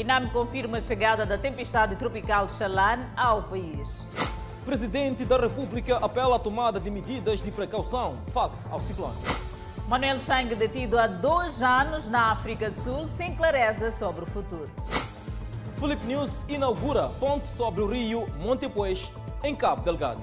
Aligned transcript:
INAM 0.00 0.30
confirma 0.30 0.78
a 0.78 0.80
chegada 0.80 1.26
da 1.26 1.36
tempestade 1.36 1.94
tropical 1.94 2.48
Xalan 2.48 3.00
ao 3.14 3.42
país. 3.42 4.02
Presidente 4.64 5.26
da 5.26 5.36
República 5.36 5.98
apela 5.98 6.36
à 6.36 6.38
tomada 6.38 6.80
de 6.80 6.90
medidas 6.90 7.42
de 7.42 7.50
precaução 7.50 8.14
face 8.28 8.66
ao 8.72 8.78
ciclone. 8.78 9.18
Manuel 9.86 10.18
Chang, 10.20 10.54
detido 10.54 10.98
há 10.98 11.06
dois 11.06 11.62
anos 11.62 12.08
na 12.08 12.32
África 12.32 12.70
do 12.70 12.80
Sul, 12.80 13.08
sem 13.10 13.34
clareza 13.34 13.90
sobre 13.90 14.24
o 14.24 14.26
futuro. 14.26 14.70
Felipe 15.76 16.06
News 16.06 16.46
inaugura 16.48 17.10
ponte 17.20 17.48
sobre 17.48 17.82
o 17.82 17.86
rio 17.86 18.26
Montepuez, 18.38 19.12
em 19.44 19.54
Cabo 19.54 19.82
Delgado. 19.82 20.22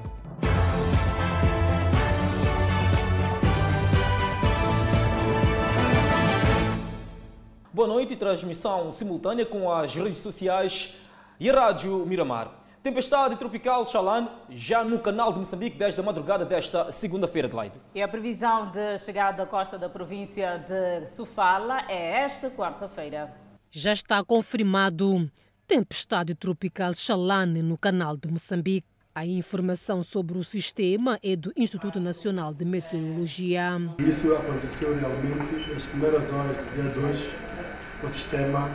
Boa 7.78 7.88
noite, 7.88 8.16
transmissão 8.16 8.92
simultânea 8.92 9.46
com 9.46 9.72
as 9.72 9.94
redes 9.94 10.18
sociais 10.18 10.96
e 11.40 11.48
a 11.48 11.54
Rádio 11.54 12.04
Miramar. 12.08 12.52
Tempestade 12.82 13.36
tropical 13.36 13.86
Xalan 13.86 14.30
já 14.50 14.84
no 14.84 14.98
canal 14.98 15.32
de 15.32 15.38
Moçambique 15.38 15.78
desde 15.78 16.00
a 16.00 16.04
madrugada 16.04 16.44
desta 16.44 16.92
segunda-feira 16.92 17.48
de 17.48 17.56
Leite. 17.56 17.80
E 17.94 18.02
a 18.02 18.08
previsão 18.08 18.72
de 18.72 18.98
chegada 18.98 19.44
à 19.44 19.46
costa 19.46 19.78
da 19.78 19.88
província 19.88 20.58
de 20.58 21.06
Sofala 21.06 21.84
é 21.88 22.24
esta 22.24 22.50
quarta-feira. 22.50 23.32
Já 23.70 23.94
está 23.94 24.24
confirmado 24.24 25.30
tempestade 25.68 26.34
tropical 26.34 26.96
Xalan 26.96 27.46
no 27.46 27.78
canal 27.78 28.18
de 28.18 28.28
Moçambique. 28.28 28.88
A 29.14 29.24
informação 29.24 30.04
sobre 30.04 30.36
o 30.36 30.44
sistema 30.44 31.20
é 31.24 31.36
do 31.36 31.54
Instituto 31.56 32.00
Nacional 32.00 32.56
de 32.56 32.66
Meteorologia. 32.66 33.80
Isso 34.00 34.34
aconteceu 34.34 34.98
realmente 34.98 35.70
nas 35.72 35.86
primeiras 35.86 36.34
horas 36.34 36.58
do 36.58 36.74
dia 36.74 37.02
2. 37.02 37.57
O 38.04 38.08
sistema 38.10 38.70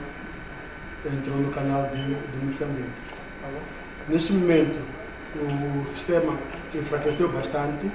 entrou 1.07 1.37
no 1.39 1.53
canal 1.53 1.89
de, 1.89 2.03
de 2.03 2.45
Moçambique. 2.45 2.91
Neste 4.09 4.33
momento, 4.33 4.81
o 5.37 5.89
sistema 5.89 6.37
enfraqueceu 6.75 7.31
bastante, 7.31 7.91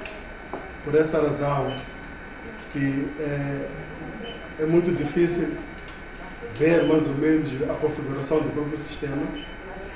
por 0.83 0.95
essa 0.95 1.21
razão 1.21 1.75
que 2.71 3.09
é, 3.19 3.67
é 4.59 4.65
muito 4.65 4.95
difícil 4.95 5.53
ver 6.55 6.87
mais 6.87 7.07
ou 7.07 7.15
menos 7.15 7.49
a 7.69 7.73
configuração 7.73 8.39
do 8.39 8.49
próprio 8.51 8.77
sistema, 8.77 9.21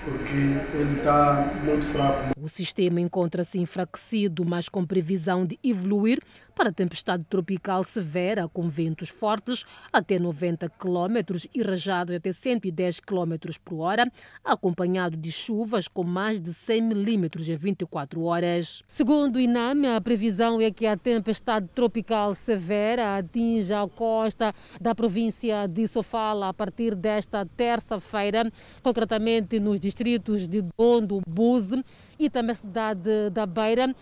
porque 0.03 0.33
ele 0.33 0.97
está 0.97 1.51
muito 1.63 1.85
fraco. 1.85 2.31
O 2.39 2.49
sistema 2.49 2.99
encontra-se 2.99 3.59
enfraquecido, 3.59 4.43
mas 4.45 4.67
com 4.67 4.85
previsão 4.85 5.45
de 5.45 5.57
evoluir 5.63 6.19
para 6.55 6.71
tempestade 6.71 7.23
tropical 7.29 7.83
severa 7.83 8.47
com 8.47 8.67
ventos 8.69 9.09
fortes 9.09 9.63
até 9.91 10.19
90 10.19 10.69
km 10.69 11.47
e 11.53 11.61
rajadas 11.61 12.15
até 12.15 12.31
110 12.31 12.99
km 12.99 13.35
por 13.63 13.79
hora, 13.79 14.11
acompanhado 14.43 15.17
de 15.17 15.31
chuvas 15.31 15.87
com 15.87 16.03
mais 16.03 16.39
de 16.39 16.53
100 16.53 16.81
milímetros 16.81 17.49
em 17.49 17.55
24 17.55 18.21
horas. 18.23 18.83
Segundo 18.87 19.35
o 19.35 19.39
INAME, 19.39 19.87
a 19.87 20.01
previsão 20.01 20.61
é 20.61 20.71
que 20.71 20.85
a 20.85 20.97
tempestade 20.97 21.67
tropical 21.73 22.35
severa 22.35 23.17
atinja 23.17 23.81
a 23.81 23.87
costa 23.87 24.53
da 24.79 24.93
província 24.93 25.67
de 25.67 25.87
Sofala 25.87 26.49
a 26.49 26.53
partir 26.53 26.95
desta 26.95 27.45
terça-feira, 27.45 28.51
concretamente 28.83 29.59
nos 29.59 29.79
distritos 29.79 30.47
de 30.47 30.63
Dondo, 30.77 31.21
Buze 31.27 31.83
e 32.19 32.29
também 32.29 32.51
a 32.51 32.55
cidade 32.55 33.29
da 33.31 33.45
Beira 33.45 33.95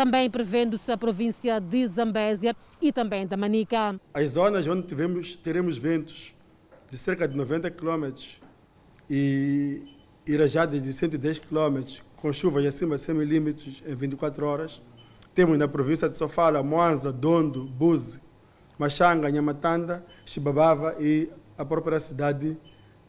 também 0.00 0.30
prevendo-se 0.30 0.90
a 0.90 0.96
província 0.96 1.60
de 1.60 1.86
Zambésia 1.86 2.56
e 2.80 2.90
também 2.90 3.26
da 3.26 3.36
Manica. 3.36 4.00
As 4.14 4.30
zonas 4.30 4.66
onde 4.66 4.86
tivemos, 4.86 5.36
teremos 5.36 5.76
ventos 5.76 6.34
de 6.90 6.96
cerca 6.96 7.28
de 7.28 7.36
90 7.36 7.70
km 7.70 8.10
e 9.10 9.82
irajadas 10.26 10.82
de 10.82 10.90
110 10.90 11.40
km, 11.40 12.00
com 12.16 12.32
chuvas 12.32 12.64
acima 12.64 12.96
de 12.96 13.02
100 13.02 13.14
milímetros 13.14 13.82
em 13.86 13.94
24 13.94 14.46
horas. 14.46 14.80
Temos 15.34 15.58
na 15.58 15.68
província 15.68 16.08
de 16.08 16.16
Sofala, 16.16 16.62
Moanza, 16.62 17.12
Dondo, 17.12 17.64
Buze, 17.64 18.22
Machanga, 18.78 19.30
Nhamatanda, 19.30 20.02
Chibabava 20.24 20.96
e 20.98 21.28
a 21.58 21.64
própria 21.64 22.00
cidade 22.00 22.56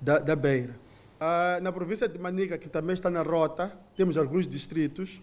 da, 0.01 0.19
da 0.19 0.35
Beira. 0.35 0.75
Ah, 1.17 1.57
na 1.61 1.71
província 1.71 2.09
de 2.09 2.19
Manica, 2.19 2.57
que 2.57 2.67
também 2.67 2.95
está 2.95 3.09
na 3.09 3.21
rota, 3.21 3.71
temos 3.95 4.17
alguns 4.17 4.45
distritos 4.45 5.21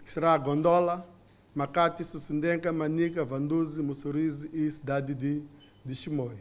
que 0.00 0.12
será 0.12 0.36
Gondola, 0.36 1.06
Macate, 1.54 2.04
Sussundenca, 2.04 2.72
Manica, 2.72 3.24
Vanduzi, 3.24 3.82
Mussurize 3.82 4.48
e 4.52 4.70
cidade 4.70 5.14
de, 5.14 5.42
de. 5.84 6.36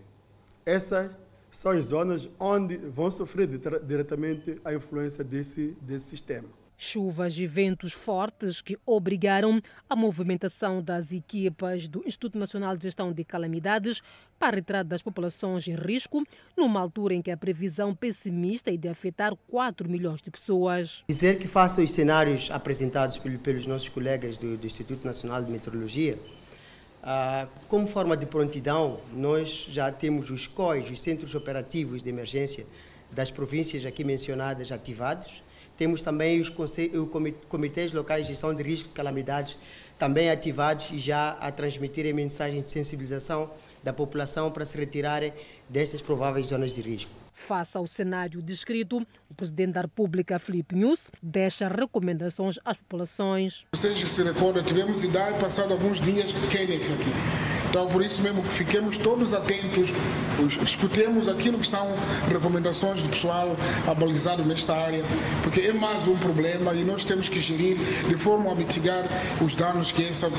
Essas 0.66 1.12
são 1.50 1.72
as 1.72 1.86
zonas 1.86 2.30
onde 2.40 2.78
vão 2.78 3.10
sofrer 3.10 3.48
diretamente 3.84 4.60
a 4.64 4.74
influência 4.74 5.24
desse, 5.24 5.76
desse 5.82 6.10
sistema. 6.10 6.48
Chuvas 6.78 7.36
e 7.40 7.48
ventos 7.48 7.92
fortes 7.92 8.62
que 8.62 8.78
obrigaram 8.86 9.60
a 9.90 9.96
movimentação 9.96 10.80
das 10.80 11.12
equipas 11.12 11.88
do 11.88 12.04
Instituto 12.06 12.38
Nacional 12.38 12.78
de 12.78 12.84
Gestão 12.84 13.12
de 13.12 13.24
Calamidades 13.24 14.04
para 14.38 14.50
a 14.50 14.56
retirada 14.58 14.88
das 14.88 15.02
populações 15.02 15.68
em 15.68 15.74
risco, 15.74 16.24
numa 16.56 16.80
altura 16.80 17.16
em 17.16 17.22
que 17.22 17.32
a 17.32 17.38
previsão 17.38 17.96
pessimista 17.96 18.72
é 18.72 18.78
de 18.78 18.88
afetar 18.88 19.36
4 19.48 19.90
milhões 19.90 20.22
de 20.22 20.30
pessoas. 20.30 21.04
Dizer 21.10 21.40
que 21.40 21.48
faça 21.48 21.82
os 21.82 21.92
cenários 21.92 22.52
apresentados 22.52 23.18
pelos 23.18 23.66
nossos 23.66 23.90
colegas 23.90 24.38
do, 24.38 24.56
do 24.56 24.68
Instituto 24.68 25.04
Nacional 25.04 25.44
de 25.44 25.52
Meteorologia, 25.52 26.20
ah, 27.02 27.48
como 27.68 27.88
forma 27.88 28.16
de 28.16 28.28
prontidão, 28.28 29.00
nós 29.14 29.66
já 29.70 29.92
temos 29.92 30.30
os 30.30 30.46
COIs, 30.46 30.92
os 30.92 31.02
Centros 31.02 31.34
Operativos 31.34 32.04
de 32.04 32.10
Emergência 32.10 32.68
das 33.12 33.32
províncias 33.32 33.84
aqui 33.86 34.04
mencionadas 34.04 34.72
ativados 34.72 35.42
temos 35.78 36.02
também 36.04 36.42
os 36.42 36.50
comitês 37.48 37.92
locais 37.92 38.26
de 38.26 38.34
gestão 38.34 38.54
de 38.54 38.64
risco 38.64 38.90
de 38.90 38.96
calamidades 38.96 39.58
também 39.98 40.30
ativados 40.30 40.90
e 40.92 41.00
já 41.00 41.32
a 41.32 41.52
transmitirem 41.52 42.14
mensagens 42.14 42.64
de 42.64 42.72
sensibilização 42.72 43.50
da 43.84 43.94
população 43.94 44.52
para 44.52 44.66
se 44.66 44.78
retirarem 44.78 45.34
destas 45.70 46.02
prováveis 46.02 46.48
zonas 46.48 46.74
de 46.74 46.82
risco. 46.82 47.12
Face 47.32 47.78
ao 47.78 47.86
cenário 47.86 48.42
descrito, 48.42 49.06
o 49.30 49.34
Presidente 49.36 49.74
da 49.74 49.82
República, 49.82 50.40
Felipe 50.40 50.76
News, 50.76 51.12
deixa 51.22 51.68
recomendações 51.68 52.58
às 52.66 52.78
populações. 52.78 53.66
Vocês 53.72 53.98
se 53.98 54.24
recordam, 54.24 54.64
tivemos 54.64 55.04
idade 55.04 55.40
passado 55.40 55.72
alguns 55.72 56.02
dias 56.02 56.34
Kenneth 56.50 56.92
aqui. 56.94 57.47
Então, 57.70 57.88
por 57.88 58.02
isso 58.04 58.22
mesmo 58.22 58.42
que 58.42 58.50
fiquemos 58.50 58.98
todos 58.98 59.34
atentos, 59.34 59.90
escutemos 60.64 61.28
aquilo 61.28 61.60
que 61.60 61.68
são 61.68 61.88
recomendações 62.30 63.02
do 63.02 63.10
pessoal 63.10 63.56
abalizado 63.86 64.44
nesta 64.44 64.76
área, 64.76 65.04
porque 65.44 65.62
é 65.62 65.74
mais 65.74 66.08
um 66.08 66.18
problema 66.18 66.74
e 66.74 66.84
nós 66.84 67.04
temos 67.04 67.28
que 67.28 67.40
gerir 67.40 67.78
de 68.08 68.18
forma 68.18 68.52
a 68.52 68.56
mitigar 68.56 69.06
os 69.44 69.56
danos 69.56 69.92
que, 69.92 70.06
essa, 70.06 70.30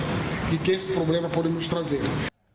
que 0.65 0.71
esse 0.71 0.93
problema 0.93 1.29
pode 1.29 1.49
nos 1.49 1.69
trazer. 1.69 2.01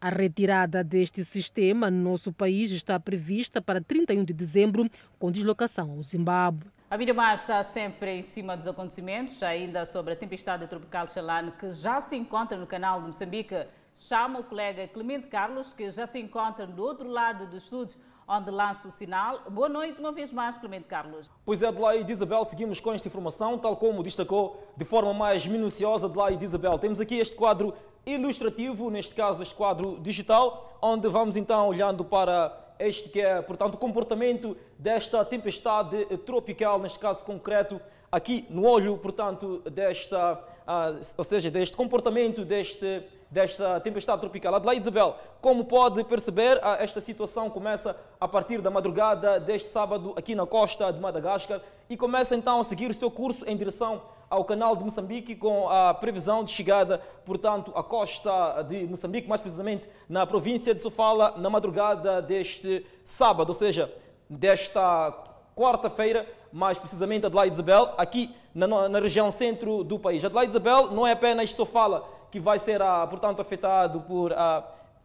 A 0.02 0.10
retirada 0.10 0.84
deste 0.84 1.24
sistema 1.24 1.90
no 1.90 2.12
nosso 2.12 2.34
país 2.34 2.72
está 2.72 3.00
prevista 3.00 3.62
para 3.62 3.80
31 3.80 4.26
de 4.26 4.34
dezembro, 4.34 4.90
com 5.18 5.32
deslocação 5.32 5.92
ao 5.92 6.04
Zimbábue. 6.04 6.68
A 6.92 6.98
Miramar 6.98 7.36
está 7.36 7.64
sempre 7.64 8.12
em 8.12 8.22
cima 8.22 8.58
dos 8.58 8.68
acontecimentos, 8.68 9.42
ainda 9.42 9.86
sobre 9.86 10.14
a 10.14 10.16
tempestade 10.16 10.68
tropical 10.68 11.08
Xalane, 11.08 11.52
que 11.52 11.72
já 11.72 12.02
se 12.02 12.16
encontra 12.16 12.58
no 12.58 12.68
canal 12.68 13.00
de 13.00 13.08
Moçambique. 13.08 13.56
Chama 13.96 14.40
o 14.40 14.44
colega 14.44 14.88
Clemente 14.88 15.28
Carlos, 15.28 15.72
que 15.72 15.92
já 15.92 16.08
se 16.08 16.18
encontra 16.20 16.66
do 16.66 16.82
outro 16.84 17.08
lado 17.08 17.46
do 17.46 17.58
estúdio, 17.58 17.96
onde 18.28 18.50
lança 18.50 18.88
o 18.88 18.92
sinal. 18.92 19.42
Boa 19.50 19.70
noite, 19.70 20.00
uma 20.00 20.12
vez 20.12 20.34
mais, 20.34 20.58
Clemente 20.58 20.86
Carlos. 20.86 21.30
Pois 21.46 21.62
é, 21.62 21.68
Adelaide 21.68 22.12
Isabel, 22.12 22.44
seguimos 22.46 22.80
com 22.80 22.92
esta 22.92 23.08
informação, 23.08 23.58
tal 23.60 23.78
como 23.78 24.02
destacou 24.02 24.64
de 24.76 24.84
forma 24.84 25.14
mais 25.14 25.46
minuciosa 25.46 26.08
Adelaide 26.08 26.44
Isabel. 26.44 26.80
Temos 26.80 27.00
aqui 27.00 27.20
este 27.20 27.36
quadro 27.36 27.74
ilustrativo, 28.04 28.90
neste 28.90 29.14
caso 29.14 29.44
este 29.44 29.54
quadro 29.54 30.00
digital, 30.02 30.78
onde 30.82 31.08
vamos 31.08 31.38
então 31.38 31.68
olhando 31.68 32.04
para 32.04 32.76
este 32.80 33.10
que 33.10 33.22
é, 33.22 33.42
portanto, 33.44 33.76
o 33.76 33.78
comportamento 33.78 34.58
desta 34.78 35.24
tempestade 35.24 36.06
tropical, 36.26 36.80
neste 36.80 36.98
caso 36.98 37.24
concreto, 37.24 37.80
aqui 38.12 38.46
no 38.50 38.68
olho, 38.68 38.98
portanto, 38.98 39.60
desta, 39.70 40.34
uh, 40.34 41.00
ou 41.18 41.24
seja, 41.24 41.50
deste 41.50 41.78
comportamento 41.78 42.44
deste, 42.44 43.04
desta 43.34 43.80
tempestade 43.80 44.22
tropical. 44.22 44.54
Adelaide 44.54 44.84
Isabel, 44.84 45.16
como 45.42 45.66
pode 45.66 46.04
perceber, 46.04 46.58
uh, 46.58 46.78
esta 46.80 47.02
situação 47.02 47.50
começa 47.50 47.98
a 48.20 48.28
partir 48.28 48.62
da 48.62 48.70
madrugada 48.70 49.40
deste 49.40 49.70
sábado 49.70 50.14
aqui 50.16 50.36
na 50.36 50.46
costa 50.46 50.94
de 50.94 51.00
Madagascar 51.00 51.60
e 51.90 51.98
começa 51.98 52.36
então 52.36 52.60
a 52.60 52.64
seguir 52.64 52.92
o 52.92 52.94
seu 52.94 53.10
curso 53.10 53.44
em 53.48 53.58
direção 53.58 54.04
ao 54.30 54.46
canal 54.46 54.76
de 54.76 54.84
Moçambique 54.84 55.36
com 55.36 55.68
a 55.68 55.94
previsão 55.96 56.44
de 56.44 56.52
chegada, 56.52 57.02
portanto, 57.26 57.72
à 57.76 57.82
costa 57.82 58.62
de 58.64 58.86
Moçambique, 58.86 59.28
mais 59.28 59.42
precisamente 59.42 59.90
na 60.08 60.28
província 60.28 60.74
de 60.74 60.82
Sofala, 60.82 61.34
na 61.38 61.50
madrugada 61.50 62.22
deste 62.22 62.86
sábado, 63.04 63.50
ou 63.50 63.56
seja, 63.56 63.92
desta 64.30 65.12
quarta-feira, 65.56 66.28
mais 66.52 66.78
precisamente 66.78 67.26
Adelaide 67.26 67.54
Isabel, 67.54 67.94
aqui 67.98 68.34
na, 68.54 68.90
na, 68.90 69.00
região 69.00 69.30
centro 69.32 69.84
do 69.84 69.98
país. 69.98 70.24
Adelaide 70.24 70.52
Isabel 70.52 70.92
não 70.92 71.06
é 71.06 71.12
apenas 71.12 71.54
Sofala 71.54 72.08
que 72.34 72.40
vai 72.40 72.58
ser, 72.58 72.82
ah, 72.82 73.06
portanto, 73.06 73.44
afetado 73.44 74.02
por, 74.02 74.34
ah, 74.34 74.64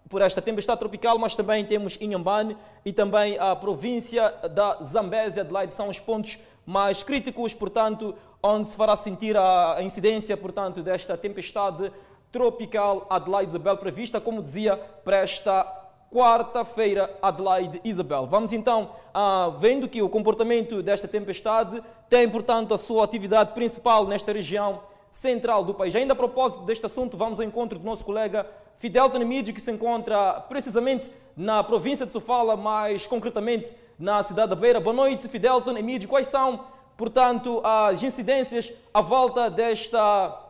por 0.09 0.23
esta 0.23 0.41
tempestade 0.41 0.79
tropical, 0.79 1.19
mas 1.19 1.37
também 1.37 1.63
temos 1.63 1.99
Inhambane 2.01 2.57
e 2.87 2.91
também 2.91 3.39
a 3.39 3.55
província 3.55 4.31
da 4.51 4.79
Zambésia, 4.83 5.45
de 5.45 5.53
lá 5.53 5.71
são 5.71 5.91
os 5.91 6.01
pontos 6.01 6.39
mais 6.65 7.03
críticos, 7.03 7.53
portanto, 7.53 8.15
onde 8.43 8.71
se 8.71 8.77
fará 8.79 8.97
sentir 8.97 9.37
a 9.37 9.77
incidência, 9.83 10.35
portanto, 10.39 10.83
desta 10.83 11.19
tempestade 11.19 11.93
tropical 12.33 13.07
Adelaide 13.11 13.51
Isabel 13.51 13.77
prevista, 13.77 14.19
como 14.23 14.43
dizia, 14.43 14.79
para 15.05 15.19
esta 15.19 15.67
quarta-feira, 16.11 17.15
Adelaide 17.21 17.79
Isabel. 17.85 18.27
Vamos 18.27 18.55
então, 18.55 18.93
ah, 19.13 19.53
vendo 19.59 19.87
que 19.87 20.01
o 20.01 20.09
comportamento 20.09 20.83
desta 20.83 21.07
tempestade 21.07 21.83
tem, 22.09 22.27
portanto, 22.27 22.73
a 22.73 22.79
sua 22.79 23.05
atividade 23.05 23.53
principal 23.53 24.07
nesta 24.07 24.33
região 24.33 24.81
central 25.11 25.65
do 25.65 25.75
país. 25.75 25.95
Ainda 25.95 26.13
a 26.13 26.17
propósito 26.17 26.63
deste 26.65 26.87
assunto, 26.87 27.17
vamos 27.17 27.41
ao 27.41 27.47
encontro 27.47 27.79
do 27.79 27.85
nosso 27.85 28.05
colega 28.05 28.47
Fidel 28.79 29.11
Tanemídio, 29.11 29.53
que 29.53 29.61
se 29.61 29.71
encontra 29.73 30.41
precisamente 30.49 31.11
na 31.37 31.63
província 31.65 32.07
de 32.07 32.13
Sofala, 32.13 32.57
mais 32.57 33.07
concretamente 33.07 33.75
na 33.99 34.23
cidade 34.23 34.51
da 34.51 34.57
Beira. 34.57 34.81
Boa 34.81 34.95
noite, 34.95 35.29
Fidel 35.29 35.61
Tanemídio. 35.61 36.09
Quais 36.09 36.29
são, 36.29 36.65
portanto, 36.97 37.61
as 37.65 38.03
incidências 38.03 38.73
à 38.95 39.01
volta 39.01 39.51
desta, 39.51 40.41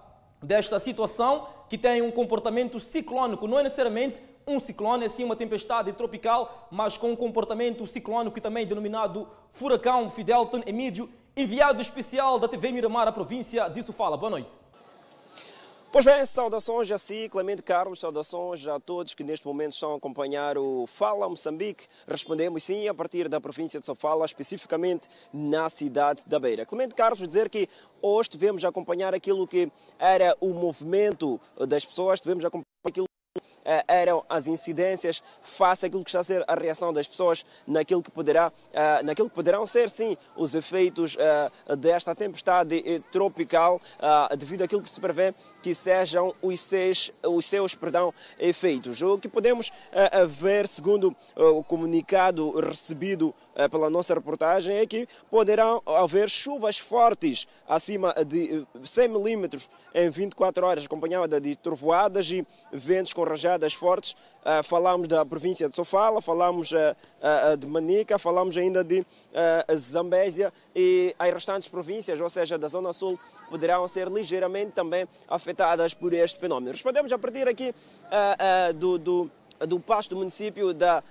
desta 0.42 0.78
situação 0.78 1.46
que 1.68 1.78
tem 1.78 2.02
um 2.02 2.10
comportamento 2.10 2.78
ciclónico, 2.80 3.46
não 3.46 3.58
é 3.58 3.62
necessariamente 3.62 4.20
um 4.46 4.58
ciclone, 4.58 5.04
é 5.04 5.08
sim 5.08 5.24
uma 5.24 5.36
tempestade 5.36 5.92
tropical, 5.92 6.68
mas 6.70 6.96
com 6.96 7.12
um 7.12 7.16
comportamento 7.16 7.86
ciclónico 7.86 8.40
também 8.40 8.66
denominado 8.66 9.28
furacão 9.52 10.08
Fidelton 10.08 10.62
Emídio, 10.66 11.08
enviado 11.38 11.80
especial 11.80 12.36
da 12.36 12.48
TV 12.48 12.72
Miramar 12.72 13.06
à 13.06 13.12
província 13.12 13.68
de 13.68 13.80
Sofala. 13.80 14.16
Boa 14.16 14.30
noite. 14.30 14.50
Pois 15.92 16.04
bem, 16.04 16.26
saudações 16.26 16.90
a 16.90 16.98
si, 16.98 17.28
Clemente 17.30 17.62
Carlos, 17.62 18.00
saudações 18.00 18.66
a 18.66 18.80
todos 18.80 19.14
que 19.14 19.22
neste 19.22 19.46
momento 19.46 19.72
estão 19.72 19.94
a 19.94 19.96
acompanhar 19.96 20.58
o 20.58 20.84
Fala 20.88 21.28
Moçambique. 21.28 21.86
Respondemos 22.08 22.64
sim 22.64 22.88
a 22.88 22.92
partir 22.92 23.28
da 23.28 23.40
província 23.40 23.78
de 23.78 23.86
Sofala, 23.86 24.24
especificamente 24.26 25.08
na 25.32 25.70
cidade 25.70 26.24
da 26.26 26.40
Beira. 26.40 26.66
Clemente 26.66 26.96
Carlos, 26.96 27.24
dizer 27.24 27.48
que 27.48 27.68
hoje 28.02 28.30
devemos 28.30 28.64
acompanhar 28.64 29.14
aquilo 29.14 29.46
que 29.46 29.70
era 29.96 30.36
o 30.40 30.48
movimento 30.48 31.40
das 31.68 31.84
pessoas, 31.84 32.18
devemos 32.18 32.44
acompanhar 32.44 32.66
aquilo 32.84 33.06
eram 33.86 34.24
as 34.28 34.46
incidências 34.46 35.22
face 35.42 35.86
àquilo 35.86 36.02
que 36.02 36.10
está 36.10 36.20
a 36.20 36.24
ser 36.24 36.44
a 36.46 36.54
reação 36.54 36.92
das 36.92 37.06
pessoas 37.06 37.44
naquilo 37.66 38.02
que, 38.02 38.10
poderá, 38.10 38.52
eh, 38.72 39.02
naquilo 39.02 39.28
que 39.28 39.34
poderão 39.34 39.66
ser, 39.66 39.90
sim, 39.90 40.16
os 40.36 40.54
efeitos 40.54 41.16
eh, 41.18 41.76
desta 41.76 42.14
tempestade 42.14 43.02
tropical, 43.12 43.80
devido 44.36 44.62
àquilo 44.62 44.82
que 44.82 44.88
se 44.88 45.00
prevê 45.00 45.34
que 45.62 45.74
sejam 45.74 46.34
os 46.40 46.60
seus, 46.60 47.12
os 47.24 47.44
seus 47.44 47.74
perdão, 47.74 48.12
efeitos. 48.38 49.00
O 49.02 49.18
que 49.18 49.28
podemos 49.28 49.70
ver, 50.28 50.66
segundo 50.66 51.14
o 51.36 51.62
comunicado 51.62 52.58
recebido 52.60 53.34
pela 53.70 53.90
nossa 53.90 54.14
reportagem, 54.14 54.76
é 54.76 54.86
que 54.86 55.08
poderão 55.30 55.82
haver 55.86 56.28
chuvas 56.30 56.78
fortes 56.78 57.46
acima 57.68 58.14
de 58.24 58.66
100 58.82 59.08
milímetros 59.08 59.68
em 59.94 60.08
24 60.08 60.66
horas, 60.66 60.84
acompanhada 60.84 61.40
de 61.40 61.56
trovoadas 61.56 62.30
e 62.30 62.46
ventos 62.72 63.12
com 63.12 63.24
rajadas 63.24 63.57
fortes. 63.74 64.16
Uh, 64.44 64.62
falamos 64.62 65.08
da 65.08 65.26
província 65.26 65.68
de 65.68 65.74
Sofala, 65.74 66.22
falamos 66.22 66.72
uh, 66.72 66.76
uh, 67.52 67.56
de 67.56 67.66
Manica, 67.66 68.18
falamos 68.18 68.56
ainda 68.56 68.82
de 68.82 69.04
Zambésia 69.74 70.52
e 70.74 71.14
as 71.18 71.32
restantes 71.32 71.68
províncias, 71.68 72.20
ou 72.20 72.28
seja, 72.28 72.56
da 72.56 72.68
Zona 72.68 72.92
Sul, 72.92 73.18
poderão 73.50 73.86
ser 73.86 74.08
ligeiramente 74.08 74.72
também 74.72 75.06
afetadas 75.28 75.92
por 75.92 76.12
este 76.12 76.38
fenómeno. 76.38 76.72
Respondemos 76.72 77.12
a 77.12 77.18
partir 77.18 77.46
aqui 77.48 77.74
do, 78.76 78.98
do 78.98 79.30
do 79.66 79.80
pasto 79.80 80.10
do 80.10 80.18
município 80.18 80.72
da, 80.72 81.02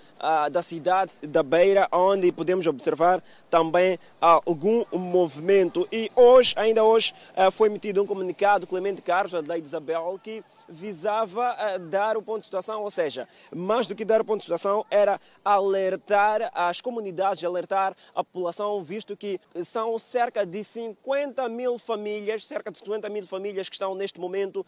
da 0.49 0.61
cidade 0.61 1.11
da 1.23 1.43
Beira, 1.43 1.85
onde 1.91 2.31
podemos 2.31 2.65
observar 2.65 3.21
também 3.49 3.99
algum 4.21 4.85
movimento. 4.93 5.85
E 5.91 6.09
hoje, 6.15 6.53
ainda 6.55 6.81
hoje, 6.81 7.13
foi 7.51 7.67
emitido 7.67 8.01
um 8.01 8.05
comunicado, 8.05 8.65
Clemente 8.65 9.01
Carlos, 9.01 9.33
da 9.33 9.53
Lei 9.53 9.61
Isabel, 9.61 10.17
que 10.23 10.41
visava 10.69 11.55
uh, 11.55 11.79
dar 11.79 12.17
o 12.17 12.21
ponto 12.21 12.39
de 12.39 12.45
situação, 12.45 12.83
ou 12.83 12.89
seja, 12.89 13.27
mais 13.53 13.87
do 13.87 13.95
que 13.95 14.05
dar 14.05 14.21
o 14.21 14.25
ponto 14.25 14.39
de 14.39 14.45
situação, 14.45 14.85
era 14.89 15.19
alertar 15.43 16.51
as 16.53 16.81
comunidades, 16.81 17.43
alertar 17.43 17.95
a 18.13 18.23
população, 18.23 18.83
visto 18.83 19.15
que 19.15 19.39
são 19.63 19.97
cerca 19.97 20.45
de 20.45 20.63
50 20.63 21.47
mil 21.49 21.79
famílias, 21.79 22.45
cerca 22.45 22.71
de 22.71 22.77
50 22.77 23.09
mil 23.09 23.25
famílias 23.25 23.69
que 23.69 23.75
estão 23.75 23.95
neste 23.95 24.19
momento 24.19 24.61
uh, 24.61 24.65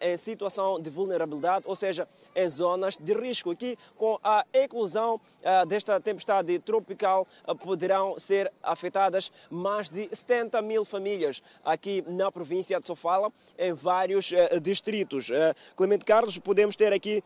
em 0.00 0.16
situação 0.16 0.80
de 0.80 0.90
vulnerabilidade, 0.90 1.64
ou 1.66 1.74
seja, 1.74 2.08
em 2.34 2.48
zonas 2.48 2.96
de 2.96 3.12
risco. 3.12 3.50
Aqui, 3.50 3.78
com 3.96 4.18
a 4.22 4.44
eclosão 4.52 5.16
uh, 5.16 5.66
desta 5.66 6.00
tempestade 6.00 6.58
tropical, 6.58 7.26
poderão 7.60 8.18
ser 8.18 8.52
afetadas 8.62 9.30
mais 9.50 9.88
de 9.88 10.08
70 10.14 10.60
mil 10.62 10.84
famílias 10.84 11.42
aqui 11.64 12.04
na 12.06 12.30
província 12.30 12.78
de 12.78 12.86
Sofala, 12.86 13.32
em 13.58 13.72
vários 13.72 14.32
distritos. 14.60 15.30
Eh, 15.36 15.54
Clemente 15.76 16.04
Carlos, 16.04 16.38
podemos 16.38 16.74
ter 16.74 16.92
aqui 16.94 17.22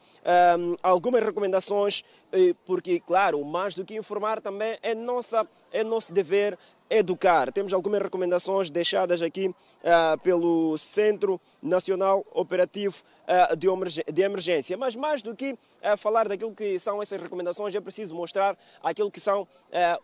um, 0.59 0.73
ehm, 0.73 0.77
algumas 0.83 1.23
recomendações, 1.23 2.03
eh, 2.33 2.55
porque, 2.67 2.99
claro, 2.99 3.45
mais 3.45 3.77
do 3.77 3.85
que 3.85 3.95
informar 3.95 4.41
também 4.41 4.77
é, 4.83 4.97
nossa, 4.97 5.47
é 5.73 5.85
nosso 5.85 6.12
dever 6.12 6.59
educar. 6.91 7.53
Temos 7.53 7.73
algumas 7.73 8.03
recomendações 8.03 8.69
deixadas 8.69 9.23
aqui 9.23 9.47
uh, 9.49 10.19
pelo 10.23 10.77
Centro 10.77 11.41
Nacional 11.63 12.27
Operativo 12.33 13.03
uh, 13.29 13.57
de, 13.57 13.69
de, 14.13 14.23
Emergência. 14.23 14.77
Mas 14.77 14.97
mais 14.97 15.23
do 15.23 15.35
que 15.35 15.53
uh, 15.53 15.97
falar 15.97 16.29
daquilo 16.29 16.53
que 16.53 16.79
são 16.79 17.01
essas 17.01 17.23
recomendações, 17.23 17.75
é 17.75 17.81
preciso 17.81 18.15
mostrar 18.15 18.59
aquilo 18.83 19.11
que 19.11 19.21
são 19.21 19.47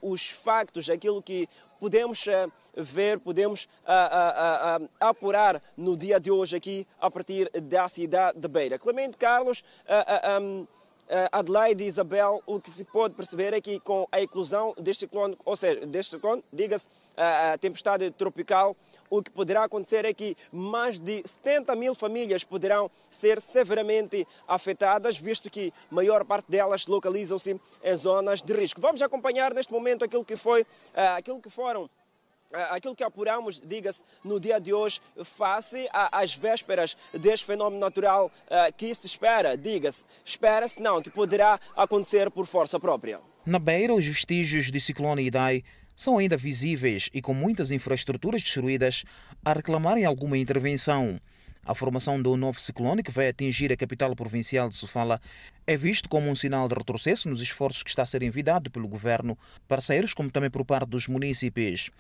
os 0.01 0.31
factos, 0.31 0.89
aquilo 0.89 1.21
que 1.21 1.49
podemos 1.81 2.25
ver, 2.77 3.19
podemos 3.19 3.69
apurar 5.01 5.61
no 5.77 5.97
dia 5.97 6.21
de 6.21 6.31
hoje 6.31 6.57
aqui 6.57 6.87
a 7.01 7.11
partir 7.11 7.51
da 7.63 7.89
cidade 7.89 8.39
de 8.39 8.47
Beira. 8.47 8.79
Clemente 8.79 9.17
Carlos. 9.17 9.65
Um, 10.41 10.67
Adelaide 11.31 11.85
e 11.85 11.87
Isabel, 11.87 12.43
o 12.47 12.61
que 12.61 12.71
se 12.71 12.85
pode 12.85 13.15
perceber 13.15 13.53
é 13.55 13.61
que 13.61 13.79
com 13.79 14.09
a 14.11 14.21
eclosão 14.21 14.75
deste 14.79 15.01
ciclone, 15.01 15.37
ou 15.45 15.55
seja, 15.55 15.87
deste 15.87 16.17
ciclone, 16.17 16.43
diga-se, 16.53 16.89
eh, 17.17 17.53
a 17.53 17.59
tempestade 17.59 18.11
tropical, 18.11 18.77
o 19.09 19.23
que 19.23 19.31
poderá 19.31 19.65
acontecer 19.65 20.05
é 20.05 20.13
que 20.13 20.37
mais 20.53 20.99
de 20.99 21.23
70 21.25 21.77
mil 21.77 21.95
famílias 21.95 22.43
poderão 22.43 22.91
ser 23.09 23.41
severamente 23.41 24.27
afetadas, 24.49 25.17
visto 25.17 25.49
que 25.49 25.73
a 25.91 25.95
maior 25.95 26.25
parte 26.25 26.51
delas 26.51 26.87
localizam-se 26.87 27.61
em 27.85 27.97
zonas 27.97 28.43
de 28.43 28.53
risco. 28.53 28.81
Vamos 28.81 29.01
acompanhar 29.01 29.55
neste 29.55 29.73
momento 29.73 30.05
aquilo 30.05 30.25
que 30.25 30.37
foi, 30.37 30.67
eh, 30.95 31.07
aquilo 31.09 31.41
que 31.41 31.51
foram 31.51 31.89
aquilo 32.53 32.95
que 32.95 33.05
apuramos, 33.05 33.61
diga-se, 33.65 34.03
no 34.25 34.39
dia 34.41 34.61
de 34.61 34.73
hoje, 34.73 35.01
face 35.25 35.89
às 35.93 36.35
vésperas 36.35 36.97
deste 37.13 37.47
fenómeno 37.47 37.81
natural 37.81 38.27
uh, 38.27 38.73
que 38.77 38.95
se 38.95 39.07
espera, 39.07 39.57
diga-se, 39.57 40.05
espera-se 40.25 40.81
não, 40.81 41.03
que 41.03 41.11
poderá 41.11 41.59
acontecer 41.77 42.31
por 42.31 42.47
força 42.47 42.79
própria. 42.79 43.21
Na 43.45 43.59
beira, 43.59 43.95
os 43.95 44.05
vestígios 44.05 44.71
de 44.71 44.81
ciclone 44.81 45.25
Idai 45.25 45.63
são 45.95 46.19
ainda 46.19 46.37
visíveis 46.37 47.09
e 47.15 47.23
com 47.23 47.33
muitas 47.33 47.71
infraestruturas 47.71 48.43
destruídas 48.43 49.05
a 49.45 49.53
reclamarem 49.53 50.05
alguma 50.05 50.37
intervenção. 50.37 51.19
A 51.65 51.75
formação 51.75 52.23
do 52.23 52.37
novo 52.37 52.61
ciclone 52.61 53.03
que 53.03 53.11
vai 53.11 53.27
atingir 53.27 53.73
a 53.73 53.77
capital 53.77 54.15
provincial 54.15 54.69
de 54.69 54.77
Sofala 54.77 55.21
é 55.67 55.77
visto 55.77 56.09
como 56.09 56.31
um 56.31 56.35
sinal 56.35 56.69
de 56.69 56.77
retrocesso 56.77 57.29
nos 57.29 57.43
esforços 57.43 57.83
que 57.83 57.91
está 57.91 58.03
a 58.03 58.07
ser 58.07 58.23
envidado 58.23 58.71
pelo 58.71 58.87
governo, 58.87 59.37
parceiros 59.67 60.15
como 60.15 60.31
também 60.31 60.49
por 60.49 60.65
parte 60.65 60.89
dos 60.89 61.09
munícipes. 61.09 61.91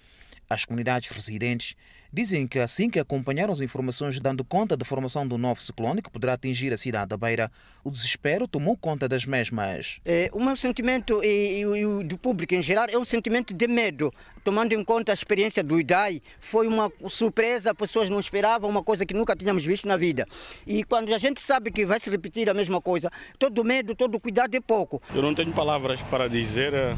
As 0.48 0.64
comunidades 0.64 1.10
residentes 1.10 1.76
dizem 2.12 2.46
que 2.46 2.58
assim 2.58 2.88
que 2.88 2.98
acompanharam 2.98 3.52
as 3.52 3.60
informações 3.60 4.18
dando 4.20 4.44
conta 4.44 4.76
da 4.76 4.84
formação 4.84 5.26
do 5.26 5.36
novo 5.36 5.62
ciclone 5.62 6.00
que 6.00 6.10
poderá 6.10 6.34
atingir 6.34 6.72
a 6.72 6.76
cidade 6.76 7.08
da 7.08 7.16
Beira, 7.16 7.50
o 7.84 7.90
desespero 7.90 8.48
tomou 8.48 8.76
conta 8.76 9.08
das 9.08 9.26
mesmas. 9.26 9.98
É, 10.04 10.30
o 10.32 10.42
meu 10.42 10.56
sentimento 10.56 11.22
e, 11.22 11.62
e, 11.62 12.04
do 12.04 12.16
público 12.16 12.54
em 12.54 12.62
geral 12.62 12.86
é 12.88 12.96
um 12.96 13.04
sentimento 13.04 13.52
de 13.52 13.68
medo, 13.68 14.12
tomando 14.42 14.72
em 14.72 14.82
conta 14.82 15.12
a 15.12 15.14
experiência 15.14 15.62
do 15.62 15.78
IDAI. 15.78 16.22
Foi 16.40 16.66
uma 16.66 16.90
surpresa, 17.08 17.74
pessoas 17.74 18.08
não 18.08 18.18
esperavam, 18.18 18.70
uma 18.70 18.82
coisa 18.82 19.04
que 19.04 19.12
nunca 19.12 19.36
tínhamos 19.36 19.64
visto 19.64 19.86
na 19.86 19.96
vida. 19.96 20.26
E 20.66 20.84
quando 20.84 21.12
a 21.12 21.18
gente 21.18 21.40
sabe 21.40 21.70
que 21.70 21.84
vai 21.84 22.00
se 22.00 22.08
repetir 22.08 22.48
a 22.48 22.54
mesma 22.54 22.80
coisa, 22.80 23.10
todo 23.38 23.62
medo, 23.64 23.94
todo 23.94 24.18
cuidado 24.18 24.54
é 24.54 24.60
pouco. 24.60 25.02
Eu 25.14 25.22
não 25.22 25.34
tenho 25.34 25.52
palavras 25.52 26.02
para 26.04 26.28
dizer 26.28 26.72
eh, 26.72 26.96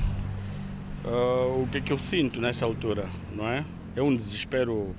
uh, 1.08 1.62
o 1.62 1.68
que 1.70 1.78
é 1.78 1.80
que 1.80 1.92
eu 1.92 1.98
sinto 1.98 2.40
nessa 2.40 2.64
altura, 2.64 3.08
não 3.32 3.48
é? 3.48 3.64
É 3.96 4.02
um 4.02 4.14
desespero 4.14 4.94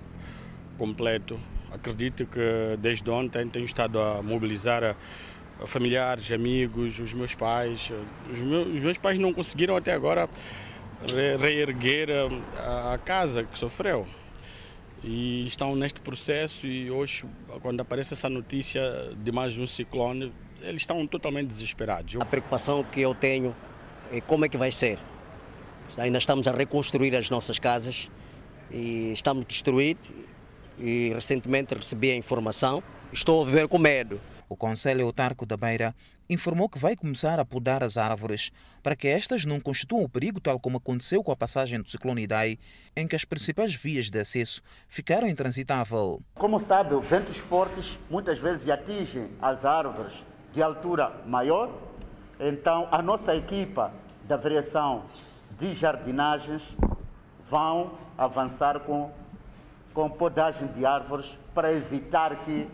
completo. 0.77 1.39
Acredito 1.71 2.25
que 2.25 2.77
desde 2.79 3.09
ontem 3.09 3.47
tenho 3.47 3.65
estado 3.65 3.99
a 3.99 4.21
mobilizar 4.21 4.95
familiares, 5.65 6.31
amigos, 6.31 6.99
os 6.99 7.13
meus 7.13 7.35
pais. 7.35 7.91
Os 8.31 8.39
meus, 8.39 8.67
os 8.67 8.81
meus 8.81 8.97
pais 8.97 9.19
não 9.19 9.33
conseguiram 9.33 9.75
até 9.75 9.93
agora 9.93 10.27
re 11.05 11.37
reerguer 11.37 12.09
a, 12.57 12.93
a 12.93 12.97
casa 12.97 13.43
que 13.43 13.57
sofreu. 13.57 14.05
e 15.03 15.45
estão 15.47 15.75
neste 15.75 16.01
processo 16.01 16.67
e 16.67 16.91
hoje, 16.91 17.25
quando 17.61 17.79
aparece 17.81 18.13
essa 18.13 18.29
notícia 18.29 18.81
de 19.23 19.31
mais 19.31 19.57
um 19.57 19.65
ciclone, 19.65 20.33
eles 20.61 20.81
estão 20.81 21.05
totalmente 21.07 21.47
desesperados. 21.47 22.15
A 22.19 22.25
preocupação 22.25 22.83
que 22.83 22.99
eu 22.99 23.13
tenho 23.15 23.55
é 24.11 24.19
como 24.19 24.45
é 24.45 24.49
que 24.49 24.57
vai 24.57 24.71
ser. 24.71 24.97
Ainda 25.97 26.17
estamos 26.17 26.47
a 26.47 26.51
reconstruir 26.51 27.15
as 27.15 27.29
nossas 27.29 27.57
casas 27.57 28.09
e 28.71 29.11
estamos 29.11 29.45
destruídos 29.45 30.07
e 30.77 31.11
recentemente 31.13 31.73
recebi 31.73 32.11
a 32.11 32.15
informação. 32.15 32.83
Estou 33.11 33.41
a 33.41 33.45
viver 33.45 33.67
com 33.67 33.77
medo. 33.77 34.21
O 34.47 34.55
Conselho 34.55 35.05
Autarco 35.05 35.45
da 35.45 35.57
Beira 35.57 35.95
informou 36.29 36.69
que 36.69 36.77
vai 36.77 36.95
começar 36.95 37.39
a 37.39 37.45
podar 37.45 37.83
as 37.83 37.97
árvores 37.97 38.51
para 38.83 38.95
que 38.95 39.07
estas 39.07 39.45
não 39.45 39.59
constituam 39.59 40.03
o 40.03 40.09
perigo, 40.09 40.39
tal 40.39 40.59
como 40.59 40.77
aconteceu 40.77 41.23
com 41.23 41.31
a 41.31 41.35
passagem 41.35 41.81
do 41.81 41.89
ciclone 41.89 42.23
Idai, 42.23 42.59
em 42.95 43.07
que 43.07 43.15
as 43.15 43.25
principais 43.25 43.73
vias 43.73 44.09
de 44.09 44.19
acesso 44.19 44.61
ficaram 44.87 45.27
intransitáveis. 45.27 46.19
Como 46.35 46.59
sabe, 46.59 46.95
ventos 47.01 47.37
fortes 47.37 47.99
muitas 48.09 48.39
vezes 48.39 48.69
atingem 48.69 49.29
as 49.41 49.65
árvores 49.65 50.13
de 50.51 50.61
altura 50.61 51.11
maior, 51.25 51.71
então 52.39 52.87
a 52.91 53.01
nossa 53.01 53.35
equipa 53.35 53.91
da 54.27 54.37
variação 54.37 55.05
de 55.59 55.73
jardinagens 55.73 56.75
vão 57.43 57.91
avançar 58.17 58.79
com, 58.79 59.11
com 59.93 60.09
podagem 60.09 60.69
de 60.69 60.85
árvores 60.85 61.37
para 61.53 61.73
evitar 61.73 62.37
que 62.37 62.67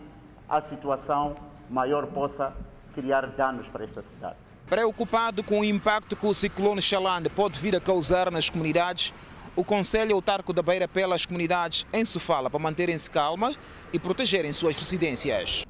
a 0.48 0.60
situação 0.60 1.34
maior 1.68 2.06
possa 2.06 2.54
criar 2.94 3.26
danos 3.26 3.68
para 3.68 3.82
esta 3.82 4.00
cidade. 4.00 4.36
Preocupado 4.68 5.42
com 5.42 5.60
o 5.60 5.64
impacto 5.64 6.14
que 6.14 6.26
o 6.26 6.32
ciclone 6.32 6.80
Xalande 6.80 7.28
pode 7.28 7.58
vir 7.60 7.74
a 7.74 7.80
causar 7.80 8.30
nas 8.30 8.48
comunidades, 8.48 9.12
o 9.56 9.64
Conselho 9.64 10.14
Autarco 10.14 10.52
da 10.52 10.62
Beira 10.62 10.84
apela 10.84 11.16
às 11.16 11.26
comunidades 11.26 11.84
em 11.92 12.04
Sofala 12.04 12.48
para 12.48 12.60
manterem-se 12.60 13.10
calma 13.10 13.54
e 13.92 13.98
protegerem 13.98 14.52
suas 14.52 14.76
residências. 14.76 15.64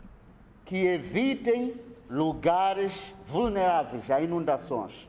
Que 0.66 0.86
evitem 0.86 1.80
lugares 2.10 3.14
vulneráveis 3.26 4.10
a 4.10 4.20
inundações. 4.20 5.08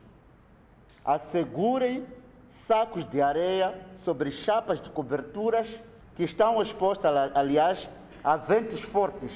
Assegurem 1.07 2.05
sacos 2.49 3.09
de 3.09 3.21
areia 3.21 3.73
sobre 3.95 4.29
chapas 4.29 4.81
de 4.81 4.89
coberturas 4.89 5.79
que 6.17 6.23
estão 6.23 6.61
expostas, 6.61 7.09
aliás, 7.33 7.89
a 8.21 8.35
ventos 8.35 8.81
fortes 8.81 9.31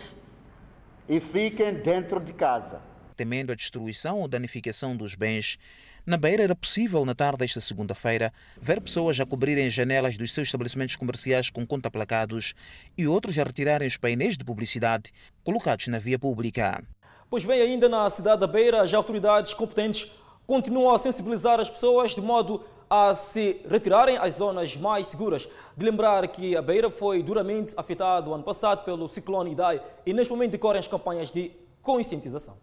e 1.08 1.22
fiquem 1.22 1.76
dentro 1.76 2.20
de 2.20 2.34
casa. 2.34 2.82
Temendo 3.16 3.54
a 3.54 3.56
destruição 3.56 4.20
ou 4.20 4.28
danificação 4.28 4.98
dos 4.98 5.16
bens, 5.16 5.58
na 6.06 6.18
Beira 6.18 6.44
era 6.44 6.54
possível, 6.54 7.06
na 7.06 7.16
tarde 7.16 7.38
desta 7.38 7.62
segunda-feira, 7.62 8.34
ver 8.60 8.82
pessoas 8.82 9.18
a 9.22 9.26
cobrirem 9.26 9.70
janelas 9.70 10.18
dos 10.18 10.34
seus 10.34 10.50
estabelecimentos 10.50 10.98
comerciais 10.98 11.50
com 11.50 11.66
conta-placados 11.66 12.54
e 12.98 13.08
outros 13.08 13.40
a 13.40 13.44
retirarem 13.44 13.88
os 13.88 13.96
painéis 13.96 14.38
de 14.38 14.44
publicidade 14.44 15.14
colocados 15.42 15.88
na 15.88 16.00
via 16.00 16.20
pública. 16.20 16.84
Pois 17.30 17.46
bem, 17.46 17.62
ainda 17.62 17.88
na 17.88 18.10
cidade 18.10 18.42
da 18.42 18.48
Beira, 18.48 18.82
as 18.82 18.94
autoridades 18.94 19.54
competentes 19.54 20.12
continuam 20.46 20.94
a 20.94 20.98
sensibilizar 20.98 21.60
as 21.60 21.70
pessoas 21.70 22.12
de 22.12 22.22
modo 22.22 22.64
a 22.90 23.14
se 23.14 23.62
retirarem 23.70 24.18
às 24.18 24.36
zonas 24.36 24.76
mais 24.76 25.08
seguras. 25.08 25.48
De 25.78 25.86
lembrar 25.86 26.28
que 26.28 26.58
a 26.58 26.62
Beira 26.62 26.92
foi 26.92 27.24
duramente 27.24 27.74
afetada 27.78 28.30
ano 28.30 28.44
passado 28.44 28.84
pelo 28.84 29.08
ciclone 29.08 29.54
Idai 29.54 29.82
e 30.06 30.14
neste 30.14 30.32
momento 30.32 30.52
decorrem 30.52 30.80
as 30.80 30.88
campanhas 30.88 31.32
de 31.32 31.52
conscientização. 31.82 32.58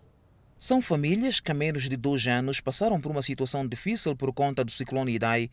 São 0.59 0.83
famílias 0.83 1.41
que 1.41 1.51
há 1.51 1.55
menos 1.55 1.89
de 1.89 1.97
dois 1.97 2.27
anos 2.27 2.61
passaram 2.61 3.01
por 3.01 3.11
uma 3.11 3.23
situação 3.23 3.67
difícil 3.67 4.15
por 4.15 4.33
conta 4.33 4.65
do 4.65 4.71
ciclone 4.71 5.15
Idai, 5.15 5.51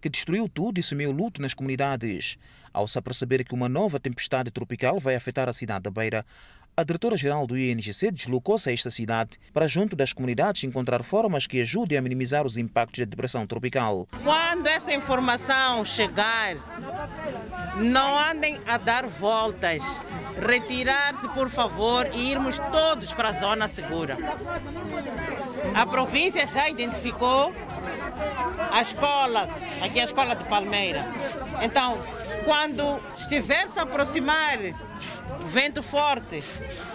que 0.00 0.08
destruiu 0.08 0.48
tudo 0.48 0.78
e 0.78 0.82
sumiu 0.82 1.10
luto 1.10 1.40
nas 1.40 1.54
comunidades. 1.54 2.36
Ao 2.72 2.86
se 2.86 2.98
aperceber 2.98 3.44
que 3.44 3.54
uma 3.54 3.68
nova 3.68 3.98
tempestade 3.98 4.50
tropical 4.50 4.98
vai 5.00 5.14
afetar 5.14 5.48
a 5.48 5.52
cidade 5.52 5.84
da 5.84 5.90
Beira, 5.90 6.26
a 6.78 6.84
diretora-geral 6.84 7.44
do 7.44 7.58
INGC 7.58 8.12
deslocou-se 8.12 8.70
a 8.70 8.72
esta 8.72 8.88
cidade 8.88 9.36
para, 9.52 9.66
junto 9.66 9.96
das 9.96 10.12
comunidades, 10.12 10.62
encontrar 10.62 11.02
formas 11.02 11.44
que 11.44 11.60
ajudem 11.60 11.98
a 11.98 12.00
minimizar 12.00 12.46
os 12.46 12.56
impactos 12.56 13.00
da 13.00 13.04
depressão 13.04 13.44
tropical. 13.48 14.06
Quando 14.22 14.68
essa 14.68 14.92
informação 14.92 15.84
chegar, 15.84 16.54
não 17.78 18.16
andem 18.16 18.60
a 18.64 18.78
dar 18.78 19.08
voltas. 19.08 19.82
Retirar-se, 20.40 21.26
por 21.30 21.50
favor, 21.50 22.08
e 22.14 22.30
irmos 22.30 22.60
todos 22.70 23.12
para 23.12 23.30
a 23.30 23.32
zona 23.32 23.66
segura. 23.66 24.16
A 25.74 25.84
província 25.84 26.46
já 26.46 26.68
identificou 26.68 27.52
a 28.70 28.80
escola, 28.80 29.48
aqui 29.82 29.98
é 29.98 30.02
a 30.02 30.04
escola 30.04 30.36
de 30.36 30.44
Palmeira. 30.44 31.06
Então, 31.60 31.98
quando 32.48 32.98
estiver 33.18 33.68
se 33.68 33.78
aproximar 33.78 34.56
vento 35.48 35.82
forte. 35.82 36.42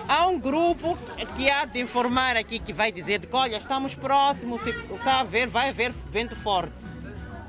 Há 0.07 0.25
um 0.27 0.39
grupo 0.39 0.97
que 1.35 1.47
há 1.47 1.63
de 1.63 1.79
informar 1.79 2.35
aqui, 2.35 2.57
que 2.57 2.73
vai 2.73 2.91
dizer 2.91 3.19
que, 3.19 3.35
olha, 3.35 3.57
estamos 3.57 3.93
próximos, 3.93 4.65
está 4.65 5.19
a 5.19 5.23
ver, 5.23 5.45
vai 5.45 5.69
haver 5.69 5.91
vento 6.09 6.35
forte, 6.35 6.83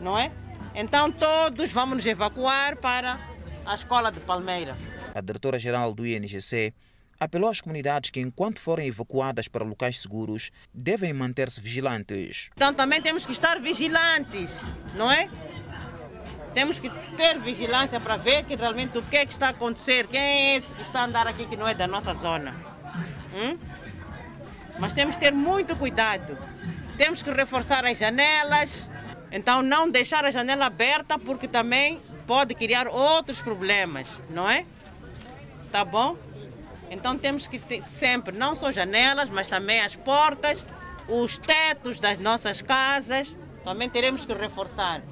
não 0.02 0.18
é? 0.18 0.30
Então 0.74 1.10
todos 1.10 1.72
vamos 1.72 1.96
nos 1.96 2.04
evacuar 2.04 2.76
para 2.76 3.18
a 3.64 3.72
escola 3.72 4.12
de 4.12 4.20
Palmeira. 4.20 4.76
A 5.14 5.22
diretora-geral 5.22 5.94
do 5.94 6.06
INGC 6.06 6.74
apelou 7.18 7.48
às 7.48 7.62
comunidades 7.62 8.10
que, 8.10 8.20
enquanto 8.20 8.60
forem 8.60 8.86
evacuadas 8.86 9.48
para 9.48 9.64
locais 9.64 9.98
seguros, 10.00 10.50
devem 10.74 11.14
manter-se 11.14 11.58
vigilantes. 11.58 12.50
Então 12.54 12.74
também 12.74 13.00
temos 13.00 13.24
que 13.24 13.32
estar 13.32 13.58
vigilantes, 13.60 14.50
não 14.94 15.10
é? 15.10 15.30
Temos 16.54 16.78
que 16.78 16.88
ter 17.16 17.38
vigilância 17.40 17.98
para 17.98 18.16
ver 18.16 18.44
que 18.44 18.54
realmente 18.54 18.96
o 18.96 19.02
que, 19.02 19.16
é 19.16 19.26
que 19.26 19.32
está 19.32 19.48
a 19.48 19.50
acontecer, 19.50 20.06
quem 20.06 20.20
é 20.20 20.56
esse 20.56 20.72
que 20.74 20.82
está 20.82 21.00
a 21.00 21.04
andar 21.04 21.26
aqui 21.26 21.46
que 21.46 21.56
não 21.56 21.66
é 21.66 21.74
da 21.74 21.88
nossa 21.88 22.14
zona. 22.14 22.54
Hum? 23.34 23.58
Mas 24.78 24.94
temos 24.94 25.16
que 25.16 25.24
ter 25.24 25.32
muito 25.32 25.74
cuidado. 25.74 26.38
Temos 26.96 27.24
que 27.24 27.30
reforçar 27.30 27.84
as 27.84 27.98
janelas, 27.98 28.88
então 29.32 29.62
não 29.62 29.90
deixar 29.90 30.24
a 30.24 30.30
janela 30.30 30.66
aberta 30.66 31.18
porque 31.18 31.48
também 31.48 32.00
pode 32.24 32.54
criar 32.54 32.86
outros 32.86 33.40
problemas, 33.40 34.06
não 34.30 34.48
é? 34.48 34.64
Tá 35.72 35.84
bom? 35.84 36.16
Então 36.88 37.18
temos 37.18 37.48
que 37.48 37.58
ter 37.58 37.82
sempre, 37.82 38.38
não 38.38 38.54
só 38.54 38.70
janelas, 38.70 39.28
mas 39.28 39.48
também 39.48 39.80
as 39.80 39.96
portas, 39.96 40.64
os 41.08 41.36
tetos 41.36 41.98
das 41.98 42.18
nossas 42.18 42.62
casas, 42.62 43.36
também 43.64 43.90
teremos 43.90 44.24
que 44.24 44.32
reforçar. 44.32 45.02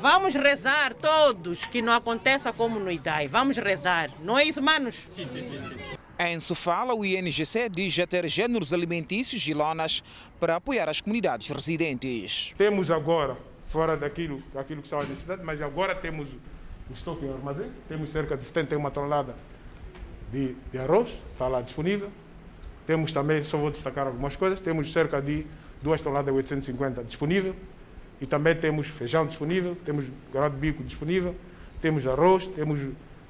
Vamos 0.00 0.34
rezar 0.34 0.94
todos 0.94 1.66
que 1.66 1.80
não 1.80 1.92
aconteça 1.92 2.52
como 2.52 2.78
no 2.78 2.90
Idai. 2.90 3.28
Vamos 3.28 3.56
rezar. 3.56 4.10
Não 4.20 4.38
é 4.38 4.44
isso, 4.44 4.60
manos? 4.62 4.94
Sim, 5.10 5.26
sim, 5.32 5.42
sim. 5.42 5.96
Em 6.18 6.38
Sofala, 6.38 6.94
o 6.94 7.04
INGC 7.04 7.68
diz 7.68 7.92
já 7.92 8.06
ter 8.06 8.26
géneros 8.28 8.72
alimentícios 8.72 9.46
e 9.46 9.54
lonas 9.54 10.02
para 10.38 10.56
apoiar 10.56 10.88
as 10.88 11.00
comunidades 11.00 11.48
residentes. 11.48 12.54
Temos 12.56 12.90
agora, 12.90 13.36
fora 13.66 13.96
daquilo, 13.96 14.42
daquilo 14.52 14.82
que 14.82 14.88
são 14.88 14.98
as 14.98 15.08
necessidades, 15.08 15.44
mas 15.44 15.60
agora 15.60 15.94
temos 15.94 16.28
o 16.88 16.92
estoque 16.92 17.24
em 17.24 17.32
armazém. 17.32 17.70
Temos 17.88 18.10
cerca 18.10 18.36
de 18.36 18.44
71 18.44 18.90
toneladas 18.90 19.34
de, 20.30 20.54
de 20.70 20.78
arroz, 20.78 21.10
está 21.32 21.48
lá 21.48 21.60
disponível. 21.60 22.10
Temos 22.86 23.12
também, 23.12 23.42
só 23.42 23.56
vou 23.56 23.70
destacar 23.70 24.06
algumas 24.06 24.36
coisas, 24.36 24.60
temos 24.60 24.92
cerca 24.92 25.20
de 25.20 25.46
2 25.82 26.00
toneladas 26.00 26.32
e 26.32 26.36
850 26.36 27.02
disponível. 27.04 27.56
E 28.20 28.26
também 28.26 28.54
temos 28.54 28.86
feijão 28.86 29.26
disponível, 29.26 29.76
temos 29.84 30.06
grão 30.32 30.48
de 30.48 30.56
bico 30.56 30.82
disponível, 30.82 31.34
temos 31.80 32.06
arroz, 32.06 32.46
temos 32.48 32.80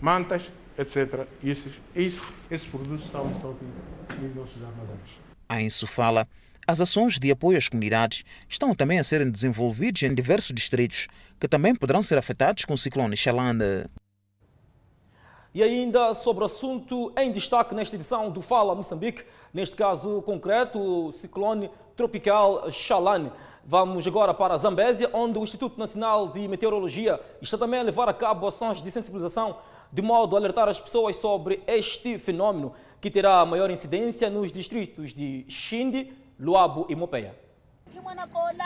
mantas, 0.00 0.53
etc. 0.79 1.26
Esses, 1.43 1.81
esses, 1.95 2.23
esses 2.50 2.67
produtos 2.67 3.07
estão 3.07 3.25
nos 3.25 4.37
nossos 4.37 4.62
armazéns. 4.62 5.21
Em 5.50 5.71
Sofala, 5.71 6.26
as 6.67 6.81
ações 6.81 7.19
de 7.19 7.31
apoio 7.31 7.59
às 7.59 7.69
comunidades 7.69 8.25
estão 8.49 8.75
também 8.75 8.99
a 8.99 9.05
serem 9.05 9.31
desenvolvidas 9.31 10.03
em 10.03 10.14
diversos 10.14 10.55
distritos, 10.55 11.09
que 11.38 11.47
também 11.47 11.75
poderão 11.75 12.03
ser 12.03 12.17
afetados 12.17 12.64
com 12.64 12.75
o 12.75 12.79
ciclone 12.79 13.17
Xalanda. 13.17 13.91
E 15.55 15.62
ainda 15.62 16.14
sobre 16.14 16.43
o 16.43 16.47
assunto 16.47 17.12
em 17.17 17.31
destaque 17.31 17.75
nesta 17.75 17.95
edição 17.95 18.31
do 18.31 18.43
Fala 18.43 18.75
Moçambique, 18.75 19.25
neste 19.53 19.76
caso 19.76 20.21
concreto, 20.23 20.79
o 20.81 21.12
ciclone 21.12 21.71
tropical 21.95 22.71
Xalane. 22.73 23.31
Vamos 23.66 24.06
agora 24.06 24.35
para 24.35 24.59
Zambésia, 24.59 25.09
onde 25.14 25.38
o 25.38 25.42
Instituto 25.42 25.78
Nacional 25.78 26.28
de 26.28 26.47
Meteorologia 26.47 27.18
está 27.40 27.56
também 27.56 27.80
a 27.80 27.83
levar 27.83 28.06
a 28.11 28.12
cabo 28.12 28.47
ações 28.47 28.83
de 28.83 28.90
sensibilização 28.90 29.56
de 29.90 30.02
modo 30.02 30.37
a 30.37 30.38
alertar 30.38 30.68
as 30.68 30.78
pessoas 30.78 31.16
sobre 31.16 31.62
este 31.66 32.18
fenômeno 32.18 32.75
que 33.00 33.11
terá 33.11 33.42
maior 33.47 33.71
incidência 33.71 34.28
nos 34.28 34.52
distritos 34.52 35.14
de 35.14 35.47
Xindi, 35.49 36.12
Luabo 36.38 36.85
e 36.90 36.94
Mopeia. 36.94 37.35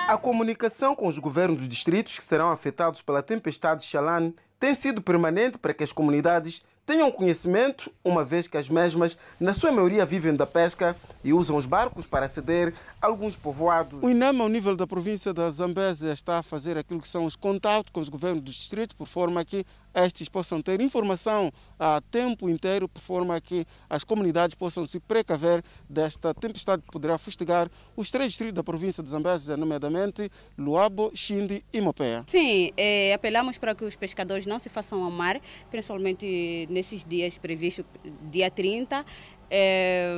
A 0.09 0.17
comunicação 0.17 0.97
com 0.97 1.07
os 1.07 1.19
governos 1.19 1.59
dos 1.59 1.69
distritos 1.69 2.19
que 2.19 2.25
serão 2.25 2.50
afetados 2.50 3.00
pela 3.00 3.23
tempestade 3.23 3.85
Xalane 3.85 4.35
tem 4.59 4.75
sido 4.75 5.00
permanente 5.00 5.59
para 5.59 5.73
que 5.73 5.85
as 5.85 5.93
comunidades 5.93 6.64
tenham 6.88 7.12
conhecimento, 7.12 7.93
uma 8.02 8.25
vez 8.25 8.49
que 8.49 8.57
as 8.57 8.69
mesmas, 8.69 9.19
na 9.38 9.52
sua 9.52 9.71
maioria, 9.71 10.07
vivem 10.07 10.35
da 10.35 10.47
pesca 10.47 10.97
e 11.28 11.32
usam 11.35 11.56
os 11.56 11.66
barcos 11.66 12.06
para 12.06 12.25
aceder 12.25 12.73
a 13.02 13.06
alguns 13.06 13.37
povoados. 13.37 14.02
O 14.02 14.08
INEM, 14.08 14.40
ao 14.40 14.49
nível 14.49 14.75
da 14.75 14.87
província 14.87 15.35
da 15.35 15.50
Zambésia, 15.50 16.11
está 16.11 16.38
a 16.38 16.42
fazer 16.42 16.78
aquilo 16.78 17.02
que 17.02 17.08
são 17.08 17.26
os 17.26 17.37
contatos 17.37 17.92
com 17.92 18.00
os 18.00 18.08
governos 18.08 18.40
do 18.40 18.50
distrito, 18.50 18.97
por 18.97 19.06
forma 19.06 19.44
que 19.44 19.66
estes 19.94 20.28
possam 20.28 20.62
ter 20.62 20.80
informação 20.80 21.52
a 21.78 22.00
tempo 22.11 22.49
inteiro, 22.49 22.88
por 22.88 23.02
forma 23.02 23.38
que 23.42 23.66
as 23.90 24.04
comunidades 24.04 24.54
possam 24.54 24.87
se 24.87 24.99
precaver 25.00 25.62
desta 25.88 26.32
tempestade 26.32 26.82
que 26.82 26.90
poderá 26.90 27.18
fustigar 27.18 27.70
os 27.94 28.11
três 28.11 28.30
distritos 28.30 28.54
da 28.54 28.64
província 28.64 29.02
de 29.02 29.11
Zambésia, 29.11 29.56
nomeadamente 29.56 30.30
Luabo, 30.56 31.11
Xindi 31.14 31.62
e 31.70 31.80
Mopea. 31.80 32.25
Sim, 32.26 32.73
é, 32.75 33.12
apelamos 33.12 33.58
para 33.58 33.75
que 33.75 33.85
os 33.85 33.97
pescadores 33.97 34.47
não 34.47 34.58
se 34.58 34.70
façam 34.70 35.02
ao 35.04 35.11
mar, 35.11 35.38
principalmente 35.70 36.66
nesses 36.70 37.04
dias 37.04 37.37
previstos, 37.37 37.85
dia 38.30 38.50
30. 38.50 39.04
É 39.50 40.14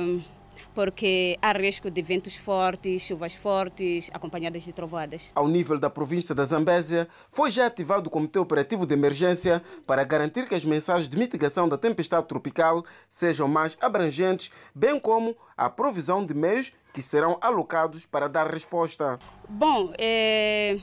porque 0.73 1.37
há 1.41 1.51
risco 1.51 1.89
de 1.89 2.01
ventos 2.01 2.35
fortes, 2.35 3.01
chuvas 3.01 3.35
fortes, 3.35 4.09
acompanhadas 4.13 4.63
de 4.63 4.73
trovoadas. 4.73 5.31
Ao 5.35 5.47
nível 5.47 5.79
da 5.79 5.89
província 5.89 6.33
da 6.33 6.43
Zambésia, 6.43 7.07
foi 7.29 7.51
já 7.51 7.67
ativado 7.67 8.07
o 8.07 8.09
Comitê 8.09 8.39
Operativo 8.39 8.85
de 8.85 8.93
Emergência 8.93 9.61
para 9.85 10.03
garantir 10.03 10.45
que 10.47 10.55
as 10.55 10.65
mensagens 10.65 11.09
de 11.09 11.17
mitigação 11.17 11.67
da 11.67 11.77
tempestade 11.77 12.27
tropical 12.27 12.83
sejam 13.09 13.47
mais 13.47 13.77
abrangentes, 13.81 14.51
bem 14.73 14.99
como 14.99 15.35
a 15.57 15.69
provisão 15.69 16.25
de 16.25 16.33
meios 16.33 16.71
que 16.93 17.01
serão 17.01 17.37
alocados 17.41 18.05
para 18.05 18.27
dar 18.27 18.51
resposta. 18.51 19.19
Bom, 19.47 19.93
é 19.97 20.77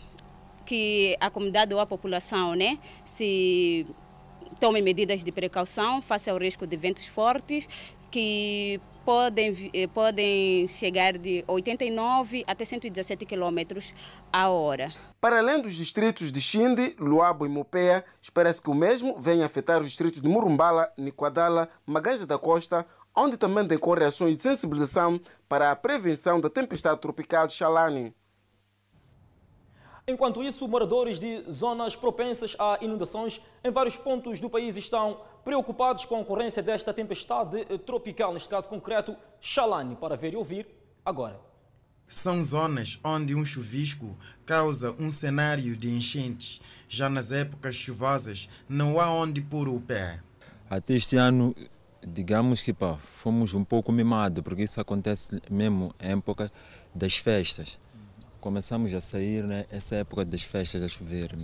que 0.68 1.16
a 1.18 1.30
comunidade 1.30 1.72
ou 1.72 1.80
a 1.80 1.86
população 1.86 2.54
né, 2.54 2.78
se 3.02 3.86
tome 4.60 4.82
medidas 4.82 5.24
de 5.24 5.32
precaução 5.32 6.02
face 6.02 6.28
ao 6.28 6.36
risco 6.36 6.66
de 6.66 6.76
ventos 6.76 7.06
fortes 7.06 7.66
que 8.10 8.78
podem, 9.08 9.70
eh, 9.72 9.86
podem 9.86 10.66
chegar 10.66 11.16
de 11.16 11.42
89 11.48 12.44
até 12.46 12.62
117 12.62 13.24
km 13.24 13.80
a 14.30 14.50
hora. 14.50 14.92
Para 15.18 15.38
além 15.38 15.62
dos 15.62 15.74
distritos 15.74 16.30
de 16.30 16.38
Xinde, 16.42 16.94
Luabo 16.98 17.46
e 17.46 17.48
Mopea, 17.48 18.04
espera-se 18.20 18.60
que 18.60 18.68
o 18.68 18.74
mesmo 18.74 19.18
venha 19.18 19.46
afetar 19.46 19.78
os 19.78 19.86
distritos 19.86 20.20
de 20.20 20.28
Murumbala, 20.28 20.92
Niquadala, 20.98 21.70
Maganja 21.86 22.26
da 22.26 22.36
Costa, 22.36 22.84
onde 23.16 23.38
também 23.38 23.64
decorrem 23.64 24.06
ações 24.06 24.36
de 24.36 24.42
sensibilização 24.42 25.18
para 25.48 25.70
a 25.70 25.76
prevenção 25.76 26.38
da 26.38 26.50
tempestade 26.50 27.00
tropical 27.00 27.48
Xalani. 27.48 28.14
Enquanto 30.06 30.42
isso, 30.42 30.68
moradores 30.68 31.18
de 31.18 31.50
zonas 31.50 31.96
propensas 31.96 32.54
a 32.58 32.78
inundações 32.82 33.40
em 33.64 33.70
vários 33.70 33.96
pontos 33.96 34.38
do 34.38 34.50
país 34.50 34.76
estão 34.76 35.20
preocupados 35.44 36.04
com 36.04 36.16
a 36.16 36.20
ocorrência 36.20 36.62
desta 36.62 36.92
tempestade 36.92 37.64
tropical, 37.86 38.32
neste 38.32 38.48
caso 38.48 38.68
concreto, 38.68 39.16
Xalani, 39.40 39.96
para 39.96 40.16
ver 40.16 40.32
e 40.32 40.36
ouvir 40.36 40.66
agora. 41.04 41.40
São 42.06 42.42
zonas 42.42 42.98
onde 43.04 43.34
um 43.34 43.44
chuvisco 43.44 44.16
causa 44.46 44.94
um 44.98 45.10
cenário 45.10 45.76
de 45.76 45.90
enchentes. 45.90 46.60
Já 46.88 47.08
nas 47.08 47.32
épocas 47.32 47.74
chuvosas, 47.74 48.48
não 48.68 48.98
há 48.98 49.12
onde 49.12 49.42
pôr 49.42 49.68
o 49.68 49.78
pé. 49.80 50.20
Até 50.70 50.94
este 50.94 51.16
ano, 51.16 51.54
digamos 52.02 52.62
que 52.62 52.72
pá, 52.72 52.96
fomos 53.16 53.52
um 53.52 53.62
pouco 53.62 53.92
mimados, 53.92 54.42
porque 54.42 54.62
isso 54.62 54.80
acontece 54.80 55.40
mesmo 55.50 55.94
em 56.00 56.12
época 56.12 56.50
das 56.94 57.16
festas 57.18 57.78
começamos 58.48 58.94
a 58.94 59.00
sair 59.02 59.44
nessa 59.44 59.94
né, 59.96 60.00
época 60.00 60.24
das 60.24 60.42
festas 60.42 60.82
a 60.82 60.88
chover. 60.88 61.36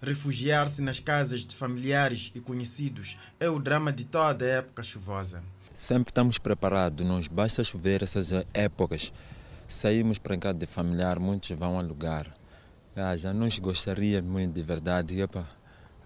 Refugiar-se 0.00 0.80
nas 0.80 1.00
casas 1.00 1.44
de 1.44 1.56
familiares 1.56 2.30
e 2.36 2.40
conhecidos 2.40 3.16
é 3.40 3.48
o 3.48 3.58
drama 3.58 3.92
de 3.92 4.04
toda 4.04 4.44
a 4.44 4.48
época 4.48 4.84
chuvosa. 4.84 5.42
Sempre 5.74 6.10
estamos 6.10 6.38
preparados, 6.38 7.04
nós 7.04 7.26
basta 7.26 7.64
chover 7.64 8.04
essas 8.04 8.30
épocas. 8.54 9.12
Saímos 9.66 10.18
para 10.18 10.36
casa 10.36 10.54
de 10.54 10.66
familiar, 10.66 11.18
muitos 11.18 11.50
vão 11.50 11.80
alugar. 11.80 12.32
Ah, 12.94 13.16
já 13.16 13.34
nós 13.34 13.58
gostaríamos 13.58 14.30
muito 14.30 14.52
de 14.52 14.62
verdade, 14.62 15.20
epa, 15.20 15.44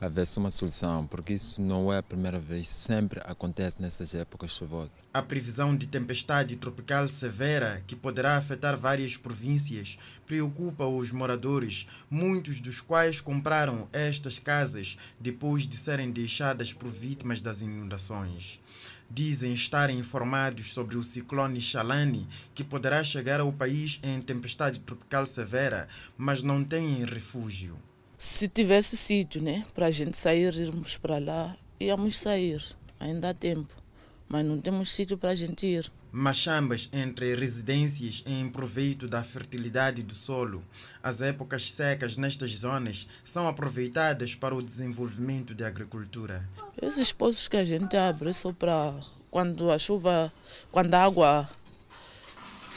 houvesse 0.00 0.38
uma 0.38 0.50
solução, 0.50 1.06
porque 1.06 1.32
isso 1.32 1.60
não 1.62 1.92
é 1.92 1.98
a 1.98 2.02
primeira 2.02 2.38
vez, 2.38 2.68
sempre 2.68 3.20
acontece 3.24 3.80
nessas 3.80 4.14
épocas 4.14 4.50
chuvosas. 4.50 4.90
A 5.12 5.22
previsão 5.22 5.76
de 5.76 5.86
tempestade 5.86 6.56
tropical 6.56 7.08
severa, 7.08 7.82
que 7.86 7.96
poderá 7.96 8.36
afetar 8.36 8.76
várias 8.76 9.16
províncias, 9.16 9.96
preocupa 10.26 10.84
os 10.84 11.12
moradores, 11.12 11.86
muitos 12.10 12.60
dos 12.60 12.80
quais 12.80 13.20
compraram 13.20 13.88
estas 13.92 14.38
casas 14.38 14.96
depois 15.18 15.66
de 15.66 15.76
serem 15.76 16.10
deixadas 16.10 16.73
por 16.73 16.88
vítimas 16.88 17.40
das 17.40 17.62
inundações. 17.62 18.60
Dizem 19.08 19.54
estarem 19.54 19.99
informados 19.99 20.75
sobre 20.75 20.97
o 20.97 21.04
ciclone 21.04 21.60
Xalani, 21.60 22.26
que 22.54 22.64
poderá 22.64 23.04
chegar 23.04 23.38
ao 23.38 23.52
país 23.52 24.00
em 24.02 24.21
tempestade 24.21 24.80
tropical 24.80 25.25
severa, 25.25 25.86
mas 26.18 26.42
não 26.42 26.64
têm 26.64 27.04
refúgio. 27.04 27.78
Se 28.18 28.48
tivesse 28.48 28.96
sítio, 28.96 29.42
né, 29.42 29.64
para 29.74 29.86
a 29.86 29.90
gente 29.90 30.16
sair, 30.16 30.54
irmos 30.54 30.96
para 30.96 31.18
lá, 31.18 31.54
íamos 31.78 32.16
sair. 32.16 32.62
Ainda 32.98 33.30
há 33.30 33.34
tempo. 33.34 33.68
Mas 34.26 34.44
não 34.44 34.58
temos 34.58 34.90
sítio 34.90 35.18
para 35.18 35.30
a 35.30 35.34
gente 35.34 35.66
ir. 35.66 35.92
Machambas 36.10 36.88
entre 36.94 37.34
residências 37.34 38.24
em 38.26 38.48
proveito 38.48 39.06
da 39.06 39.22
fertilidade 39.22 40.02
do 40.02 40.14
solo. 40.14 40.64
As 41.02 41.20
épocas 41.20 41.70
secas 41.70 42.16
nestas 42.16 42.52
zonas 42.52 43.06
são 43.22 43.46
aproveitadas 43.46 44.34
para 44.34 44.54
o 44.54 44.62
desenvolvimento 44.62 45.54
da 45.54 45.66
agricultura. 45.66 46.42
Esses 46.80 47.12
poços 47.12 47.48
que 47.48 47.56
a 47.58 47.66
gente 47.66 47.98
abre 47.98 48.32
só 48.32 48.50
para 48.50 48.94
quando 49.30 49.70
a 49.70 49.78
chuva, 49.78 50.32
quando 50.72 50.94
a 50.94 51.04
água 51.04 51.46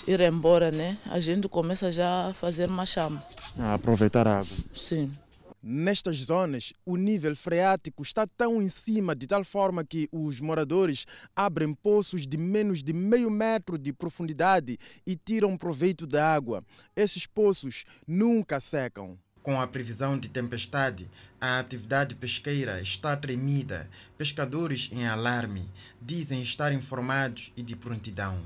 ir 0.06 0.20
embora, 0.20 0.70
né? 0.70 0.98
A 1.06 1.22
gente 1.22 1.48
começa 1.48 1.90
já 1.94 2.28
a 2.28 2.34
fazer 2.34 2.68
machamba. 2.68 3.24
A 3.58 3.76
aproveitar 3.76 4.28
a 4.28 4.40
água. 4.40 4.58
Sim. 4.74 5.16
Nestas 5.62 6.18
zonas, 6.20 6.72
o 6.86 6.96
nível 6.96 7.36
freático 7.36 8.02
está 8.02 8.26
tão 8.26 8.62
em 8.62 8.70
cima 8.70 9.14
de 9.14 9.28
tal 9.28 9.44
forma 9.44 9.84
que 9.84 10.08
os 10.10 10.40
moradores 10.40 11.06
abrem 11.36 11.74
poços 11.74 12.26
de 12.26 12.38
menos 12.38 12.82
de 12.82 12.94
meio 12.94 13.30
metro 13.30 13.78
de 13.78 13.92
profundidade 13.92 14.78
e 15.06 15.18
tiram 15.18 15.58
proveito 15.58 16.08
da 16.08 16.34
água. 16.34 16.64
Esses 16.96 17.28
poços 17.28 17.84
nunca 18.08 18.60
secam. 18.62 19.18
Com 19.42 19.60
a 19.60 19.68
previsão 19.68 20.18
de 20.18 20.30
tempestade, 20.30 21.10
a 21.42 21.60
atividade 21.60 22.16
pesqueira 22.16 22.82
está 22.82 23.18
tremida. 23.18 23.90
Pescadores 24.18 24.90
em 24.94 25.08
alarme 25.08 25.70
dizem 26.02 26.42
estar 26.42 26.72
informados 26.72 27.52
e 27.58 27.62
de 27.62 27.76
prontidão. 27.76 28.42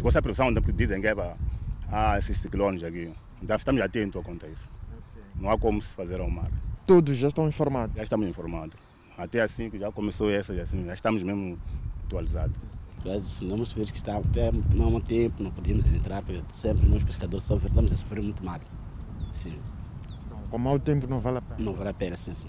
Com 0.00 0.08
essa 0.08 0.20
previsão 0.20 0.52
dizem 0.52 1.00
que 1.00 1.06
é 1.06 1.14
para 1.14 1.36
ah, 1.90 2.18
esses 2.18 2.36
ciclones 2.36 2.82
aqui. 2.82 3.10
Estamos 3.58 3.80
atentos 3.80 4.22
quanto 4.22 4.44
a 4.44 4.48
isso. 4.50 4.68
Não 5.36 5.50
há 5.50 5.58
como 5.58 5.80
se 5.80 5.94
fazer 5.94 6.20
ao 6.20 6.30
mar. 6.30 6.50
Todos 6.86 7.16
já 7.16 7.28
estão 7.28 7.48
informados? 7.48 7.96
Já 7.96 8.02
estamos 8.02 8.28
informados. 8.28 8.76
Até 9.16 9.40
assim 9.40 9.70
que 9.70 9.78
já 9.78 9.90
começou 9.92 10.30
essa, 10.30 10.52
assim, 10.54 10.84
já 10.84 10.94
estamos 10.94 11.22
mesmo 11.22 11.58
atualizados. 12.04 12.56
Nós 13.04 13.40
vamos 13.40 13.72
ver 13.72 13.86
que 13.90 13.96
está 13.96 14.16
até 14.16 14.52
não 14.74 14.96
há 14.96 15.00
tempo, 15.00 15.42
não 15.42 15.50
podíamos 15.50 15.86
entrar, 15.88 16.22
porque 16.22 16.42
sempre 16.52 16.88
nós 16.88 17.02
pescadores 17.02 17.44
sofremos, 17.44 17.72
estamos 17.72 17.92
a 17.92 17.96
sofrer 17.96 18.22
muito 18.22 18.44
mal. 18.44 18.60
Sim. 19.32 19.60
Com 20.50 20.58
mau 20.58 20.78
tempo 20.78 21.06
não 21.08 21.18
vale 21.18 21.38
a 21.38 21.42
pena? 21.42 21.60
Não 21.60 21.74
vale 21.74 21.90
a 21.90 21.94
pena, 21.94 22.16
sim, 22.16 22.34
sim. 22.34 22.48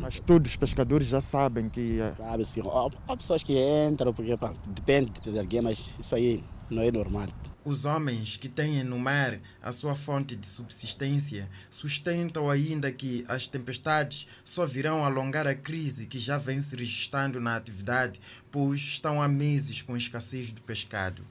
Mas 0.00 0.20
todos 0.20 0.52
os 0.52 0.56
pescadores 0.56 1.06
já 1.06 1.20
sabem 1.20 1.68
que... 1.68 2.00
É... 2.00 2.14
Sabe, 2.14 2.44
sim. 2.44 2.62
Há 3.08 3.16
pessoas 3.16 3.42
que 3.42 3.54
entram, 3.88 4.12
porque 4.12 4.36
pá, 4.36 4.52
depende 4.68 5.12
de 5.20 5.38
alguém, 5.38 5.60
mas 5.60 5.94
isso 5.98 6.14
aí 6.14 6.42
não 6.70 6.82
é 6.82 6.90
normal. 6.90 7.28
Os 7.64 7.84
homens 7.84 8.36
que 8.36 8.48
têm 8.48 8.82
no 8.82 8.98
mar 8.98 9.38
a 9.62 9.70
sua 9.70 9.94
fonte 9.94 10.34
de 10.34 10.46
subsistência 10.46 11.48
sustentam 11.70 12.50
ainda 12.50 12.90
que 12.90 13.24
as 13.28 13.46
tempestades 13.46 14.26
só 14.42 14.66
virão 14.66 15.04
alongar 15.04 15.46
a 15.46 15.54
crise 15.54 16.06
que 16.06 16.18
já 16.18 16.38
vem 16.38 16.60
se 16.60 16.74
registrando 16.74 17.40
na 17.40 17.54
atividade, 17.54 18.20
pois 18.50 18.80
estão 18.80 19.22
há 19.22 19.28
meses 19.28 19.80
com 19.80 19.96
escassez 19.96 20.50
do 20.50 20.60
pescado. 20.60 21.22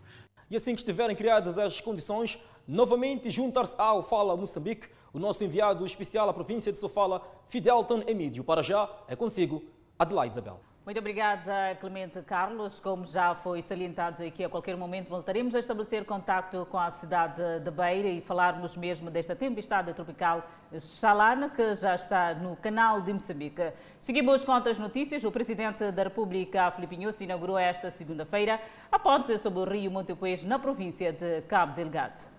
E 0.51 0.55
assim 0.57 0.75
que 0.75 0.81
estiverem 0.81 1.15
criadas 1.15 1.57
as 1.57 1.79
condições, 1.79 2.37
novamente 2.67 3.31
juntar-se 3.31 3.73
ao 3.77 4.03
Fala 4.03 4.35
Moçambique, 4.35 4.85
o 5.13 5.17
nosso 5.17 5.41
enviado 5.45 5.85
especial 5.85 6.27
à 6.27 6.33
província 6.33 6.73
de 6.73 6.77
Sofala, 6.77 7.21
Fidelton 7.47 8.03
Emídio. 8.05 8.43
Para 8.43 8.61
já 8.61 8.89
é 9.07 9.15
consigo, 9.15 9.63
Adelaide 9.97 10.33
Isabel. 10.33 10.59
Muito 10.83 10.97
obrigada, 10.97 11.75
Clemente 11.79 12.19
Carlos. 12.23 12.79
Como 12.79 13.05
já 13.05 13.35
foi 13.35 13.61
salientado 13.61 14.23
aqui, 14.23 14.43
a 14.43 14.49
qualquer 14.49 14.75
momento 14.75 15.09
voltaremos 15.09 15.53
a 15.53 15.59
estabelecer 15.59 16.05
contacto 16.05 16.65
com 16.71 16.79
a 16.79 16.89
cidade 16.89 17.59
de 17.59 17.69
Beira 17.69 18.07
e 18.07 18.19
falarmos 18.19 18.75
mesmo 18.75 19.11
desta 19.11 19.35
tempestade 19.35 19.93
tropical 19.93 20.43
Xalana, 20.79 21.51
que 21.51 21.75
já 21.75 21.93
está 21.93 22.33
no 22.33 22.55
canal 22.55 22.99
de 22.99 23.13
Moçambique. 23.13 23.71
Seguimos 23.99 24.43
com 24.43 24.53
outras 24.53 24.79
notícias. 24.79 25.23
O 25.23 25.31
Presidente 25.31 25.91
da 25.91 26.01
República, 26.01 26.71
Filipe 26.71 26.97
inaugurou 27.19 27.59
esta 27.59 27.91
segunda-feira 27.91 28.59
a 28.91 28.97
ponte 28.97 29.37
sobre 29.37 29.59
o 29.59 29.65
rio 29.65 29.91
Montepuez, 29.91 30.43
na 30.43 30.57
província 30.57 31.13
de 31.13 31.41
Cabo 31.43 31.75
Delgado. 31.75 32.30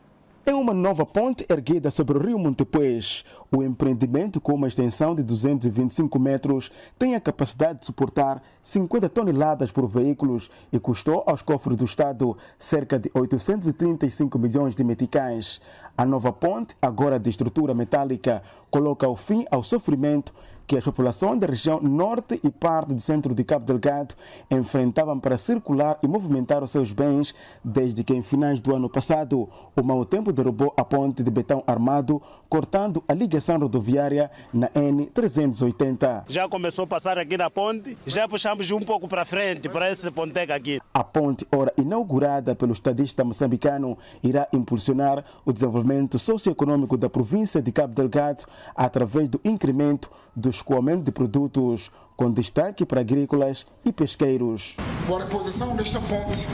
É 0.45 0.53
uma 0.53 0.75
nova 0.75 1.07
ponte 1.07 1.47
erguida 1.49 1.91
sobre 1.91 2.19
o 2.19 2.21
rio 2.21 2.39
Montepuez. 2.39 3.25
O 3.51 3.63
empreendimento, 3.63 4.41
com 4.41 4.55
uma 4.55 4.67
extensão 4.67 5.15
de 5.15 5.23
225 5.23 6.19
metros, 6.19 6.71
tem 6.99 7.15
a 7.15 7.21
capacidade 7.21 7.81
de 7.81 7.87
suportar 7.87 8.43
50 8.63 9.09
toneladas 9.09 9.71
por 9.71 9.87
veículos 9.87 10.51
e 10.73 10.81
custou 10.81 11.23
aos 11.27 11.43
cofres 11.43 11.77
do 11.77 11.85
Estado 11.85 12.37
cerca 12.59 12.99
de 12.99 13.11
835 13.15 14.39
milhões 14.39 14.75
de 14.75 14.83
meticais. 14.83 15.61
A 15.97 16.05
nova 16.05 16.33
ponte, 16.33 16.77
agora 16.83 17.21
de 17.21 17.31
estrutura 17.31 17.73
metálica, 17.73 18.43
coloca 18.71 19.09
o 19.09 19.15
fim 19.15 19.47
ao 19.51 19.63
sofrimento 19.63 20.35
que 20.73 20.79
as 20.79 20.85
populações 20.85 21.39
da 21.39 21.47
região 21.47 21.83
norte 21.83 22.41
e 22.43 22.51
parte 22.51 22.95
do 22.95 23.01
centro 23.01 23.35
de 23.35 23.45
Cabo 23.45 23.67
Delgado 23.67 24.15
enfrentavam 24.51 25.21
para 25.21 25.37
circular 25.37 25.99
e 26.03 26.09
movimentar 26.09 26.65
os 26.65 26.71
seus 26.71 26.93
bens 26.93 27.35
desde 27.63 28.03
que, 28.03 28.15
em 28.15 28.23
finais 28.23 28.59
do 28.59 28.75
ano 28.75 28.89
passado, 28.89 29.51
o 29.77 29.83
mau 29.83 30.03
tempo 30.07 30.33
derrubou 30.33 30.73
a 30.75 30.83
ponte 30.83 31.23
de 31.23 31.31
betão 31.31 31.63
armado, 31.67 32.23
cortando 32.49 33.05
a 33.07 33.13
ligação 33.13 33.59
rodoviária 33.59 34.31
na 34.51 34.69
N380. 34.69 36.25
Já 36.29 36.49
começou 36.49 36.85
a 36.85 36.89
passar 36.89 37.19
aqui 37.19 37.37
na 37.37 37.51
ponte, 37.51 37.99
já 38.07 38.27
puxamos 38.27 38.71
um 38.71 38.81
pouco 38.81 39.07
para 39.07 39.27
frente, 39.27 39.69
para 39.69 39.91
esse 39.91 40.11
ponteca 40.11 40.55
aqui. 40.55 40.81
A 40.95 41.05
ponte, 41.05 41.47
ora 41.55 41.71
inaugurada 41.77 42.55
pelo 42.55 42.73
estadista 42.73 43.23
moçambicano, 43.23 43.99
irá 44.23 44.49
impulsionar 44.55 45.23
o 45.45 45.53
desenvolvimento 45.53 46.19
socioeconômico 46.19 46.97
da 46.97 47.11
província 47.11 47.61
de 47.61 47.71
Cabo 47.71 47.93
Delgado 47.93 48.47
através 48.75 49.29
do 49.29 49.39
incremento 49.45 50.11
do 50.35 50.49
escoamento 50.49 51.05
de 51.05 51.13
produtos, 51.13 51.91
com 52.17 52.31
destaque 52.31 52.85
para 52.85 53.01
agrícolas 53.01 53.67
e 53.85 53.93
pesqueiros. 53.93 54.77
Com 55.07 55.17
a 55.17 55.25
reposição 55.25 55.75
desta 55.77 56.01
ponte, 56.01 56.47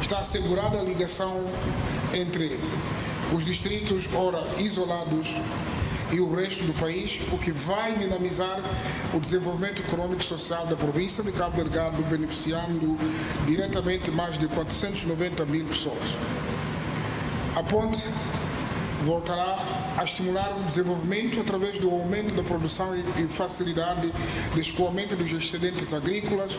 está 0.00 0.20
assegurada 0.20 0.78
a 0.78 0.82
ligação 0.82 1.44
entre 2.12 2.58
os 3.34 3.44
distritos 3.44 4.08
ora 4.14 4.44
isolados 4.58 5.28
e 6.12 6.20
o 6.20 6.34
resto 6.34 6.64
do 6.64 6.72
país, 6.72 7.20
o 7.32 7.38
que 7.38 7.52
vai 7.52 7.94
dinamizar 7.94 8.60
o 9.14 9.20
desenvolvimento 9.20 9.82
econômico 9.82 10.20
e 10.20 10.24
social 10.24 10.66
da 10.66 10.74
província 10.74 11.22
de 11.22 11.30
Cabo 11.30 11.56
Delgado, 11.56 12.02
beneficiando 12.02 12.96
diretamente 13.46 14.10
mais 14.10 14.36
de 14.36 14.48
490 14.48 15.44
mil 15.46 15.64
pessoas. 15.66 15.98
A 17.54 17.62
ponte 17.62 18.04
voltará 19.04 19.58
a 19.96 20.04
estimular 20.04 20.56
o 20.58 20.62
desenvolvimento 20.64 21.40
através 21.40 21.78
do 21.78 21.90
aumento 21.90 22.34
da 22.34 22.42
produção 22.42 22.94
e 22.96 23.26
facilidade 23.28 24.12
de 24.54 24.60
escoamento 24.60 25.16
dos 25.16 25.32
excedentes 25.32 25.94
agrícolas, 25.94 26.58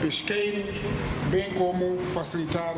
pesqueiros, 0.00 0.80
bem 1.30 1.52
como 1.52 1.98
facilitar 1.98 2.74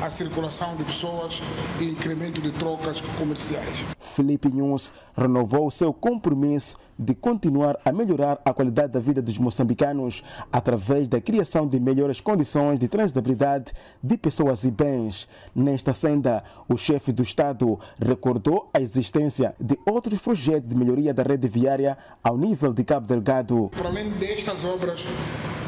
a 0.00 0.10
circulação 0.10 0.76
de 0.76 0.84
pessoas 0.84 1.42
e 1.80 1.84
incremento 1.84 2.40
de 2.40 2.50
trocas 2.50 3.00
comerciais. 3.18 4.01
Felipe 4.12 4.48
Nunes 4.48 4.92
renovou 5.16 5.70
seu 5.70 5.92
compromisso 5.92 6.76
de 6.98 7.14
continuar 7.14 7.78
a 7.84 7.90
melhorar 7.90 8.40
a 8.44 8.52
qualidade 8.52 8.92
da 8.92 9.00
vida 9.00 9.20
dos 9.20 9.38
moçambicanos 9.38 10.22
através 10.52 11.08
da 11.08 11.20
criação 11.20 11.66
de 11.66 11.80
melhores 11.80 12.20
condições 12.20 12.78
de 12.78 12.86
transitabilidade 12.86 13.72
de 14.02 14.16
pessoas 14.16 14.64
e 14.64 14.70
bens. 14.70 15.28
Nesta 15.54 15.92
senda, 15.92 16.44
o 16.68 16.76
chefe 16.76 17.10
do 17.10 17.22
Estado 17.22 17.78
recordou 17.98 18.68
a 18.72 18.80
existência 18.80 19.54
de 19.58 19.78
outros 19.86 20.18
projetos 20.20 20.68
de 20.68 20.76
melhoria 20.76 21.14
da 21.14 21.22
rede 21.22 21.48
viária 21.48 21.96
ao 22.22 22.36
nível 22.36 22.72
de 22.72 22.84
Cabo 22.84 23.06
Delgado. 23.06 23.70
Para 23.76 23.88
além 23.88 24.10
destas 24.10 24.64
obras, 24.64 25.06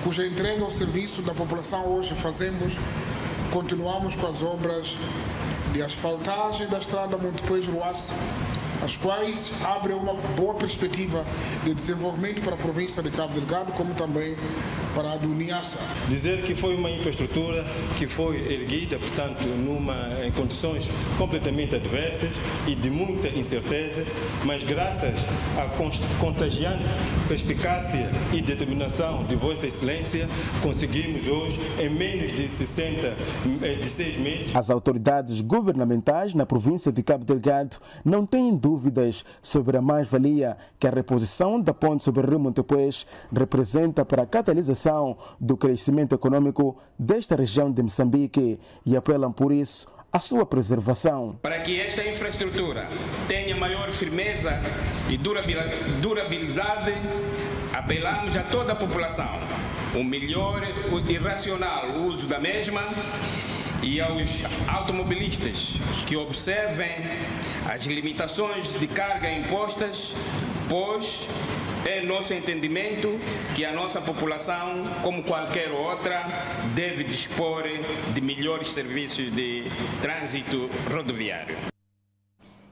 cuja 0.05 0.27
entrega 0.27 0.63
ao 0.63 0.71
serviço 0.71 1.23
da 1.23 1.35
população 1.35 1.87
hoje 1.87 2.15
fazemos, 2.15 2.79
continuamos 3.53 4.15
com 4.15 4.27
as 4.27 4.43
obras 4.43 4.97
de 5.75 5.83
asfaltagem 5.83 6.69
da 6.69 6.79
estrada 6.79 7.17
Montepuez-Ruaça, 7.17 8.13
as 8.85 8.99
quais 8.99 9.51
abrem 9.65 9.97
uma 9.97 10.13
boa 10.37 10.53
perspectiva 10.55 11.25
de 11.65 11.73
desenvolvimento 11.73 12.43
para 12.43 12.55
a 12.55 12.59
província 12.59 13.03
de 13.03 13.11
Cabo 13.11 13.33
Delgado, 13.33 13.73
como 13.73 13.95
também 13.95 14.37
para 14.95 15.13
a 15.13 15.17
do 15.17 15.29
Niassa. 15.29 15.79
Dizer 16.09 16.43
que 16.43 16.55
foi 16.55 16.77
uma 16.77 16.91
infraestrutura 16.91 17.65
que 17.97 18.07
foi 18.07 18.37
erguida, 18.53 18.99
portanto, 18.99 19.43
numa, 19.47 20.25
em 20.25 20.31
condições 20.31 20.89
completamente 21.19 21.75
adversas 21.75 22.31
e 22.67 22.75
de 22.75 22.91
muita 22.91 23.29
incerteza, 23.29 24.05
mas 24.45 24.63
graças 24.63 25.27
à 25.59 25.69
contagiante 26.21 26.85
perspicácia 27.27 28.11
e 28.33 28.41
determinação 28.41 29.25
de 29.25 29.35
Vossa 29.35 29.67
Excelência, 29.67 30.29
conseguimos 30.63 31.27
hoje, 31.27 31.59
em 31.81 31.89
menos 31.89 32.33
de 32.33 32.49
60, 32.49 33.17
de 33.81 33.87
seis 33.87 34.17
meses. 34.17 34.55
As 34.55 34.71
autoridades 34.71 35.41
governamentais 35.41 36.35
na 36.35 36.47
província 36.47 36.93
de 36.93 37.03
Cabo 37.03 37.25
Delgado 37.25 37.79
não 38.05 38.27
têm 38.27 38.55
dúvidas 38.75 39.25
sobre 39.41 39.77
a 39.77 39.83
mais-valia 39.83 40.57
que 40.79 40.87
a 40.87 40.91
reposição 40.91 41.61
da 41.61 41.73
ponte 41.73 42.03
sobre 42.03 42.27
o 42.27 42.29
rio 42.29 42.41
Montepuez 42.41 43.07
representa 43.33 44.05
para 44.05 44.23
a 44.25 44.27
catalisação 44.27 45.17
do 45.39 45.57
crescimento 45.57 46.15
econômico 46.15 46.77
desta 46.99 47.37
região 47.37 47.71
de 47.71 47.83
Moçambique 47.83 48.59
e 48.85 48.97
apelam 48.97 49.33
por 49.33 49.53
isso 49.53 49.87
a 50.13 50.19
sua 50.21 50.45
preservação. 50.45 51.39
Para 51.43 51.61
que 51.61 51.81
esta 51.81 52.07
infraestrutura 52.07 52.89
tenha 53.29 53.57
maior 53.57 53.91
firmeza 53.93 54.61
e 55.09 55.17
durabilidade, 55.17 56.93
apelamos 57.73 58.37
a 58.37 58.43
toda 58.45 58.73
a 58.73 58.77
população 58.77 59.29
o 59.95 60.03
melhor 60.03 60.63
e 61.09 61.19
racional 61.19 61.91
uso 62.09 62.27
da 62.27 62.41
mesma 62.41 62.83
e 63.85 64.01
aos 64.01 64.43
automobilistas 64.67 65.75
que 66.07 66.17
observem 66.17 66.97
as 67.71 67.85
limitações 67.85 68.73
de 68.73 68.87
carga 68.87 69.31
impostas, 69.31 70.15
pois 70.69 71.29
é 71.85 72.01
nosso 72.01 72.33
entendimento 72.33 73.21
que 73.55 73.63
a 73.63 73.73
nossa 73.73 74.01
população, 74.01 74.83
como 75.03 75.23
qualquer 75.23 75.71
outra, 75.71 76.25
deve 76.75 77.05
dispor 77.05 77.65
de 78.15 78.21
melhores 78.23 78.71
serviços 78.71 79.31
de 79.31 79.65
trânsito 80.01 80.71
rodoviário. 80.91 81.75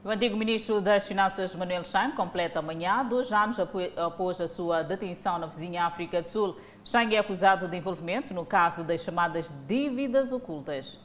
O 0.03 0.09
antigo 0.09 0.35
ministro 0.35 0.81
das 0.81 1.07
Finanças, 1.07 1.55
Manuel 1.55 1.85
Chang, 1.85 2.13
completa 2.13 2.59
amanhã 2.59 3.05
dois 3.05 3.31
anos 3.31 3.57
após 3.59 4.41
a 4.41 4.49
sua 4.49 4.81
detenção 4.81 5.39
na 5.39 5.47
vizinha 5.47 5.85
África 5.85 6.21
do 6.21 6.27
Sul. 6.27 6.57
Chang 6.85 7.15
é 7.15 7.19
acusado 7.19 7.67
de 7.67 7.77
envolvimento 7.77 8.33
no 8.33 8.45
caso 8.45 8.83
das 8.83 9.01
chamadas 9.01 9.53
dívidas 9.65 10.33
ocultas. 10.33 10.99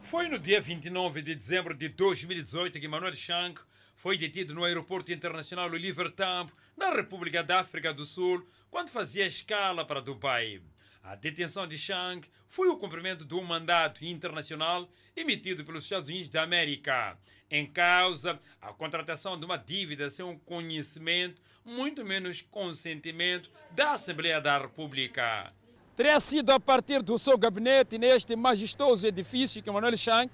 Foi 0.00 0.28
no 0.28 0.38
dia 0.38 0.60
29 0.60 1.20
de 1.20 1.34
dezembro 1.34 1.74
de 1.74 1.88
2018 1.88 2.78
que 2.78 2.86
Manuel 2.86 3.14
Chang 3.16 3.60
foi 3.96 4.16
detido 4.16 4.54
no 4.54 4.64
aeroporto 4.64 5.12
internacional 5.12 5.68
Oliver 5.68 6.10
Tambo, 6.12 6.52
na 6.76 6.90
República 6.90 7.42
da 7.42 7.60
África 7.60 7.92
do 7.92 8.04
Sul, 8.04 8.46
quando 8.70 8.90
fazia 8.90 9.26
escala 9.26 9.84
para 9.84 10.00
Dubai. 10.00 10.62
A 11.02 11.16
detenção 11.16 11.66
de 11.66 11.76
Chang 11.76 12.26
foi 12.48 12.68
o 12.68 12.78
cumprimento 12.78 13.24
de 13.24 13.34
um 13.34 13.42
mandato 13.42 14.04
internacional 14.04 14.88
emitido 15.16 15.64
pelos 15.64 15.82
Estados 15.82 16.08
Unidos 16.08 16.28
da 16.28 16.42
América. 16.42 17.18
Em 17.50 17.66
causa, 17.66 18.38
a 18.60 18.72
contratação 18.72 19.38
de 19.38 19.44
uma 19.44 19.56
dívida 19.58 20.08
sem 20.08 20.24
um 20.24 20.38
conhecimento, 20.38 21.42
muito 21.64 22.04
menos 22.04 22.42
consentimento 22.42 23.50
da 23.70 23.92
Assembleia 23.92 24.40
da 24.40 24.58
República. 24.58 25.52
Teria 25.96 26.20
sido 26.20 26.50
a 26.50 26.60
partir 26.60 27.02
do 27.02 27.16
seu 27.16 27.38
gabinete 27.38 27.96
neste 27.96 28.36
majestoso 28.36 29.06
edifício 29.06 29.62
que 29.62 29.70
Manuel 29.70 29.96
Chang, 29.96 30.30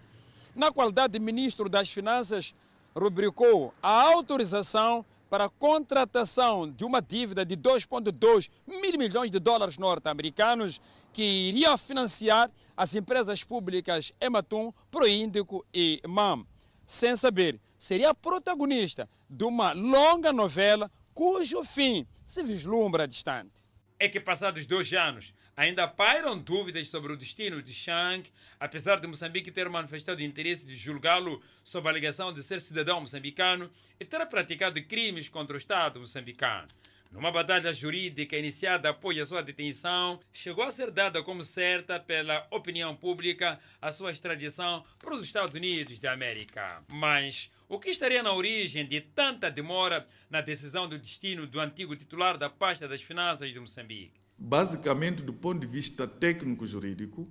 na 0.54 0.72
qualidade 0.72 1.12
de 1.12 1.20
ministro 1.20 1.68
das 1.68 1.88
Finanças, 1.88 2.54
rubricou 2.96 3.72
a 3.80 4.02
autorização 4.02 5.04
para 5.28 5.44
a 5.44 5.48
contratação 5.48 6.68
de 6.68 6.84
uma 6.84 7.00
dívida 7.00 7.44
de 7.44 7.56
2,2 7.56 8.50
mil 8.66 8.98
milhões 8.98 9.30
de 9.30 9.38
dólares 9.38 9.78
norte-americanos 9.78 10.80
que 11.12 11.22
iria 11.22 11.78
financiar 11.78 12.50
as 12.76 12.96
empresas 12.96 13.44
públicas 13.44 14.12
Ematum, 14.20 14.72
Proíndico 14.90 15.64
e 15.72 16.00
MAM, 16.08 16.44
sem 16.84 17.14
saber 17.14 17.60
seria 17.78 18.12
protagonista 18.12 19.08
de 19.28 19.44
uma 19.44 19.72
longa 19.72 20.32
novela 20.32 20.90
cujo 21.14 21.64
fim 21.64 22.06
se 22.26 22.42
vislumbra 22.42 23.06
distante. 23.06 23.68
É 23.98 24.08
que 24.08 24.18
passados 24.18 24.66
dois 24.66 24.92
anos, 24.92 25.34
Ainda 25.60 25.86
pairam 25.86 26.38
dúvidas 26.38 26.88
sobre 26.88 27.12
o 27.12 27.16
destino 27.18 27.60
de 27.60 27.74
Chang, 27.74 28.26
apesar 28.58 28.98
de 28.98 29.06
Moçambique 29.06 29.50
ter 29.50 29.68
manifestado 29.68 30.22
interesse 30.22 30.64
de 30.64 30.74
julgá-lo 30.74 31.38
sob 31.62 31.86
a 31.86 31.90
alegação 31.90 32.32
de 32.32 32.42
ser 32.42 32.62
cidadão 32.62 32.98
moçambicano 32.98 33.70
e 34.00 34.04
ter 34.06 34.24
praticado 34.24 34.82
crimes 34.84 35.28
contra 35.28 35.52
o 35.54 35.58
Estado 35.58 36.00
moçambicano. 36.00 36.68
Numa 37.10 37.32
batalha 37.32 37.74
jurídica 37.74 38.36
iniciada 38.36 38.88
após 38.88 39.18
a 39.18 39.24
sua 39.24 39.42
detenção, 39.42 40.20
chegou 40.32 40.62
a 40.62 40.70
ser 40.70 40.92
dada 40.92 41.22
como 41.24 41.42
certa 41.42 41.98
pela 41.98 42.46
opinião 42.52 42.94
pública 42.94 43.58
a 43.82 43.90
sua 43.90 44.12
extradição 44.12 44.84
para 44.96 45.14
os 45.14 45.24
Estados 45.24 45.54
Unidos 45.54 45.98
da 45.98 46.12
América. 46.12 46.84
Mas 46.86 47.50
o 47.68 47.80
que 47.80 47.90
estaria 47.90 48.22
na 48.22 48.32
origem 48.32 48.86
de 48.86 49.00
tanta 49.00 49.50
demora 49.50 50.06
na 50.30 50.40
decisão 50.40 50.88
do 50.88 50.96
destino 50.96 51.48
do 51.48 51.58
antigo 51.58 51.96
titular 51.96 52.38
da 52.38 52.48
pasta 52.48 52.86
das 52.86 53.02
finanças 53.02 53.52
de 53.52 53.58
Moçambique? 53.58 54.20
Basicamente, 54.38 55.20
do 55.20 55.32
ponto 55.32 55.60
de 55.60 55.66
vista 55.66 56.06
técnico-jurídico, 56.06 57.28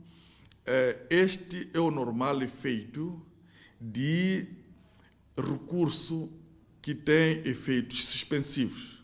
este 1.09 1.69
é 1.73 1.79
o 1.79 1.89
normal 1.89 2.43
efeito 2.43 3.25
de 3.79 4.45
recurso 5.37 6.29
que 6.81 6.93
tem 6.93 7.41
efeitos 7.47 8.05
suspensivos. 8.05 8.98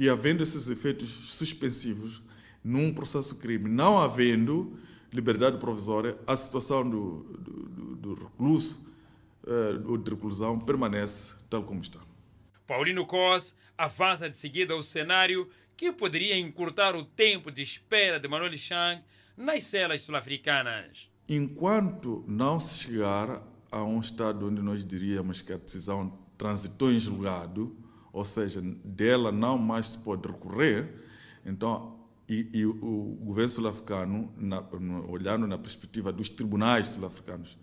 E 0.00 0.08
havendo 0.08 0.42
esses 0.42 0.70
efeitos 0.70 1.10
suspensivos 1.10 2.22
num 2.64 2.90
processo 2.90 3.36
crime, 3.36 3.68
não 3.68 3.98
havendo 3.98 4.78
liberdade 5.12 5.58
provisória, 5.58 6.18
a 6.26 6.34
situação 6.38 6.88
do, 6.88 7.22
do, 7.38 7.96
do, 7.96 8.14
recluso 8.14 8.80
uh, 9.44 9.90
ou 9.90 9.98
de 9.98 10.10
reclusão 10.10 10.58
permanece 10.58 11.34
tal 11.50 11.64
como 11.64 11.82
está. 11.82 12.00
Paulino 12.66 13.04
Cos 13.04 13.54
avança 13.76 14.30
de 14.30 14.38
seguida 14.38 14.74
o 14.74 14.82
cenário 14.82 15.46
que 15.76 15.92
poderia 15.92 16.38
encurtar 16.38 16.96
o 16.96 17.04
tempo 17.04 17.50
de 17.50 17.60
espera 17.60 18.18
de 18.18 18.26
Manuel 18.26 18.56
Chang 18.56 19.02
nas 19.36 19.64
celas 19.64 20.00
sul-africanas. 20.00 21.10
Enquanto 21.28 22.24
não 22.26 22.58
se 22.58 22.84
chegar 22.84 23.46
a 23.70 23.84
um 23.84 24.00
estado 24.00 24.48
onde 24.48 24.62
nós 24.62 24.82
diríamos 24.82 25.42
que 25.42 25.52
a 25.52 25.58
decisão 25.58 26.18
transitou 26.38 26.90
em 26.90 26.98
julgado, 26.98 27.76
ou 28.12 28.24
seja, 28.24 28.60
dela 28.84 29.30
não 29.30 29.58
mais 29.58 29.86
se 29.86 29.98
pode 29.98 30.26
recorrer, 30.26 30.88
então, 31.44 31.98
e, 32.28 32.48
e 32.52 32.66
o 32.66 33.18
governo 33.22 33.48
sul-africano, 33.48 34.34
olhando 35.08 35.46
na 35.46 35.58
perspectiva 35.58 36.12
dos 36.12 36.28
tribunais 36.28 36.88
sul-africanos, 36.88 37.58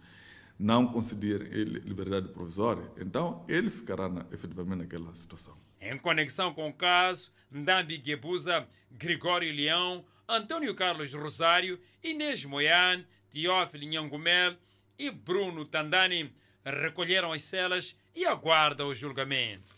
não 0.59 0.87
conceder 0.87 1.41
liberdade 1.85 2.29
provisória, 2.29 2.91
então 2.97 3.45
ele 3.47 3.69
ficará 3.69 4.09
na, 4.09 4.25
efetivamente 4.31 4.79
naquela 4.79 5.13
situação. 5.13 5.55
Em 5.79 5.97
conexão 5.97 6.53
com 6.53 6.67
o 6.67 6.73
caso, 6.73 7.31
Ndambi 7.51 8.01
Gebuza, 8.03 8.67
Gregório 8.91 9.53
Leão, 9.53 10.03
Antônio 10.27 10.73
Carlos 10.73 11.13
Rosário, 11.13 11.79
Inês 12.03 12.43
Moyan, 12.43 13.05
Teófilo 13.29 13.85
Nhangumel 13.85 14.55
e 14.97 15.11
Bruno 15.11 15.63
Tandani 15.63 16.33
recolheram 16.65 17.31
as 17.31 17.43
celas 17.43 17.95
e 18.15 18.25
aguardam 18.25 18.87
o 18.87 18.95
julgamento. 18.95 19.76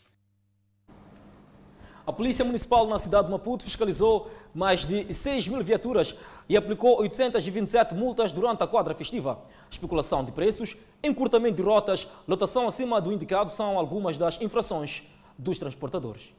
A 2.06 2.12
Polícia 2.12 2.44
Municipal 2.44 2.86
na 2.86 2.98
cidade 2.98 3.26
de 3.26 3.32
Maputo 3.32 3.64
fiscalizou 3.64 4.30
mais 4.54 4.86
de 4.86 5.12
6 5.12 5.48
mil 5.48 5.62
viaturas 5.62 6.16
e 6.48 6.56
aplicou 6.56 6.98
827 7.00 7.94
multas 7.94 8.32
durante 8.32 8.62
a 8.62 8.66
quadra 8.66 8.94
festiva. 8.94 9.38
Especulação 9.70 10.24
de 10.24 10.32
preços, 10.32 10.76
encurtamento 11.04 11.56
de 11.56 11.62
rotas, 11.62 12.08
lotação 12.26 12.66
acima 12.66 13.00
do 13.00 13.12
indicado 13.12 13.50
são 13.50 13.78
algumas 13.78 14.16
das 14.16 14.40
infrações 14.40 15.02
dos 15.38 15.58
transportadores. 15.58 16.32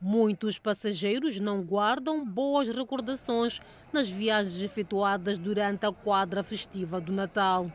Muitos 0.00 0.58
passageiros 0.58 1.38
não 1.38 1.62
guardam 1.62 2.26
boas 2.26 2.68
recordações 2.68 3.60
nas 3.92 4.08
viagens 4.08 4.60
efetuadas 4.60 5.38
durante 5.38 5.86
a 5.86 5.92
quadra 5.92 6.42
festiva 6.42 7.00
do 7.00 7.12
Natal. 7.12 7.70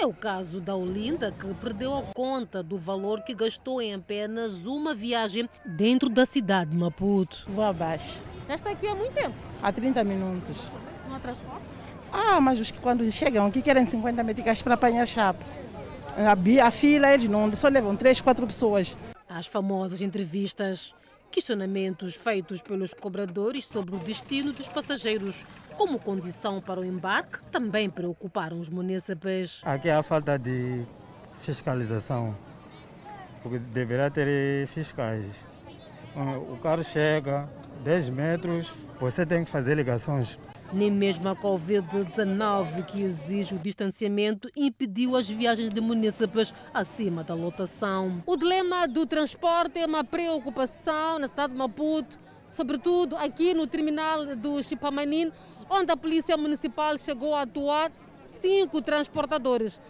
É 0.00 0.06
o 0.06 0.14
caso 0.14 0.60
da 0.60 0.76
Olinda, 0.76 1.32
que 1.32 1.52
perdeu 1.54 1.92
a 1.92 2.02
conta 2.14 2.62
do 2.62 2.78
valor 2.78 3.20
que 3.22 3.34
gastou 3.34 3.82
em 3.82 3.94
apenas 3.94 4.64
uma 4.64 4.94
viagem 4.94 5.50
dentro 5.64 6.08
da 6.08 6.24
cidade 6.24 6.70
de 6.70 6.76
Maputo. 6.76 7.44
Vou 7.48 7.64
abaixo. 7.64 8.22
Já 8.46 8.54
está 8.54 8.70
aqui 8.70 8.86
há 8.86 8.94
muito 8.94 9.12
tempo? 9.12 9.34
Há 9.60 9.72
30 9.72 10.04
minutos. 10.04 10.70
Não 11.08 11.16
há 11.16 11.18
transporte? 11.18 11.64
Ah, 12.12 12.40
mas 12.40 12.60
os 12.60 12.70
que 12.70 12.78
quando 12.78 13.10
chegam 13.10 13.44
aqui 13.46 13.60
querem 13.60 13.84
50 13.84 14.22
meticais 14.22 14.62
para 14.62 14.74
apanhar 14.74 15.04
chapa. 15.04 15.44
A, 16.16 16.64
a 16.64 16.70
fila 16.70 17.12
eles 17.12 17.28
não, 17.28 17.52
só 17.56 17.66
levam 17.66 17.96
3, 17.96 18.20
4 18.20 18.46
pessoas. 18.46 18.96
As 19.28 19.48
famosas 19.48 20.00
entrevistas, 20.00 20.94
questionamentos 21.28 22.14
feitos 22.14 22.62
pelos 22.62 22.94
cobradores 22.94 23.66
sobre 23.66 23.96
o 23.96 23.98
destino 23.98 24.52
dos 24.52 24.68
passageiros 24.68 25.44
como 25.78 25.96
condição 25.96 26.60
para 26.60 26.80
o 26.80 26.84
embarque, 26.84 27.38
também 27.52 27.88
preocuparam 27.88 28.58
os 28.58 28.68
munícipes. 28.68 29.62
Aqui 29.64 29.88
há 29.88 30.02
falta 30.02 30.36
de 30.36 30.82
fiscalização, 31.42 32.36
porque 33.44 33.60
deverá 33.60 34.10
ter 34.10 34.66
fiscais. 34.66 35.46
O 36.50 36.56
carro 36.56 36.82
chega 36.82 37.48
10 37.84 38.10
metros, 38.10 38.68
você 39.00 39.24
tem 39.24 39.44
que 39.44 39.50
fazer 39.52 39.76
ligações. 39.76 40.36
Nem 40.72 40.90
mesmo 40.90 41.28
a 41.28 41.36
Covid-19, 41.36 42.84
que 42.84 43.00
exige 43.00 43.54
o 43.54 43.58
distanciamento, 43.58 44.50
impediu 44.56 45.14
as 45.14 45.30
viagens 45.30 45.70
de 45.70 45.80
munícipes 45.80 46.52
acima 46.74 47.22
da 47.22 47.34
lotação. 47.34 48.20
O 48.26 48.36
dilema 48.36 48.88
do 48.88 49.06
transporte 49.06 49.78
é 49.78 49.86
uma 49.86 50.02
preocupação 50.02 51.20
na 51.20 51.28
cidade 51.28 51.52
de 51.52 51.58
Maputo, 51.58 52.18
sobretudo 52.50 53.16
aqui 53.16 53.54
no 53.54 53.66
terminal 53.66 54.34
do 54.34 54.62
Chipamanin, 54.62 55.30
onde 55.68 55.92
a 55.92 55.96
Polícia 55.96 56.36
Municipal 56.36 56.96
chegou 56.98 57.34
a 57.34 57.42
atuar 57.42 57.92
cinco 58.22 58.80
transportadores. 58.80 59.80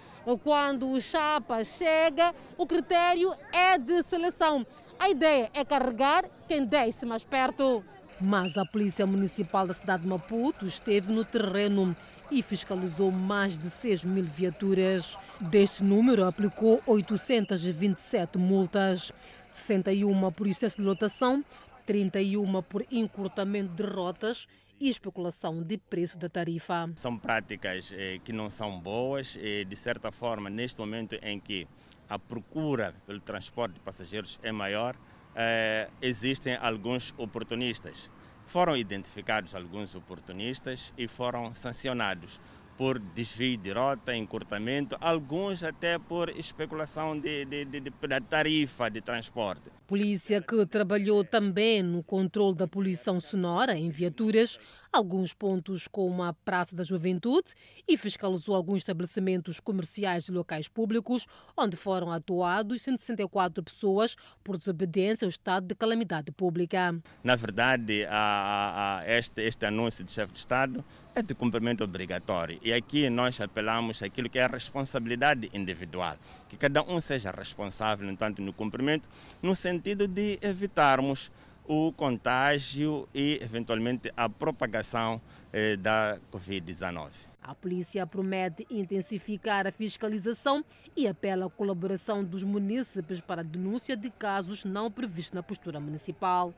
Quando 0.42 0.90
o 0.90 1.00
chapa 1.00 1.64
chega, 1.64 2.34
o 2.56 2.66
critério 2.66 3.34
é 3.52 3.78
de 3.78 4.02
seleção. 4.02 4.66
A 4.98 5.08
ideia 5.08 5.50
é 5.54 5.64
carregar 5.64 6.24
quem 6.46 6.66
desce 6.66 7.06
mais 7.06 7.24
perto. 7.24 7.82
Mas 8.20 8.58
a 8.58 8.64
Polícia 8.64 9.06
Municipal 9.06 9.66
da 9.66 9.72
cidade 9.72 10.02
de 10.02 10.08
Maputo 10.08 10.66
esteve 10.66 11.12
no 11.12 11.24
terreno 11.24 11.96
e 12.30 12.42
fiscalizou 12.42 13.10
mais 13.10 13.56
de 13.56 13.70
6 13.70 14.04
mil 14.04 14.24
viaturas. 14.24 15.16
Deste 15.40 15.84
número, 15.84 16.24
aplicou 16.24 16.82
827 16.84 18.36
multas, 18.36 19.12
61 19.50 20.32
por 20.32 20.46
excesso 20.46 20.78
de 20.78 20.82
lotação, 20.82 21.42
31 21.86 22.60
por 22.62 22.84
encurtamento 22.90 23.72
de 23.72 23.82
rotas 23.84 24.46
e 24.80 24.88
especulação 24.88 25.62
de 25.62 25.78
preço 25.78 26.18
da 26.18 26.28
tarifa. 26.28 26.90
São 26.96 27.18
práticas 27.18 27.92
eh, 27.92 28.20
que 28.24 28.32
não 28.32 28.48
são 28.48 28.78
boas 28.80 29.36
e, 29.40 29.64
de 29.64 29.76
certa 29.76 30.10
forma, 30.12 30.48
neste 30.48 30.80
momento 30.80 31.16
em 31.22 31.38
que 31.38 31.66
a 32.08 32.18
procura 32.18 32.94
pelo 33.06 33.20
transporte 33.20 33.74
de 33.74 33.80
passageiros 33.80 34.38
é 34.42 34.50
maior, 34.50 34.96
eh, 35.34 35.88
existem 36.00 36.56
alguns 36.56 37.14
oportunistas. 37.16 38.10
Foram 38.46 38.76
identificados 38.76 39.54
alguns 39.54 39.94
oportunistas 39.94 40.92
e 40.96 41.06
foram 41.06 41.52
sancionados 41.52 42.40
por 42.78 43.00
desvio 43.00 43.58
de 43.58 43.72
rota, 43.72 44.14
encurtamento, 44.14 44.96
alguns 45.00 45.64
até 45.64 45.98
por 45.98 46.30
especulação 46.30 47.18
de, 47.18 47.44
de, 47.44 47.64
de, 47.64 47.80
de, 47.80 47.90
da 47.90 48.20
tarifa 48.20 48.88
de 48.88 49.00
transporte. 49.00 49.64
Polícia 49.84 50.40
que 50.40 50.64
trabalhou 50.64 51.24
também 51.24 51.82
no 51.82 52.04
controle 52.04 52.54
da 52.54 52.68
poluição 52.68 53.18
sonora 53.18 53.76
em 53.76 53.90
viaturas, 53.90 54.60
alguns 54.92 55.32
pontos 55.34 55.86
como 55.86 56.22
a 56.22 56.32
Praça 56.32 56.74
da 56.74 56.82
Juventude 56.82 57.52
e 57.86 57.96
fiscalizou 57.96 58.54
alguns 58.54 58.78
estabelecimentos 58.78 59.60
comerciais 59.60 60.28
e 60.28 60.32
locais 60.32 60.68
públicos, 60.68 61.26
onde 61.56 61.76
foram 61.76 62.10
atuados 62.10 62.82
164 62.82 63.62
pessoas 63.62 64.16
por 64.42 64.56
desobediência 64.56 65.24
ao 65.24 65.28
estado 65.28 65.66
de 65.66 65.74
calamidade 65.74 66.32
pública. 66.32 66.98
Na 67.22 67.36
verdade, 67.36 68.06
a, 68.08 69.00
a, 69.00 69.10
este, 69.10 69.42
este 69.42 69.66
anúncio 69.66 70.04
do 70.04 70.10
chefe 70.10 70.32
de 70.32 70.38
Estado 70.38 70.84
é 71.14 71.22
de 71.22 71.34
cumprimento 71.34 71.82
obrigatório. 71.82 72.58
E 72.62 72.72
aqui 72.72 73.10
nós 73.10 73.40
apelamos 73.40 74.02
aquilo 74.02 74.30
que 74.30 74.38
é 74.38 74.44
a 74.44 74.48
responsabilidade 74.48 75.50
individual, 75.52 76.16
que 76.48 76.56
cada 76.56 76.82
um 76.82 77.00
seja 77.00 77.30
responsável, 77.30 78.06
no 78.06 78.12
entanto, 78.12 78.40
no 78.40 78.52
cumprimento, 78.52 79.08
no 79.42 79.54
sentido 79.54 80.06
de 80.06 80.38
evitarmos 80.40 81.30
o 81.68 81.92
contágio 81.92 83.06
e, 83.14 83.38
eventualmente, 83.42 84.10
a 84.16 84.28
propagação 84.28 85.20
eh, 85.52 85.76
da 85.76 86.18
Covid-19. 86.32 87.28
A 87.42 87.54
polícia 87.54 88.06
promete 88.06 88.66
intensificar 88.70 89.66
a 89.66 89.72
fiscalização 89.72 90.64
e 90.96 91.06
apela 91.06 91.46
à 91.46 91.50
colaboração 91.50 92.24
dos 92.24 92.42
munícipes 92.42 93.20
para 93.20 93.42
a 93.42 93.44
denúncia 93.44 93.96
de 93.96 94.10
casos 94.10 94.64
não 94.64 94.90
previstos 94.90 95.32
na 95.32 95.42
postura 95.42 95.78
municipal. 95.78 96.52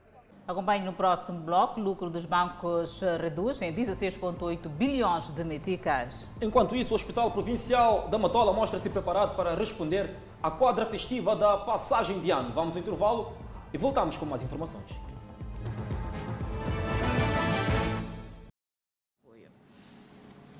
Acompanhe 0.47 0.85
no 0.85 0.93
próximo 0.93 1.41
bloco. 1.41 1.81
O 1.81 1.83
lucro 1.83 2.11
dos 2.11 2.25
bancos 2.25 3.01
reduz 3.21 3.63
em 3.63 3.73
16,8 3.73 4.69
bilhões 4.69 5.31
de 5.31 5.45
meticais. 5.45 6.29
Enquanto 6.41 6.75
isso, 6.75 6.93
o 6.93 6.97
Hospital 6.97 7.31
Provincial 7.31 8.09
da 8.09 8.19
Matola 8.19 8.53
mostra-se 8.53 8.91
preparado 8.91 9.37
para 9.37 9.55
responder 9.55 10.11
à 10.43 10.51
quadra 10.51 10.87
festiva 10.87 11.37
da 11.37 11.57
passagem 11.57 12.21
de 12.21 12.33
ano. 12.33 12.53
Vamos 12.53 12.77
intervalo 12.77 13.33
e 13.73 13.79
voltamos 13.79 14.17
com 14.17 14.27
mais 14.27 14.43
informações. 14.43 14.91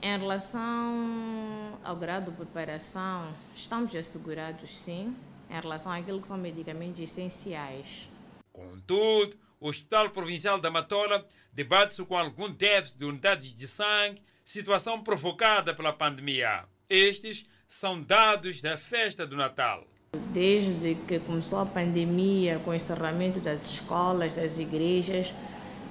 Em 0.03 0.19
relação 0.19 1.79
ao 1.85 1.95
grau 1.95 2.23
de 2.23 2.31
preparação, 2.31 3.35
estamos 3.55 3.95
assegurados 3.95 4.79
sim, 4.79 5.15
em 5.49 5.61
relação 5.61 5.93
àquilo 5.93 6.21
que 6.21 6.27
são 6.27 6.39
medicamentos 6.39 7.01
essenciais. 7.01 8.09
Contudo, 8.51 9.37
o 9.61 9.69
Hospital 9.69 10.09
Provincial 10.09 10.59
da 10.59 10.71
Matola 10.71 11.27
debate-se 11.53 12.03
com 12.07 12.17
algum 12.17 12.51
déficit 12.51 12.99
de 12.99 13.05
unidades 13.05 13.55
de 13.55 13.69
sangue, 13.69 14.23
situação 14.43 15.03
provocada 15.03 15.75
pela 15.75 15.93
pandemia. 15.93 16.65
Estes 16.89 17.47
são 17.69 18.03
dados 18.03 18.63
da 18.63 18.79
festa 18.79 19.27
do 19.27 19.37
Natal. 19.37 19.87
Desde 20.33 20.97
que 21.07 21.21
começou 21.21 21.61
a 21.61 21.67
pandemia, 21.67 22.61
com 22.65 22.71
o 22.71 22.75
encerramento 22.75 23.41
das 23.41 23.63
escolas, 23.63 24.35
das 24.35 24.59
igrejas, 24.59 25.33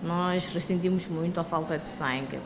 nós 0.03 0.47
ressentimos 0.47 1.07
muito 1.07 1.39
a 1.39 1.43
falta 1.43 1.77
de 1.77 1.89
sangue. 1.89 2.39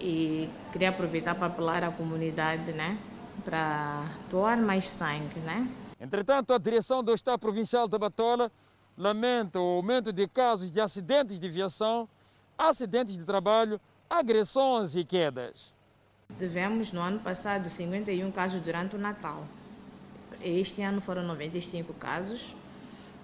E 0.00 0.48
queria 0.72 0.90
aproveitar 0.90 1.34
para 1.34 1.46
apelar 1.46 1.84
à 1.84 1.90
comunidade, 1.90 2.72
né? 2.72 2.98
para 3.44 4.04
doar 4.30 4.56
mais 4.56 4.88
sangue, 4.88 5.38
né? 5.40 5.68
Entretanto, 6.00 6.52
a 6.52 6.58
direção 6.58 7.02
do 7.02 7.14
Estado 7.14 7.38
Provincial 7.38 7.88
da 7.88 7.98
Batola 7.98 8.50
lamenta 8.96 9.58
o 9.58 9.76
aumento 9.76 10.12
de 10.12 10.26
casos 10.28 10.70
de 10.70 10.80
acidentes 10.80 11.38
de 11.38 11.48
viação, 11.48 12.08
acidentes 12.56 13.16
de 13.16 13.24
trabalho, 13.24 13.80
agressões 14.08 14.94
e 14.94 15.04
quedas. 15.04 15.74
Tivemos 16.38 16.92
no 16.92 17.00
ano 17.00 17.20
passado 17.20 17.68
51 17.68 18.30
casos 18.32 18.60
durante 18.62 18.96
o 18.96 18.98
Natal. 18.98 19.44
Este 20.44 20.82
ano 20.82 21.00
foram 21.00 21.22
95 21.22 21.94
casos. 21.94 22.54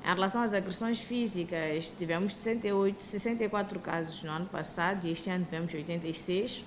Em 0.02 0.06
relação 0.06 0.40
às 0.40 0.54
agressões 0.54 0.98
físicas, 0.98 1.92
tivemos 1.98 2.35
68, 2.35 3.02
64 3.02 3.78
casos 3.80 4.22
no 4.22 4.30
ano 4.30 4.46
passado 4.46 5.06
e 5.06 5.12
este 5.12 5.28
ano 5.28 5.44
tivemos 5.44 5.72
86. 5.74 6.64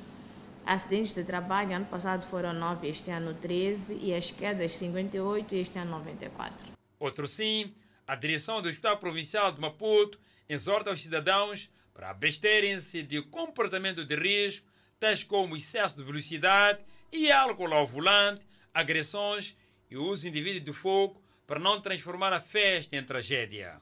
Acidentes 0.63 1.15
de 1.15 1.23
trabalho, 1.23 1.75
ano 1.75 1.87
passado 1.87 2.27
foram 2.27 2.53
9, 2.53 2.87
este 2.87 3.09
ano 3.09 3.33
13. 3.33 3.97
E 3.99 4.13
as 4.13 4.29
quedas, 4.29 4.73
58 4.73 5.55
e 5.55 5.59
este 5.59 5.79
ano 5.79 5.89
94. 5.91 6.67
Outro 6.99 7.27
sim, 7.27 7.73
a 8.07 8.13
direção 8.15 8.61
do 8.61 8.69
Hospital 8.69 8.97
Provincial 8.97 9.51
de 9.51 9.59
Maputo 9.59 10.19
exorta 10.47 10.91
os 10.91 11.01
cidadãos 11.01 11.71
para 11.95 12.11
absterem-se 12.11 13.01
de 13.01 13.23
comportamento 13.23 14.05
de 14.05 14.15
risco, 14.15 14.67
tais 14.99 15.23
como 15.23 15.55
excesso 15.55 15.97
de 15.97 16.03
velocidade 16.03 16.79
e 17.11 17.31
álcool 17.31 17.73
ao 17.73 17.87
volante, 17.87 18.45
agressões 18.71 19.55
e 19.93 19.97
uso 19.97 20.27
indevido 20.27 20.59
de 20.59 20.73
fogo 20.73 21.21
para 21.45 21.59
não 21.59 21.79
transformar 21.79 22.33
a 22.33 22.39
festa 22.39 22.95
em 22.95 23.03
tragédia. 23.03 23.79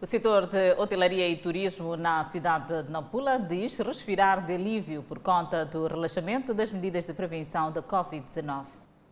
O 0.00 0.06
setor 0.06 0.46
de 0.46 0.72
hotelaria 0.78 1.28
e 1.28 1.36
turismo 1.36 1.96
na 1.96 2.22
cidade 2.22 2.84
de 2.84 2.90
Nampula 2.90 3.36
diz 3.38 3.76
respirar 3.78 4.46
de 4.46 4.54
alívio 4.54 5.02
por 5.02 5.18
conta 5.18 5.64
do 5.64 5.88
relaxamento 5.88 6.54
das 6.54 6.70
medidas 6.70 7.04
de 7.04 7.12
prevenção 7.14 7.72
da 7.72 7.82
Covid-19. 7.82 8.66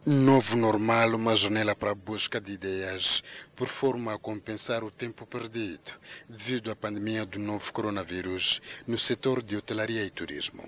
Novo 0.07 0.57
normal, 0.57 1.15
uma 1.15 1.35
janela 1.35 1.75
para 1.75 1.93
a 1.93 1.95
busca 1.95 2.41
de 2.41 2.53
ideias, 2.53 3.23
por 3.57 3.69
forma 3.69 4.15
a 4.15 4.19
compensar 4.19 4.85
o 4.85 4.91
tempo 4.91 5.27
perdido 5.27 5.93
devido 6.29 6.71
à 6.71 6.77
pandemia 6.77 7.25
do 7.27 7.39
novo 7.39 7.73
coronavírus 7.73 8.61
no 8.87 8.99
setor 8.99 9.43
de 9.43 9.57
hotelaria 9.57 10.05
e 10.05 10.11
turismo. 10.11 10.63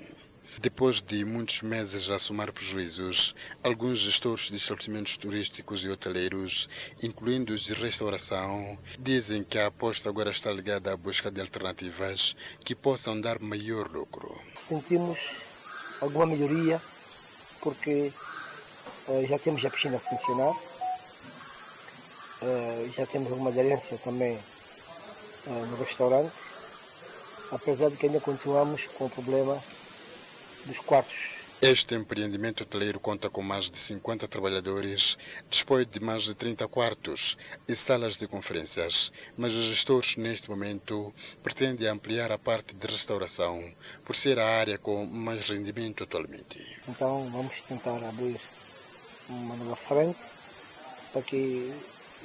Depois 0.60 1.02
de 1.02 1.24
muitos 1.24 1.62
meses 1.62 2.08
a 2.08 2.18
somar 2.18 2.52
prejuízos, 2.52 3.34
alguns 3.62 3.98
gestores 3.98 4.50
de 4.50 4.56
estabelecimentos 4.56 5.16
turísticos 5.16 5.84
e 5.84 5.88
hoteleiros, 5.88 6.68
incluindo 7.02 7.52
os 7.52 7.62
de 7.62 7.74
restauração, 7.74 8.78
dizem 8.98 9.42
que 9.42 9.58
a 9.58 9.66
aposta 9.66 10.08
agora 10.08 10.30
está 10.30 10.52
ligada 10.52 10.92
à 10.92 10.96
busca 10.96 11.30
de 11.30 11.40
alternativas 11.40 12.36
que 12.64 12.74
possam 12.74 13.20
dar 13.20 13.40
maior 13.40 13.90
lucro. 13.90 14.40
Sentimos 14.54 15.18
alguma 16.00 16.26
melhoria 16.26 16.80
porque 17.60 18.12
uh, 19.08 19.26
já 19.26 19.38
temos 19.38 19.64
a 19.64 19.70
piscina 19.70 19.96
a 19.96 20.00
funcionar, 20.00 20.52
uh, 22.42 22.92
já 22.92 23.06
temos 23.06 23.32
alguma 23.32 23.50
aderência 23.50 23.98
também 23.98 24.38
uh, 25.46 25.66
no 25.66 25.76
restaurante, 25.76 26.34
apesar 27.50 27.90
de 27.90 27.96
que 27.96 28.06
ainda 28.06 28.20
continuamos 28.20 28.86
com 28.96 29.06
o 29.06 29.10
problema 29.10 29.62
dos 30.64 30.78
quartos. 30.78 31.44
Este 31.62 31.94
empreendimento 31.94 32.62
hoteleiro 32.62 33.00
conta 33.00 33.30
com 33.30 33.40
mais 33.40 33.70
de 33.70 33.78
50 33.78 34.28
trabalhadores, 34.28 35.16
dispõe 35.48 35.86
de 35.86 35.98
mais 35.98 36.24
de 36.24 36.34
30 36.34 36.68
quartos 36.68 37.38
e 37.66 37.74
salas 37.74 38.18
de 38.18 38.26
conferências, 38.26 39.10
mas 39.34 39.54
os 39.54 39.64
gestores 39.64 40.16
neste 40.16 40.50
momento 40.50 41.14
pretendem 41.42 41.88
ampliar 41.88 42.30
a 42.30 42.38
parte 42.38 42.74
de 42.74 42.86
restauração, 42.86 43.72
por 44.04 44.14
ser 44.14 44.38
a 44.38 44.46
área 44.46 44.76
com 44.76 45.06
mais 45.06 45.48
rendimento 45.48 46.04
atualmente. 46.04 46.58
Então 46.86 47.30
vamos 47.30 47.62
tentar 47.62 47.96
abrir 48.06 48.38
uma 49.28 49.56
nova 49.56 49.76
frente 49.76 50.20
para 51.14 51.22
que 51.22 51.72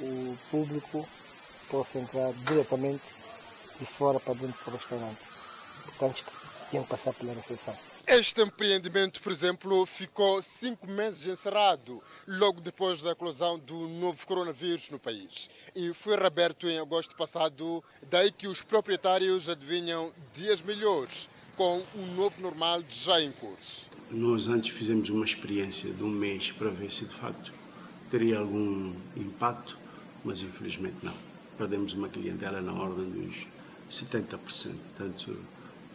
o 0.00 0.36
público 0.50 1.08
possa 1.70 1.98
entrar 1.98 2.32
diretamente 2.46 3.04
de 3.78 3.86
fora 3.86 4.20
para 4.20 4.34
dentro 4.34 4.58
do 4.66 4.76
restaurante. 4.76 5.20
Porque 5.84 6.04
antes 6.04 6.24
tinham 6.68 6.84
que 6.84 6.90
passar 6.90 7.14
pela 7.14 7.32
recepção. 7.32 7.74
Este 8.12 8.42
empreendimento, 8.42 9.22
por 9.22 9.30
exemplo, 9.30 9.86
ficou 9.86 10.42
cinco 10.42 10.84
meses 10.88 11.28
encerrado 11.28 12.02
logo 12.26 12.60
depois 12.60 13.00
da 13.00 13.12
eclosão 13.12 13.56
do 13.56 13.86
novo 13.86 14.26
coronavírus 14.26 14.90
no 14.90 14.98
país 14.98 15.48
e 15.76 15.94
foi 15.94 16.16
reaberto 16.16 16.68
em 16.68 16.80
agosto 16.80 17.14
passado, 17.14 17.84
daí 18.10 18.32
que 18.32 18.48
os 18.48 18.62
proprietários 18.62 19.48
adivinham 19.48 20.12
dias 20.34 20.60
melhores 20.60 21.28
com 21.56 21.84
um 21.94 22.14
novo 22.16 22.42
normal 22.42 22.82
já 22.88 23.20
em 23.20 23.30
curso. 23.30 23.88
Nós 24.10 24.48
antes 24.48 24.70
fizemos 24.70 25.08
uma 25.08 25.24
experiência 25.24 25.92
de 25.92 26.02
um 26.02 26.10
mês 26.10 26.50
para 26.50 26.68
ver 26.68 26.90
se 26.90 27.04
de 27.04 27.14
facto 27.14 27.52
teria 28.10 28.40
algum 28.40 28.92
impacto, 29.16 29.78
mas 30.24 30.42
infelizmente 30.42 30.96
não. 31.00 31.14
Perdemos 31.56 31.92
uma 31.92 32.08
clientela 32.08 32.60
na 32.60 32.72
ordem 32.72 33.08
dos 33.08 33.46
70%. 33.88 34.36
Portanto, 34.96 35.38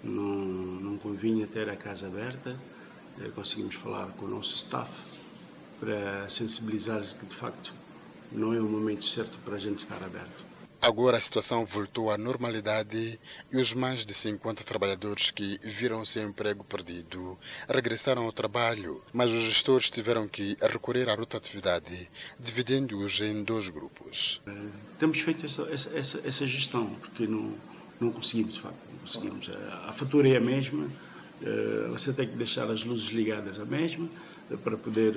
não, 0.05 0.35
não 0.35 0.97
convinha 0.97 1.47
ter 1.47 1.69
a 1.69 1.75
casa 1.75 2.07
aberta. 2.07 2.55
Eh, 3.19 3.29
conseguimos 3.35 3.75
falar 3.75 4.07
com 4.17 4.25
o 4.25 4.29
nosso 4.29 4.55
staff 4.55 4.91
para 5.79 6.29
sensibilizar 6.29 7.01
que 7.01 7.25
de 7.25 7.35
facto 7.35 7.73
não 8.31 8.53
é 8.53 8.59
o 8.59 8.65
momento 8.65 9.05
certo 9.05 9.37
para 9.43 9.55
a 9.55 9.59
gente 9.59 9.79
estar 9.79 10.01
aberto. 10.03 10.45
Agora 10.81 11.17
a 11.17 11.21
situação 11.21 11.65
voltou 11.65 12.11
à 12.11 12.17
normalidade 12.17 13.19
e 13.51 13.57
os 13.57 13.73
mais 13.73 14.05
de 14.05 14.13
50 14.13 14.63
trabalhadores 14.63 15.31
que 15.31 15.57
viram 15.63 16.05
seu 16.05 16.21
emprego 16.21 16.63
perdido 16.63 17.35
regressaram 17.67 18.23
ao 18.23 18.31
trabalho, 18.31 19.01
mas 19.11 19.31
os 19.31 19.41
gestores 19.41 19.89
tiveram 19.89 20.27
que 20.27 20.55
recorrer 20.61 21.09
à 21.09 21.15
rotatividade, 21.15 22.07
dividindo-os 22.39 23.19
em 23.21 23.43
dois 23.43 23.69
grupos. 23.69 24.41
Eh, 24.45 24.51
temos 24.99 25.19
feito 25.21 25.43
essa, 25.45 25.63
essa, 25.71 25.97
essa, 25.97 26.27
essa 26.27 26.45
gestão, 26.45 26.93
porque 27.01 27.25
não, 27.25 27.55
não 27.99 28.11
conseguimos, 28.11 28.55
de 28.55 28.61
facto 28.61 28.77
conseguimos. 29.05 29.51
A 29.87 29.93
fatura 29.93 30.27
é 30.27 30.37
a 30.37 30.41
mesma, 30.41 30.87
eh, 31.41 31.87
você 31.89 32.11
tem 32.11 32.27
que 32.27 32.35
deixar 32.35 32.69
as 32.71 32.83
luzes 32.83 33.09
ligadas 33.09 33.59
a 33.59 33.65
mesma 33.65 34.07
eh, 34.51 34.57
para 34.57 34.75
poder 34.75 35.15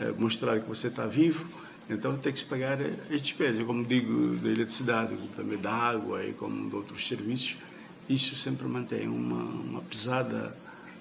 eh, 0.00 0.12
mostrar 0.18 0.60
que 0.60 0.68
você 0.68 0.88
está 0.88 1.06
vivo. 1.06 1.46
Então 1.88 2.16
tem 2.16 2.32
que 2.32 2.38
se 2.38 2.44
pagar 2.44 2.80
as 2.80 3.22
despesas, 3.22 3.64
como 3.64 3.84
digo, 3.84 4.36
da 4.36 4.50
eletricidade, 4.50 5.14
como 5.14 5.28
também 5.28 5.58
da 5.58 5.72
água 5.72 6.24
e 6.24 6.32
como 6.32 6.68
de 6.68 6.74
outros 6.74 7.06
serviços. 7.06 7.56
Isso 8.08 8.34
sempre 8.34 8.66
mantém 8.66 9.08
uma, 9.08 9.42
uma 9.42 9.80
pesada, 9.82 10.56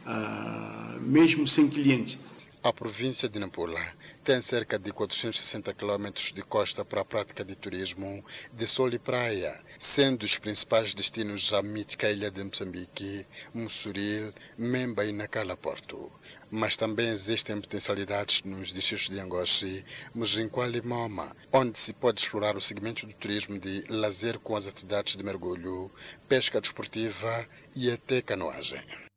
uh, 0.05 0.99
mesmo 1.01 1.47
sem 1.47 1.69
clientes. 1.69 2.17
A 2.63 2.71
província 2.71 3.27
de 3.27 3.39
Nampula 3.39 3.81
tem 4.23 4.39
cerca 4.39 4.77
de 4.77 4.93
460 4.93 5.73
quilômetros 5.73 6.31
de 6.31 6.43
costa 6.43 6.85
para 6.85 7.01
a 7.01 7.05
prática 7.05 7.43
de 7.43 7.55
turismo 7.55 8.23
de 8.53 8.67
sol 8.67 8.89
e 8.89 8.99
praia, 8.99 9.59
sendo 9.79 10.21
os 10.21 10.37
principais 10.37 10.93
destinos 10.93 11.51
a 11.53 11.63
mítica 11.63 12.11
ilha 12.11 12.29
de 12.29 12.43
Moçambique, 12.43 13.25
Mussuril, 13.51 14.31
Memba 14.55 15.03
e 15.03 15.11
Nacala 15.11 15.57
Porto. 15.57 16.11
Mas 16.51 16.77
também 16.77 17.09
existem 17.09 17.59
potencialidades 17.59 18.43
nos 18.43 18.71
distritos 18.71 19.09
de 19.09 19.19
Angoche, 19.19 19.83
Mujinqual 20.13 20.69
e 20.69 20.83
Moma, 20.83 21.35
onde 21.51 21.79
se 21.79 21.93
pode 21.93 22.21
explorar 22.21 22.55
o 22.55 22.61
segmento 22.61 23.07
do 23.07 23.13
turismo 23.13 23.57
de 23.57 23.85
lazer 23.89 24.37
com 24.37 24.55
as 24.55 24.67
atividades 24.67 25.15
de 25.15 25.23
mergulho, 25.23 25.91
pesca 26.29 26.61
desportiva 26.61 27.47
e 27.75 27.89
até 27.89 28.21
canoagem. 28.21 29.10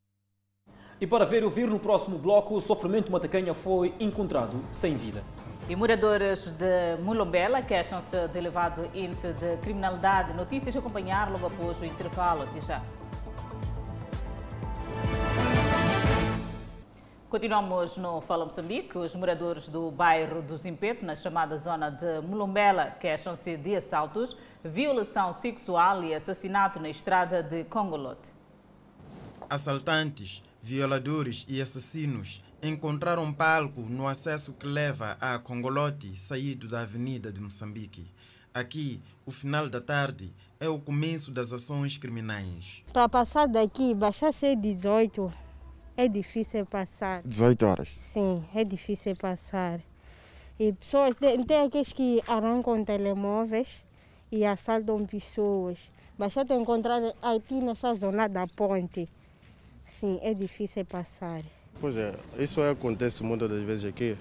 E 1.00 1.06
para 1.06 1.24
ver 1.24 1.42
e 1.42 1.44
ouvir 1.44 1.68
no 1.68 1.78
próximo 1.78 2.18
bloco, 2.18 2.54
o 2.54 2.60
sofrimento 2.60 3.10
matacanha 3.10 3.52
foi 3.52 3.94
encontrado 3.98 4.60
sem 4.70 4.96
vida. 4.96 5.22
E 5.68 5.74
moradores 5.74 6.52
de 6.52 6.96
Mulombela 7.02 7.62
queixam-se 7.62 8.28
de 8.28 8.38
elevado 8.38 8.88
índice 8.94 9.32
de 9.32 9.56
criminalidade. 9.56 10.32
Notícias 10.34 10.76
a 10.76 10.78
acompanhar 10.78 11.32
logo 11.32 11.46
após 11.46 11.80
o 11.80 11.84
intervalo. 11.84 12.42
Até 12.42 12.60
já. 12.60 12.82
Continuamos 17.28 17.96
no 17.96 18.20
Fala 18.20 18.44
Moçambique. 18.44 18.96
Os 18.96 19.16
moradores 19.16 19.68
do 19.68 19.90
bairro 19.90 20.42
do 20.42 20.56
Zimpeto, 20.56 21.04
na 21.04 21.16
chamada 21.16 21.56
zona 21.56 21.90
de 21.90 22.20
Mulombela, 22.20 22.92
queixam-se 23.00 23.56
de 23.56 23.74
assaltos, 23.74 24.36
violação 24.62 25.32
sexual 25.32 26.04
e 26.04 26.14
assassinato 26.14 26.78
na 26.78 26.88
estrada 26.88 27.42
de 27.42 27.64
Congolote. 27.64 28.32
Assaltantes 29.50 30.42
violadores 30.64 31.44
e 31.46 31.60
assassinos 31.60 32.42
encontraram 32.62 33.30
palco 33.30 33.82
no 33.82 34.08
acesso 34.08 34.54
que 34.54 34.66
leva 34.66 35.14
a 35.20 35.38
Congolote, 35.38 36.16
saído 36.16 36.66
da 36.66 36.80
Avenida 36.80 37.30
de 37.30 37.38
Moçambique. 37.38 38.06
Aqui, 38.54 39.02
o 39.26 39.30
final 39.30 39.68
da 39.68 39.78
tarde 39.78 40.32
é 40.58 40.66
o 40.66 40.78
começo 40.78 41.30
das 41.30 41.52
ações 41.52 41.98
criminais. 41.98 42.82
Para 42.94 43.10
passar 43.10 43.46
daqui, 43.46 43.94
baixar 43.94 44.32
ser 44.32 44.56
18, 44.56 45.30
é 45.98 46.08
difícil 46.08 46.64
passar. 46.64 47.22
18 47.26 47.66
horas? 47.66 47.88
Sim, 48.00 48.42
é 48.54 48.64
difícil 48.64 49.14
passar. 49.16 49.80
E 50.58 50.72
pessoas, 50.72 51.14
tem, 51.16 51.44
tem 51.44 51.58
aqueles 51.58 51.92
que 51.92 52.22
arrancam 52.26 52.82
telemóveis 52.82 53.84
e 54.32 54.46
assaltam 54.46 55.04
pessoas. 55.04 55.92
Basta 56.18 56.42
te 56.42 56.54
encontrar 56.54 57.02
aqui 57.20 57.60
nessa 57.60 57.92
zona 57.92 58.28
da 58.28 58.46
ponte. 58.46 59.10
Sim, 60.04 60.18
é 60.20 60.34
difícil 60.34 60.84
passar. 60.84 61.42
Pois 61.80 61.96
é, 61.96 62.14
isso 62.38 62.60
acontece 62.60 63.22
muitas 63.22 63.48
das 63.48 63.62
vezes 63.62 63.86
aqui, 63.86 64.18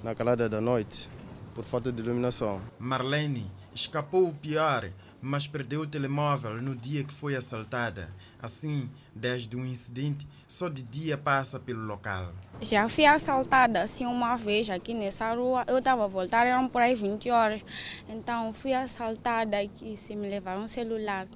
na 0.00 0.14
calada 0.14 0.48
da 0.48 0.60
noite, 0.60 1.08
por 1.52 1.64
falta 1.64 1.90
de 1.90 2.00
iluminação. 2.00 2.60
Marlene 2.78 3.44
escapou 3.74 4.28
o 4.28 4.32
pior, 4.32 4.88
mas 5.20 5.48
perdeu 5.48 5.80
o 5.80 5.86
telemóvel 5.86 6.62
no 6.62 6.76
dia 6.76 7.02
que 7.02 7.12
foi 7.12 7.34
assaltada. 7.34 8.08
Assim, 8.40 8.88
desde 9.12 9.56
o 9.56 9.66
incidente, 9.66 10.28
só 10.46 10.68
de 10.68 10.84
dia 10.84 11.18
passa 11.18 11.58
pelo 11.58 11.84
local. 11.84 12.32
Já 12.60 12.88
fui 12.88 13.04
assaltada 13.04 13.82
assim 13.82 14.06
uma 14.06 14.36
vez 14.36 14.70
aqui 14.70 14.94
nessa 14.94 15.34
rua. 15.34 15.64
Eu 15.66 15.78
estava 15.78 16.04
a 16.04 16.06
voltar, 16.06 16.46
eram 16.46 16.68
por 16.68 16.80
aí 16.80 16.94
20 16.94 17.28
horas. 17.30 17.64
Então 18.08 18.52
fui 18.52 18.72
assaltada 18.72 19.60
e 19.82 19.96
se 19.96 20.14
me 20.14 20.30
levaram 20.30 20.62
um 20.62 20.68
celular. 20.68 21.26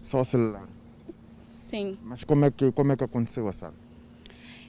Só 0.00 0.22
o 0.22 0.24
celular? 0.24 0.73
Sim. 1.64 1.96
Mas 2.02 2.22
como 2.24 2.44
é 2.44 2.50
que, 2.50 2.70
como 2.72 2.92
é 2.92 2.96
que 2.96 3.04
aconteceu 3.04 3.46
o 3.46 3.48
assalto? 3.48 3.78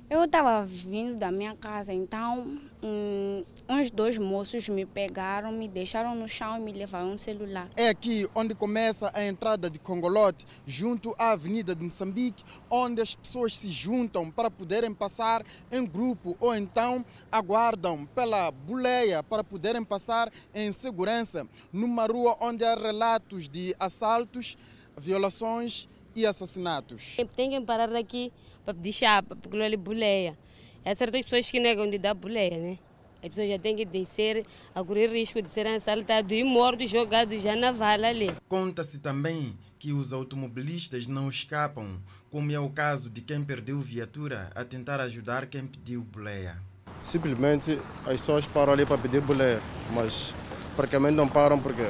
Eu 0.10 0.24
estava 0.24 0.64
vindo 0.66 1.18
da 1.18 1.30
minha 1.30 1.54
casa, 1.56 1.92
então 1.92 2.58
um, 2.82 3.44
uns 3.68 3.92
dois 3.92 4.18
moços 4.18 4.70
me 4.70 4.86
pegaram, 4.86 5.52
me 5.52 5.68
deixaram 5.68 6.16
no 6.16 6.28
chão 6.30 6.58
e 6.58 6.62
me 6.62 6.72
levaram 6.72 7.12
um 7.12 7.18
celular. 7.18 7.70
É 7.76 7.90
aqui 7.90 8.30
onde 8.34 8.56
começa 8.56 9.12
a 9.14 9.26
entrada 9.26 9.70
de 9.70 9.78
Congolote, 9.78 10.46
junto 10.66 11.14
à 11.18 11.32
Avenida 11.32 11.76
de 11.76 11.84
Moçambique, 11.84 12.46
onde 12.70 13.02
as 13.02 13.14
pessoas 13.14 13.58
se 13.58 13.68
juntam 13.68 14.32
para 14.32 14.50
poderem 14.50 14.94
passar 14.94 15.44
em 15.70 15.86
grupo 15.86 16.38
ou 16.40 16.56
então 16.56 17.04
aguardam 17.30 18.06
pela 18.06 18.52
boleia 18.52 19.22
para 19.22 19.44
poderem 19.44 19.84
passar 19.84 20.32
em 20.54 20.72
segurança, 20.72 21.46
numa 21.74 22.06
rua 22.06 22.38
onde 22.40 22.64
há 22.64 22.74
relatos 22.74 23.50
de 23.50 23.76
assaltos, 23.80 24.56
violações 24.98 25.90
e 26.16 26.26
assassinatos. 26.26 27.18
Tem 27.36 27.50
que 27.50 27.62
parar 27.62 27.88
daqui 27.88 28.32
para 28.64 28.74
pedir 28.74 28.94
chapa, 28.94 29.36
porque 29.36 29.58
não 29.58 29.66
é 29.66 29.76
boleia. 29.76 30.38
Há 30.86 30.96
certas 30.96 31.24
pessoas 31.24 31.50
que 31.50 31.60
negam 31.60 31.90
de 31.90 31.98
dar 31.98 32.14
boleia, 32.14 32.58
né? 32.58 32.80
As 33.22 33.30
pessoas 33.30 33.50
já 33.50 33.58
têm 33.58 33.76
que 33.76 33.86
descer 33.86 34.46
a 34.74 34.84
correr 34.84 35.08
risco 35.08 35.42
de 35.42 35.50
serem 35.50 35.76
assaltados 35.76 36.32
e 36.32 36.44
mortos 36.44 36.90
jogados 36.90 37.42
já 37.42 37.56
na 37.56 37.72
vala 37.72 38.08
ali. 38.08 38.32
Conta-se 38.48 39.00
também 39.00 39.58
que 39.80 39.92
os 39.92 40.14
automobilistas 40.14 41.08
não 41.08 41.28
escapam, 41.28 42.00
como 42.30 42.52
é 42.52 42.60
o 42.60 42.70
caso 42.70 43.10
de 43.10 43.22
quem 43.22 43.44
perdeu 43.44 43.80
viatura 43.80 44.52
a 44.54 44.64
tentar 44.64 45.00
ajudar 45.02 45.48
quem 45.48 45.66
pediu 45.66 46.04
boleia. 46.04 46.56
Simplesmente 47.02 47.80
as 48.06 48.22
pessoas 48.22 48.46
param 48.46 48.74
ali 48.74 48.86
para 48.86 48.98
pedir 48.98 49.22
boleia, 49.22 49.60
mas 49.92 50.34
praticamente 50.76 51.16
não 51.16 51.28
param 51.28 51.60
porque 51.60 51.84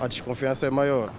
a 0.00 0.06
desconfiança 0.06 0.66
é 0.66 0.70
maior. 0.70 1.12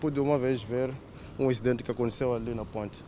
Pude 0.00 0.18
uma 0.20 0.38
vez 0.38 0.62
ver 0.62 0.90
um 1.38 1.50
incidente 1.50 1.82
que 1.82 1.90
aconteceu 1.90 2.34
ali 2.34 2.54
na 2.54 2.64
ponte. 2.64 2.98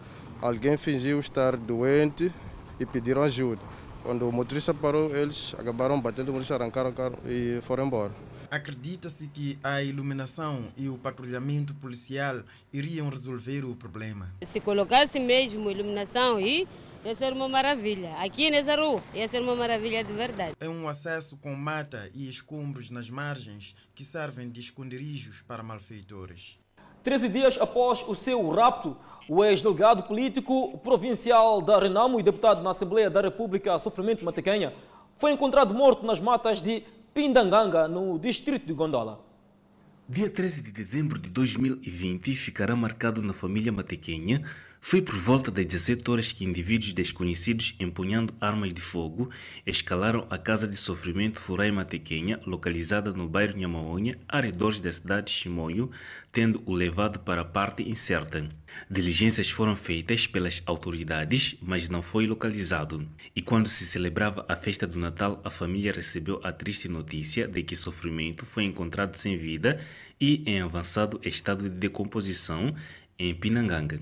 Alguém 0.41 0.77
fingiu 0.77 1.20
estar 1.20 1.57
doente 1.57 2.33
e 2.79 2.87
pediram 2.87 3.22
ajuda. 3.22 3.61
Quando 4.03 4.29
o 4.29 4.33
motorista 4.33 4.75
parou, 4.75 5.14
eles 5.16 5.55
acabaram 5.59 6.01
batendo 6.01 6.29
o 6.29 6.33
motorista, 6.33 6.55
arrancaram 6.57 6.91
o 6.91 6.93
carro 6.93 7.18
e 7.25 7.59
foram 7.62 7.87
embora. 7.87 8.12
Acredita-se 8.51 9.27
que 9.29 9.59
a 9.64 9.83
iluminação 9.83 10.68
e 10.77 10.89
o 10.89 10.99
patrulhamento 10.99 11.75
policial 11.75 12.43
iriam 12.72 13.09
resolver 13.09 13.64
o 13.64 13.75
problema. 13.75 14.33
Se 14.43 14.61
colocasse 14.61 15.18
mesmo 15.18 15.70
iluminação 15.70 16.39
e 16.39 16.68
ia 17.05 17.16
ser 17.16 17.33
uma 17.33 17.49
maravilha. 17.49 18.14
Aqui 18.18 18.51
nessa 18.51 18.77
rua 18.77 19.03
ia 19.14 19.27
ser 19.29 19.41
uma 19.41 19.55
maravilha 19.55 20.05
de 20.05 20.12
verdade. 20.12 20.55
É 20.61 20.68
um 20.68 20.87
acesso 20.89 21.37
com 21.39 21.55
mata 21.55 22.09
e 22.14 22.29
escombros 22.29 22.91
nas 22.91 23.11
margens 23.11 23.75
que 23.95 24.05
servem 24.05 24.49
de 24.49 24.61
esconderijos 24.61 25.43
para 25.43 25.62
malfeitores. 25.62 26.59
Treze 27.05 27.28
dias 27.28 27.59
após 27.61 28.02
o 28.09 28.14
seu 28.14 28.48
rapto, 28.48 28.96
o 29.28 29.44
ex-delegado 29.44 30.05
político 30.05 30.78
provincial 30.78 31.61
da 31.61 31.78
Renamo 31.78 32.18
e 32.18 32.22
deputado 32.22 32.62
na 32.62 32.70
Assembleia 32.70 33.11
da 33.11 33.20
República 33.20 33.78
Sofrimento 33.78 34.24
Matequenha 34.24 34.72
foi 35.18 35.32
encontrado 35.32 35.74
morto 35.74 36.07
nas 36.07 36.18
matas 36.18 36.62
de 36.62 36.82
Pindanganga, 37.12 37.86
no 37.86 38.18
distrito 38.18 38.66
de 38.66 38.72
Gondola. 38.72 39.20
Dia 40.09 40.30
13 40.30 40.62
de 40.62 40.72
dezembro 40.72 41.18
de 41.18 41.28
2020 41.28 42.34
ficará 42.36 42.74
marcado 42.74 43.20
na 43.20 43.34
família 43.34 43.70
Matequenha 43.70 44.42
foi 44.87 45.01
por 45.01 45.14
volta 45.14 45.51
das 45.51 45.64
17 45.64 46.11
horas 46.11 46.30
que 46.30 46.45
indivíduos 46.45 46.93
desconhecidos 46.93 47.74
empunhando 47.80 48.35
armas 48.39 48.74
de 48.74 48.82
fogo 48.82 49.30
escalaram 49.64 50.26
a 50.28 50.37
casa 50.37 50.68
de 50.68 50.76
sofrimento 50.76 51.41
Furai 51.41 51.70
Matequenha, 51.70 52.39
localizada 52.45 53.11
no 53.11 53.26
bairro 53.26 53.57
Nhamaonha, 53.57 54.18
arredores 54.28 54.80
da 54.80 54.93
cidade 54.93 55.28
de 55.28 55.32
Chimoio, 55.32 55.91
tendo 56.30 56.62
o 56.66 56.74
levado 56.74 57.18
para 57.20 57.41
a 57.41 57.45
parte 57.47 57.82
incerta. 57.82 58.47
Diligências 58.91 59.49
foram 59.49 59.74
feitas 59.74 60.26
pelas 60.26 60.62
autoridades, 60.66 61.57
mas 61.62 61.89
não 61.89 62.03
foi 62.03 62.26
localizado. 62.26 63.09
E 63.35 63.41
quando 63.41 63.70
se 63.70 63.87
celebrava 63.87 64.45
a 64.47 64.55
festa 64.55 64.87
do 64.87 64.99
Natal, 64.99 65.41
a 65.43 65.49
família 65.49 65.95
recebeu 65.95 66.41
a 66.45 66.53
triste 66.53 66.91
notícia 66.91 67.49
de 67.49 67.62
que 67.62 67.74
Sofrimento 67.74 68.45
foi 68.45 68.64
encontrado 68.64 69.16
sem 69.16 69.39
vida 69.39 69.80
e 70.20 70.43
em 70.45 70.61
avançado 70.61 71.18
estado 71.24 71.62
de 71.62 71.70
decomposição 71.70 72.76
em 73.18 73.35
Pinanganga 73.35 73.99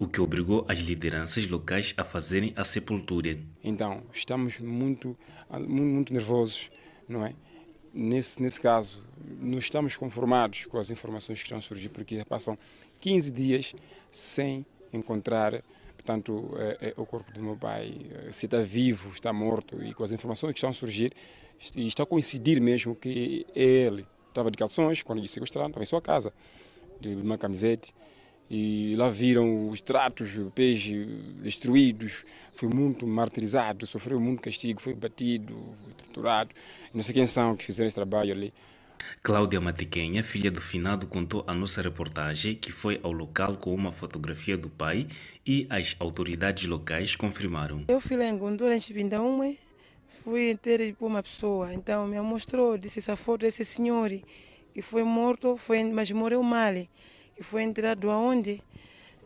o 0.00 0.08
que 0.08 0.18
obrigou 0.18 0.64
as 0.66 0.78
lideranças 0.78 1.46
locais 1.46 1.92
a 1.94 2.02
fazerem 2.02 2.54
a 2.56 2.64
sepultura. 2.64 3.38
Então, 3.62 4.02
estamos 4.10 4.58
muito, 4.58 5.14
muito, 5.68 6.10
nervosos, 6.10 6.70
não 7.06 7.24
é? 7.24 7.34
Nesse, 7.92 8.42
nesse 8.42 8.58
caso, 8.58 9.04
não 9.38 9.58
estamos 9.58 9.98
conformados 9.98 10.64
com 10.64 10.78
as 10.78 10.90
informações 10.90 11.38
que 11.38 11.44
estão 11.44 11.58
a 11.58 11.60
surgir, 11.60 11.90
porque 11.90 12.24
passam 12.24 12.56
15 12.98 13.30
dias 13.30 13.74
sem 14.10 14.64
encontrar 14.90 15.62
portanto, 15.96 16.50
é, 16.56 16.88
é, 16.88 16.94
o 16.96 17.04
corpo 17.04 17.30
do 17.30 17.42
meu 17.42 17.56
pai, 17.56 17.94
se 18.32 18.46
está 18.46 18.62
vivo, 18.62 19.10
está 19.12 19.34
morto, 19.34 19.82
e 19.84 19.92
com 19.92 20.02
as 20.02 20.10
informações 20.10 20.52
que 20.52 20.58
estão 20.58 20.70
a 20.70 20.72
surgir, 20.72 21.12
e 21.76 21.86
está 21.86 22.04
a 22.04 22.06
coincidir 22.06 22.58
mesmo 22.58 22.96
que 22.96 23.46
ele 23.54 24.06
estava 24.28 24.50
de 24.50 24.56
calções, 24.56 25.02
quando 25.02 25.18
ele 25.18 25.28
sequestraram, 25.28 25.68
estava 25.68 25.82
em 25.82 25.86
sua 25.86 26.00
casa, 26.00 26.32
de 26.98 27.14
uma 27.14 27.36
camiseta, 27.36 27.88
e 28.50 28.96
lá 28.96 29.08
viram 29.08 29.68
os 29.68 29.80
tratos, 29.80 30.36
o 30.36 30.50
peixe 30.50 31.06
destruídos, 31.40 32.24
foi 32.52 32.68
muito 32.68 33.06
martirizado, 33.06 33.86
sofreu 33.86 34.18
muito 34.18 34.42
castigo, 34.42 34.80
foi 34.80 34.92
batido, 34.92 35.54
foi 35.84 35.92
torturado. 35.94 36.50
Não 36.92 37.02
sei 37.02 37.14
quem 37.14 37.26
são 37.26 37.54
que 37.54 37.64
fizeram 37.64 37.86
esse 37.86 37.94
trabalho 37.94 38.32
ali. 38.32 38.52
Cláudia 39.22 39.60
Matequenha, 39.60 40.24
filha 40.24 40.50
do 40.50 40.60
finado, 40.60 41.06
contou 41.06 41.44
à 41.46 41.54
nossa 41.54 41.80
reportagem 41.80 42.54
que 42.56 42.72
foi 42.72 42.98
ao 43.02 43.12
local 43.12 43.56
com 43.56 43.72
uma 43.72 43.92
fotografia 43.92 44.58
do 44.58 44.68
pai 44.68 45.06
e 45.46 45.66
as 45.70 45.94
autoridades 46.00 46.66
locais 46.66 47.14
confirmaram. 47.14 47.84
Eu 47.86 48.00
fui 48.00 48.16
lá 48.16 48.24
em 48.24 48.36
Gondura, 48.36 48.74
em 48.74 48.80
Chipindaúme, 48.80 49.58
fui 50.08 50.58
ter 50.60 50.94
por 50.96 51.06
uma 51.06 51.22
pessoa, 51.22 51.72
então 51.72 52.06
me 52.06 52.20
mostrou, 52.20 52.76
disse 52.76 52.98
essa 52.98 53.16
foto 53.16 53.42
desse 53.42 53.64
senhor 53.64 54.10
que 54.74 54.82
foi 54.82 55.04
morto, 55.04 55.56
foi, 55.56 55.84
mas 55.84 56.10
morreu 56.10 56.42
mal 56.42 56.74
que 57.40 57.44
foi 57.44 57.62
enterrado 57.62 58.10
aonde? 58.10 58.62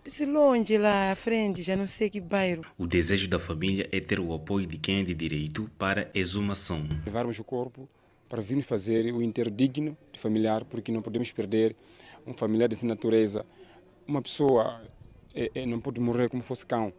Disse 0.05 0.25
longe 0.25 0.79
lá 0.79 1.11
à 1.11 1.17
frente, 1.17 1.65
já 1.65 1.75
não 1.75 1.85
sei 1.85 2.09
que 2.09 2.21
bairro. 2.21 2.63
O 2.79 2.87
desejo 2.87 3.29
da 3.29 3.41
família 3.41 3.89
é 3.91 3.99
ter 3.99 4.21
o 4.21 4.33
apoio 4.33 4.69
de 4.69 4.79
quem 4.79 5.01
é 5.01 5.03
de 5.03 5.13
direito 5.13 5.69
para 5.77 6.13
a 6.15 6.19
exumação. 6.19 6.87
Levarmos 7.05 7.37
o 7.41 7.43
corpo 7.43 7.89
para 8.29 8.41
virmos 8.41 8.67
fazer 8.67 9.13
o 9.13 9.21
enterro 9.21 9.51
digno 9.51 9.99
de 10.13 10.21
familiar, 10.21 10.65
porque 10.65 10.93
não 10.93 11.03
podemos 11.03 11.33
perder 11.33 11.75
um 12.25 12.33
familiar 12.33 12.69
dessa 12.69 12.87
natureza. 12.87 13.45
Uma 14.07 14.23
pessoa 14.23 14.81
é, 15.35 15.51
é, 15.53 15.67
não 15.67 15.81
pode 15.81 15.99
morrer 15.99 16.29
como 16.29 16.41
fosse 16.41 16.65
cão. 16.65 16.93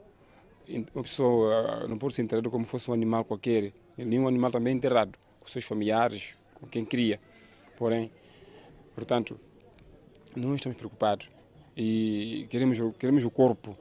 Uma 0.93 1.03
pessoa 1.03 1.87
não 1.87 1.97
pode 1.97 2.15
ser 2.15 2.23
enterrada 2.23 2.49
como 2.49 2.65
fosse 2.65 2.91
um 2.91 2.93
animal 2.93 3.23
qualquer. 3.23 3.71
Nenhum 3.97 4.27
animal 4.27 4.51
também 4.51 4.73
é 4.73 4.75
enterrado, 4.75 5.17
com 5.39 5.47
seus 5.47 5.63
familiares, 5.63 6.35
com 6.55 6.67
quem 6.67 6.83
cria. 6.83 7.21
Porém, 7.77 8.11
portanto, 8.93 9.39
não 10.39 10.55
estamos 10.55 10.77
preocupados 10.77 11.27
e 11.75 12.47
queremos, 12.49 12.77
queremos 12.97 13.23
o 13.23 13.29
corpo, 13.29 13.77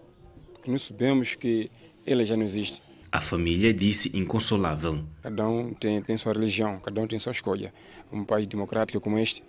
porque 0.53 0.71
nós 0.71 0.83
sabemos 0.83 1.35
que 1.35 1.71
ele 2.07 2.25
já 2.25 2.37
não 2.37 2.45
existe. 2.45 2.83
A 3.13 3.21
família 3.21 3.73
disse 3.73 4.17
inconsolável. 4.17 5.05
Cada 5.23 5.49
um 5.49 5.73
tem, 5.73 6.03
tem 6.03 6.17
sua 6.17 6.33
religião, 6.33 6.81
cada 6.81 7.01
um 7.01 7.07
tem 7.07 7.19
sua 7.19 7.31
escolha. 7.31 7.73
Um 8.13 8.25
país 8.25 8.47
democrático 8.47 9.01
como 9.01 9.19
este, 9.19 9.45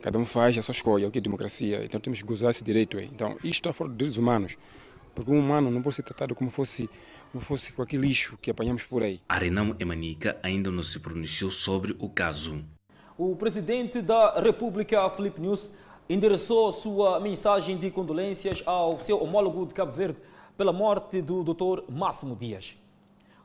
cada 0.00 0.18
um 0.18 0.24
faz 0.24 0.56
a 0.56 0.62
sua 0.62 0.72
escolha, 0.72 1.06
o 1.06 1.10
que 1.10 1.18
é 1.18 1.20
democracia. 1.20 1.84
Então 1.84 2.00
temos 2.00 2.22
que 2.22 2.26
gozar 2.26 2.50
esse 2.50 2.64
direito 2.64 2.96
aí. 2.96 3.10
Então 3.12 3.32
isto 3.44 3.68
está 3.68 3.72
fora 3.72 3.90
dos 3.90 3.98
direitos 3.98 4.18
humanos, 4.18 4.56
porque 5.14 5.30
um 5.30 5.38
humano 5.38 5.70
não 5.70 5.82
pode 5.82 5.96
ser 5.96 6.02
tratado 6.02 6.34
como 6.34 6.50
fosse 6.50 6.88
como 7.30 7.44
fosse 7.44 7.74
qualquer 7.74 8.00
lixo 8.00 8.38
que 8.40 8.50
apanhamos 8.50 8.84
por 8.84 9.02
aí. 9.02 9.20
A 9.28 9.36
Renamo 9.36 9.76
Emanica 9.78 10.38
ainda 10.42 10.70
não 10.70 10.82
se 10.82 10.98
pronunciou 11.00 11.50
sobre 11.50 11.94
o 11.98 12.08
caso. 12.08 12.64
O 13.18 13.36
presidente 13.36 14.00
da 14.00 14.40
República, 14.40 15.10
Felipe 15.10 15.40
News, 15.40 15.72
endereçou 16.08 16.72
sua 16.72 17.20
mensagem 17.20 17.76
de 17.76 17.90
condolências 17.90 18.62
ao 18.64 18.98
seu 18.98 19.22
homólogo 19.22 19.66
de 19.66 19.74
Cabo 19.74 19.92
Verde 19.92 20.18
pela 20.56 20.72
morte 20.72 21.20
do 21.20 21.44
Dr. 21.44 21.82
Máximo 21.90 22.34
Dias. 22.34 22.76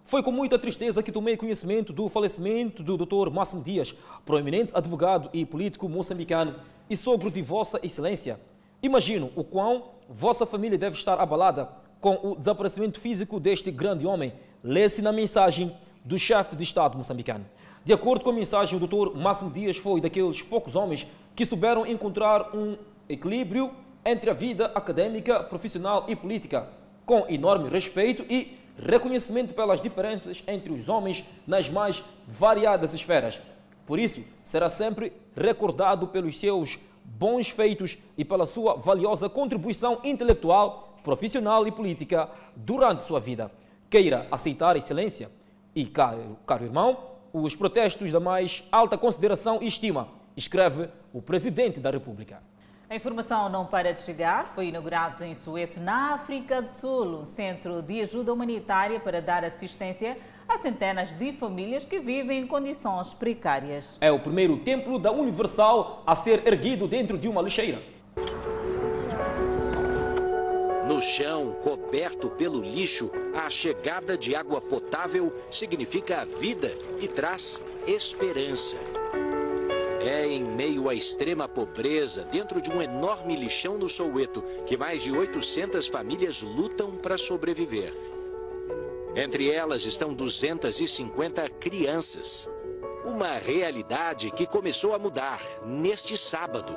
Foi 0.05 0.23
com 0.23 0.31
muita 0.31 0.57
tristeza 0.57 1.03
que 1.03 1.11
tomei 1.11 1.35
conhecimento 1.35 1.91
do 1.91 2.07
falecimento 2.07 2.81
do 2.81 2.97
Dr. 2.97 3.29
Máximo 3.31 3.61
Dias, 3.61 3.93
proeminente 4.25 4.71
advogado 4.73 5.29
e 5.33 5.45
político 5.45 5.89
moçambicano 5.89 6.55
e 6.89 6.95
sogro 6.95 7.29
de 7.29 7.41
Vossa 7.41 7.79
Excelência. 7.83 8.39
Imagino 8.81 9.31
o 9.35 9.43
quão 9.43 9.91
vossa 10.09 10.45
família 10.45 10.77
deve 10.77 10.95
estar 10.95 11.19
abalada 11.19 11.69
com 11.99 12.19
o 12.23 12.35
desaparecimento 12.35 12.99
físico 12.99 13.39
deste 13.39 13.71
grande 13.71 14.05
homem. 14.05 14.33
Lê-se 14.63 15.01
na 15.01 15.11
mensagem 15.11 15.75
do 16.03 16.17
chefe 16.17 16.55
de 16.55 16.63
Estado 16.63 16.97
moçambicano. 16.97 17.45
De 17.85 17.91
acordo 17.91 18.23
com 18.23 18.29
a 18.29 18.33
mensagem, 18.33 18.77
o 18.77 18.87
Dr. 18.87 19.13
Máximo 19.13 19.51
Dias 19.51 19.75
foi 19.75 19.99
daqueles 19.99 20.41
poucos 20.41 20.73
homens 20.73 21.05
que 21.35 21.43
souberam 21.43 21.85
encontrar 21.85 22.55
um 22.55 22.77
equilíbrio 23.09 23.71
entre 24.05 24.29
a 24.29 24.33
vida 24.33 24.67
acadêmica, 24.73 25.43
profissional 25.43 26.05
e 26.07 26.15
política, 26.15 26.69
com 27.05 27.25
enorme 27.27 27.67
respeito 27.67 28.25
e 28.29 28.57
reconhecimento 28.77 29.53
pelas 29.53 29.81
diferenças 29.81 30.41
entre 30.47 30.71
os 30.71 30.87
homens 30.87 31.25
nas 31.45 31.69
mais 31.69 32.01
variadas 32.25 32.93
esferas. 32.93 33.41
Por 33.85 33.99
isso, 33.99 34.23
será 34.45 34.69
sempre 34.69 35.11
recordado 35.35 36.07
pelos 36.07 36.37
seus 36.39 36.79
bons 37.03 37.49
feitos 37.49 37.97
e 38.17 38.23
pela 38.23 38.45
sua 38.45 38.75
valiosa 38.75 39.27
contribuição 39.27 39.99
intelectual, 40.05 40.95
profissional 41.03 41.67
e 41.67 41.71
política 41.71 42.29
durante 42.55 43.03
sua 43.03 43.19
vida. 43.19 43.51
Queira 43.89 44.25
aceitar 44.31 44.77
excelência 44.77 45.29
e, 45.75 45.85
caro, 45.85 46.37
caro 46.45 46.63
irmão, 46.63 47.12
os 47.33 47.55
protestos 47.55 48.11
da 48.11 48.19
mais 48.19 48.63
alta 48.71 48.95
consideração 48.95 49.57
e 49.59 49.67
estima, 49.67 50.07
escreve 50.37 50.87
o 51.11 51.19
Presidente 51.19 51.79
da 51.79 51.89
República. 51.89 52.41
A 52.87 52.95
informação 52.95 53.49
não 53.49 53.65
para 53.65 53.91
de 53.91 54.03
chegar. 54.03 54.51
Foi 54.53 54.67
inaugurado 54.67 55.23
em 55.23 55.33
Soweto, 55.33 55.79
na 55.79 56.13
África 56.13 56.61
do 56.61 56.69
Sul, 56.69 57.21
um 57.21 57.25
centro 57.25 57.81
de 57.81 58.01
ajuda 58.01 58.31
humanitária 58.31 58.99
para 58.99 59.19
dar 59.19 59.43
assistência 59.43 60.15
a 60.47 60.59
centenas 60.59 61.11
de 61.17 61.33
famílias 61.33 61.85
que 61.87 61.99
vivem 61.99 62.41
em 62.41 62.47
condições 62.47 63.13
precárias. 63.13 63.97
É 63.99 64.11
o 64.11 64.19
primeiro 64.19 64.57
templo 64.57 64.99
da 64.99 65.11
Universal 65.11 66.03
a 66.05 66.13
ser 66.13 66.45
erguido 66.45 66.87
dentro 66.87 67.17
de 67.17 67.27
uma 67.27 67.41
lixeira. 67.41 67.81
No 70.87 71.01
chão, 71.01 71.53
coberto 71.63 72.29
pelo 72.29 72.61
lixo, 72.61 73.09
a 73.33 73.49
chegada 73.49 74.17
de 74.17 74.35
água 74.35 74.59
potável 74.59 75.33
significa 75.49 76.25
vida 76.25 76.75
e 76.99 77.07
traz 77.07 77.63
esperança. 77.87 78.75
É 80.01 80.27
em 80.27 80.43
meio 80.43 80.89
à 80.89 80.93
extrema 80.93 81.47
pobreza, 81.47 82.25
dentro 82.25 82.61
de 82.61 82.69
um 82.69 82.81
enorme 82.81 83.33
lixão 83.37 83.77
no 83.77 83.89
Soweto, 83.89 84.43
que 84.65 84.75
mais 84.75 85.01
de 85.03 85.11
800 85.13 85.87
famílias 85.87 86.41
lutam 86.41 86.97
para 86.97 87.17
sobreviver. 87.17 87.93
Entre 89.15 89.49
elas 89.49 89.85
estão 89.85 90.13
250 90.13 91.47
crianças. 91.51 92.49
Uma 93.05 93.37
realidade 93.37 94.31
que 94.31 94.45
começou 94.45 94.93
a 94.93 94.99
mudar 94.99 95.41
neste 95.65 96.17
sábado. 96.17 96.75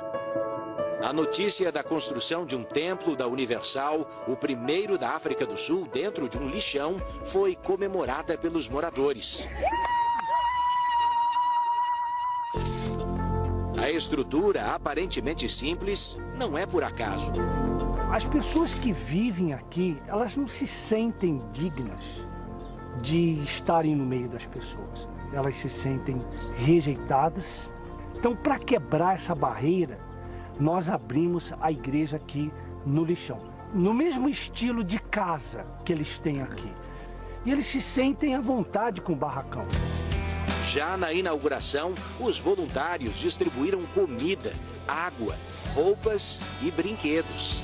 A 1.01 1.13
notícia 1.13 1.71
da 1.71 1.83
construção 1.83 2.43
de 2.43 2.55
um 2.55 2.63
templo 2.63 3.15
da 3.15 3.27
Universal, 3.27 4.09
o 4.27 4.35
primeiro 4.35 4.97
da 4.97 5.11
África 5.11 5.45
do 5.45 5.55
Sul 5.55 5.87
dentro 5.93 6.27
de 6.27 6.39
um 6.39 6.49
lixão, 6.49 6.99
foi 7.23 7.55
comemorada 7.55 8.35
pelos 8.35 8.67
moradores. 8.67 9.47
A 13.79 13.91
estrutura, 13.91 14.73
aparentemente 14.73 15.47
simples, 15.47 16.17
não 16.35 16.57
é 16.57 16.65
por 16.65 16.83
acaso. 16.83 17.31
As 18.11 18.25
pessoas 18.25 18.73
que 18.73 18.91
vivem 18.91 19.53
aqui, 19.53 20.01
elas 20.07 20.35
não 20.35 20.47
se 20.47 20.65
sentem 20.65 21.39
dignas 21.53 22.03
de 23.03 23.43
estarem 23.43 23.95
no 23.95 24.03
meio 24.03 24.27
das 24.27 24.47
pessoas. 24.47 25.07
Elas 25.31 25.55
se 25.57 25.69
sentem 25.69 26.17
rejeitadas. 26.55 27.69
Então, 28.17 28.35
para 28.35 28.57
quebrar 28.57 29.13
essa 29.13 29.35
barreira, 29.35 30.06
nós 30.59 30.89
abrimos 30.89 31.53
a 31.61 31.71
igreja 31.71 32.17
aqui 32.17 32.51
no 32.85 33.03
lixão, 33.03 33.39
no 33.73 33.93
mesmo 33.93 34.27
estilo 34.27 34.83
de 34.83 34.99
casa 34.99 35.65
que 35.85 35.93
eles 35.93 36.17
têm 36.19 36.41
aqui. 36.41 36.71
E 37.45 37.51
eles 37.51 37.67
se 37.67 37.81
sentem 37.81 38.35
à 38.35 38.41
vontade 38.41 39.01
com 39.01 39.13
o 39.13 39.15
barracão. 39.15 39.65
Já 40.65 40.97
na 40.97 41.13
inauguração, 41.13 41.95
os 42.19 42.39
voluntários 42.39 43.17
distribuíram 43.17 43.83
comida, 43.93 44.53
água, 44.87 45.37
roupas 45.73 46.41
e 46.61 46.71
brinquedos. 46.71 47.63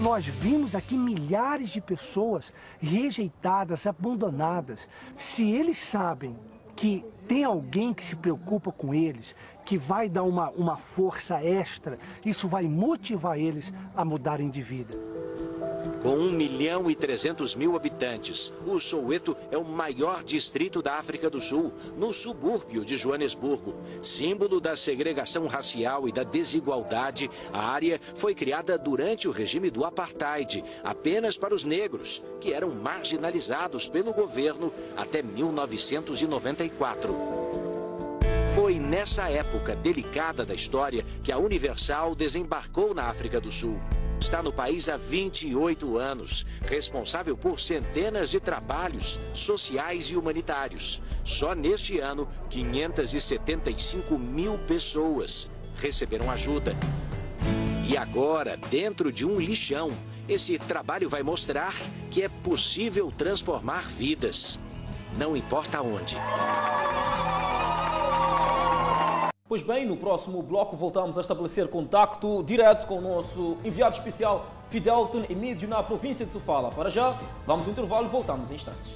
Nós 0.00 0.26
vimos 0.26 0.74
aqui 0.74 0.96
milhares 0.96 1.70
de 1.70 1.80
pessoas 1.80 2.52
rejeitadas, 2.80 3.86
abandonadas. 3.86 4.88
Se 5.16 5.48
eles 5.48 5.78
sabem 5.78 6.36
que 6.74 7.04
tem 7.32 7.44
alguém 7.44 7.94
que 7.94 8.04
se 8.04 8.14
preocupa 8.14 8.70
com 8.70 8.92
eles, 8.92 9.34
que 9.64 9.78
vai 9.78 10.06
dar 10.06 10.22
uma, 10.22 10.50
uma 10.50 10.76
força 10.76 11.42
extra, 11.42 11.98
isso 12.26 12.46
vai 12.46 12.64
motivar 12.64 13.38
eles 13.38 13.72
a 13.96 14.04
mudarem 14.04 14.50
de 14.50 14.60
vida. 14.60 15.11
Com 16.02 16.16
1 16.16 16.32
milhão 16.32 16.90
e 16.90 16.96
300 16.96 17.54
mil 17.54 17.76
habitantes, 17.76 18.52
o 18.66 18.80
Soweto 18.80 19.36
é 19.50 19.58
o 19.58 19.64
maior 19.64 20.24
distrito 20.24 20.82
da 20.82 20.94
África 20.94 21.30
do 21.30 21.40
Sul, 21.40 21.72
no 21.96 22.12
subúrbio 22.12 22.84
de 22.84 22.96
Joanesburgo. 22.96 23.74
Símbolo 24.02 24.60
da 24.60 24.76
segregação 24.76 25.46
racial 25.46 26.08
e 26.08 26.12
da 26.12 26.24
desigualdade, 26.24 27.30
a 27.52 27.70
área 27.70 28.00
foi 28.14 28.34
criada 28.34 28.76
durante 28.76 29.28
o 29.28 29.32
regime 29.32 29.70
do 29.70 29.84
Apartheid, 29.84 30.64
apenas 30.82 31.36
para 31.38 31.54
os 31.54 31.62
negros, 31.64 32.22
que 32.40 32.52
eram 32.52 32.74
marginalizados 32.74 33.88
pelo 33.88 34.12
governo 34.12 34.72
até 34.96 35.22
1994. 35.22 37.14
Foi 38.54 38.78
nessa 38.78 39.30
época 39.30 39.74
delicada 39.74 40.44
da 40.44 40.54
história 40.54 41.06
que 41.22 41.32
a 41.32 41.38
Universal 41.38 42.14
desembarcou 42.14 42.94
na 42.94 43.04
África 43.04 43.40
do 43.40 43.50
Sul. 43.50 43.80
Está 44.22 44.40
no 44.40 44.52
país 44.52 44.88
há 44.88 44.96
28 44.96 45.98
anos, 45.98 46.46
responsável 46.64 47.36
por 47.36 47.58
centenas 47.58 48.30
de 48.30 48.38
trabalhos 48.38 49.18
sociais 49.34 50.04
e 50.06 50.16
humanitários. 50.16 51.02
Só 51.24 51.56
neste 51.56 51.98
ano, 51.98 52.28
575 52.48 54.16
mil 54.16 54.56
pessoas 54.60 55.50
receberam 55.74 56.30
ajuda. 56.30 56.76
E 57.84 57.96
agora, 57.96 58.56
dentro 58.56 59.10
de 59.10 59.26
um 59.26 59.40
lixão, 59.40 59.90
esse 60.28 60.56
trabalho 60.56 61.08
vai 61.08 61.24
mostrar 61.24 61.74
que 62.08 62.22
é 62.22 62.28
possível 62.28 63.12
transformar 63.18 63.88
vidas, 63.88 64.60
não 65.18 65.36
importa 65.36 65.82
onde. 65.82 66.16
Pois 69.52 69.60
bem, 69.60 69.84
no 69.84 69.98
próximo 69.98 70.42
bloco 70.42 70.74
voltamos 70.74 71.18
a 71.18 71.20
estabelecer 71.20 71.68
contacto 71.68 72.42
direto 72.42 72.86
com 72.86 72.96
o 72.96 73.00
nosso 73.02 73.58
enviado 73.62 73.94
especial 73.94 74.46
Fidelton 74.70 75.24
Emídio 75.28 75.68
na 75.68 75.82
província 75.82 76.24
de 76.24 76.32
Sofala. 76.32 76.70
Para 76.70 76.88
já, 76.88 77.20
vamos 77.46 77.66
ao 77.66 77.72
intervalo 77.72 78.06
e 78.06 78.08
voltamos 78.08 78.50
em 78.50 78.54
instantes. 78.54 78.92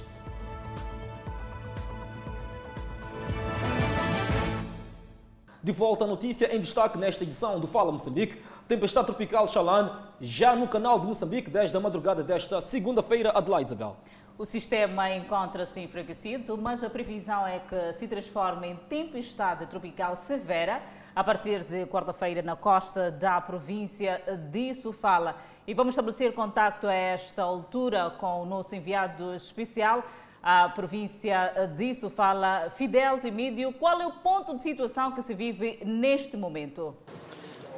De 5.61 5.71
volta 5.71 6.05
à 6.05 6.07
notícia 6.07 6.51
em 6.55 6.59
destaque 6.59 6.97
nesta 6.97 7.23
edição 7.23 7.59
do 7.59 7.67
Fala 7.67 7.91
Moçambique. 7.91 8.41
Tempestade 8.67 9.05
tropical 9.05 9.47
Xalan 9.47 9.91
já 10.19 10.55
no 10.55 10.67
canal 10.67 10.99
de 10.99 11.05
Moçambique 11.05 11.51
desde 11.51 11.77
a 11.77 11.79
madrugada 11.79 12.23
desta 12.23 12.61
segunda-feira, 12.61 13.29
Adelaide 13.29 13.69
Isabel. 13.69 13.95
O 14.39 14.45
sistema 14.45 15.09
encontra-se 15.15 15.79
enfraquecido, 15.79 16.55
mas 16.55 16.83
a 16.83 16.89
previsão 16.91 17.47
é 17.47 17.57
que 17.57 17.93
se 17.93 18.07
transforme 18.07 18.67
em 18.67 18.75
tempestade 18.75 19.65
tropical 19.65 20.15
severa 20.15 20.79
a 21.15 21.23
partir 21.23 21.63
de 21.63 21.87
quarta-feira 21.87 22.43
na 22.43 22.55
costa 22.55 23.09
da 23.09 23.41
província 23.41 24.21
de 24.51 24.75
Sofala. 24.75 25.35
E 25.65 25.73
vamos 25.73 25.93
estabelecer 25.93 26.33
contato 26.33 26.85
a 26.85 26.93
esta 26.93 27.41
altura 27.41 28.11
com 28.11 28.43
o 28.43 28.45
nosso 28.45 28.75
enviado 28.75 29.33
especial 29.33 30.03
à 30.43 30.69
província 30.69 31.73
de 31.75 31.95
Sofala, 31.95 32.71
Fidel 32.77 33.19
Timídio. 33.19 33.73
Qual 33.73 33.99
é 33.99 34.05
o 34.05 34.11
ponto 34.19 34.55
de 34.55 34.61
situação 34.61 35.13
que 35.13 35.23
se 35.23 35.33
vive 35.33 35.79
neste 35.83 36.37
momento? 36.37 36.95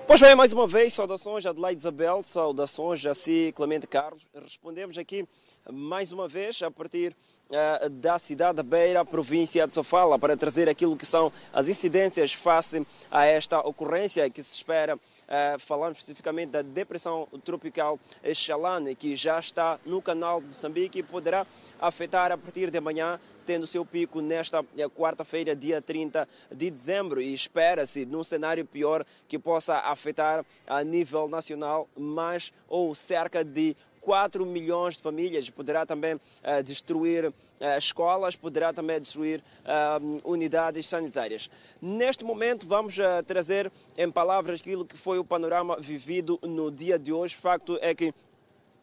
Pois 0.06 0.20
bem, 0.20 0.36
mais 0.36 0.52
uma 0.52 0.66
vez, 0.66 0.94
saudações 0.94 1.46
a 1.46 1.52
Adelaide 1.52 1.80
Isabel, 1.80 2.24
saudações 2.24 3.06
a 3.06 3.14
si, 3.14 3.54
Clemente 3.56 3.86
Carlos. 3.86 4.28
Respondemos 4.34 4.98
aqui 4.98 5.26
mais 5.72 6.12
uma 6.12 6.28
vez 6.28 6.62
a 6.62 6.72
partir 6.72 7.16
uh, 7.50 7.90
da 7.90 8.18
cidade 8.18 8.58
da 8.58 8.64
Beira, 8.64 9.06
província 9.06 9.68
de 9.68 9.74
Sofala, 9.74 10.18
para 10.18 10.36
trazer 10.36 10.70
aquilo 10.70 10.98
que 10.98 11.06
são 11.06 11.32
as 11.54 11.68
incidências 11.68 12.34
face 12.34 12.86
a 13.12 13.26
esta 13.26 13.60
ocorrência 13.60 14.30
que 14.30 14.42
se 14.44 14.54
espera 14.54 14.98
Uh, 15.30 15.60
falando 15.60 15.94
especificamente 15.94 16.50
da 16.50 16.64
depressão 16.64 17.28
tropical 17.46 18.00
Xalane, 18.34 18.96
que 18.96 19.16
já 19.16 19.38
está 19.38 19.80
no 19.86 20.02
canal 20.02 20.42
de 20.42 20.48
Moçambique 20.48 20.98
e 20.98 21.04
poderá 21.04 21.46
afetar 21.80 22.32
a 22.32 22.38
partir 22.38 22.72
de 22.72 22.80
amanhã, 22.80 23.20
tendo 23.46 23.68
seu 23.68 23.86
pico 23.86 24.22
nesta 24.22 24.66
eh, 24.78 24.90
quarta-feira, 24.90 25.56
dia 25.56 25.82
30 25.82 26.28
de 26.52 26.70
dezembro, 26.70 27.22
e 27.22 27.34
espera-se, 27.34 28.06
num 28.06 28.24
cenário 28.24 28.66
pior, 28.66 29.06
que 29.28 29.38
possa 29.38 29.78
afetar 29.78 30.46
a 30.68 30.84
nível 30.84 31.28
nacional 31.28 31.88
mais 31.96 32.52
ou 32.68 32.94
cerca 32.94 33.44
de 33.44 33.76
4 34.02 34.46
milhões 34.46 34.98
de 34.98 35.04
famílias, 35.04 35.50
poderá 35.50 35.86
também 35.86 36.16
uh, 36.16 36.64
destruir 36.64 37.28
uh, 37.28 37.34
escolas, 37.78 38.36
poderá 38.36 38.74
também 38.74 39.00
destruir 39.00 39.44
uh, 39.64 40.22
unidades 40.30 40.88
sanitárias. 40.88 41.50
Neste 41.82 42.24
momento, 42.24 42.68
vamos 42.68 42.98
trazer 43.26 43.72
em 43.98 44.12
palavras 44.12 44.60
aquilo 44.60 44.86
que 44.86 44.98
foi 44.98 45.18
o 45.18 45.24
panorama 45.24 45.78
vivido 45.80 46.40
no 46.44 46.70
dia 46.70 47.00
de 47.00 47.14
hoje. 47.14 47.36
Facto 47.36 47.78
é 47.82 47.94
que 47.96 48.14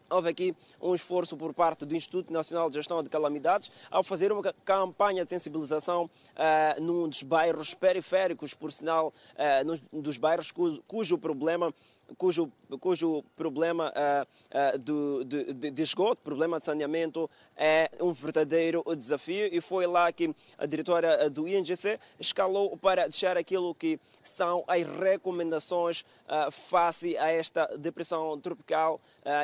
houve 0.09 0.29
aqui 0.29 0.55
um 0.81 0.93
esforço 0.93 1.35
por 1.35 1.53
parte 1.53 1.85
do 1.85 1.95
Instituto 1.95 2.31
Nacional 2.31 2.69
de 2.69 2.75
Gestão 2.75 3.01
de 3.03 3.09
Calamidades 3.09 3.71
ao 3.89 4.03
fazer 4.03 4.31
uma 4.31 4.41
campanha 4.65 5.23
de 5.23 5.29
sensibilização 5.29 6.05
uh, 6.05 6.81
num 6.81 7.07
dos 7.07 7.23
bairros 7.23 7.73
periféricos, 7.73 8.53
por 8.53 8.71
sinal, 8.71 9.13
uh, 9.33 10.01
dos 10.01 10.17
bairros 10.17 10.51
cujo, 10.51 10.81
cujo 10.87 11.17
problema 11.17 11.73
cujo, 12.15 12.51
cujo 12.79 13.23
problema 13.35 13.91
uh, 13.91 14.75
uh, 14.75 14.77
do, 14.77 15.25
de, 15.25 15.71
de, 15.71 15.81
esgoto, 15.81 16.21
problema 16.23 16.59
de 16.59 16.65
saneamento, 16.65 17.29
é 17.55 17.89
um 17.99 18.13
verdadeiro 18.13 18.83
desafio. 18.95 19.49
E 19.51 19.59
foi 19.59 19.85
lá 19.87 20.11
que 20.11 20.33
a 20.57 20.65
diretora 20.65 21.29
do 21.29 21.47
INGC 21.47 21.99
escalou 22.19 22.77
para 22.77 23.03
deixar 23.03 23.37
aquilo 23.37 23.75
que 23.75 23.99
são 24.21 24.63
as 24.67 24.83
recomendações 24.83 26.01
uh, 26.01 26.51
face 26.51 27.17
a 27.17 27.31
esta 27.31 27.65
depressão 27.77 28.39
tropical 28.39 28.99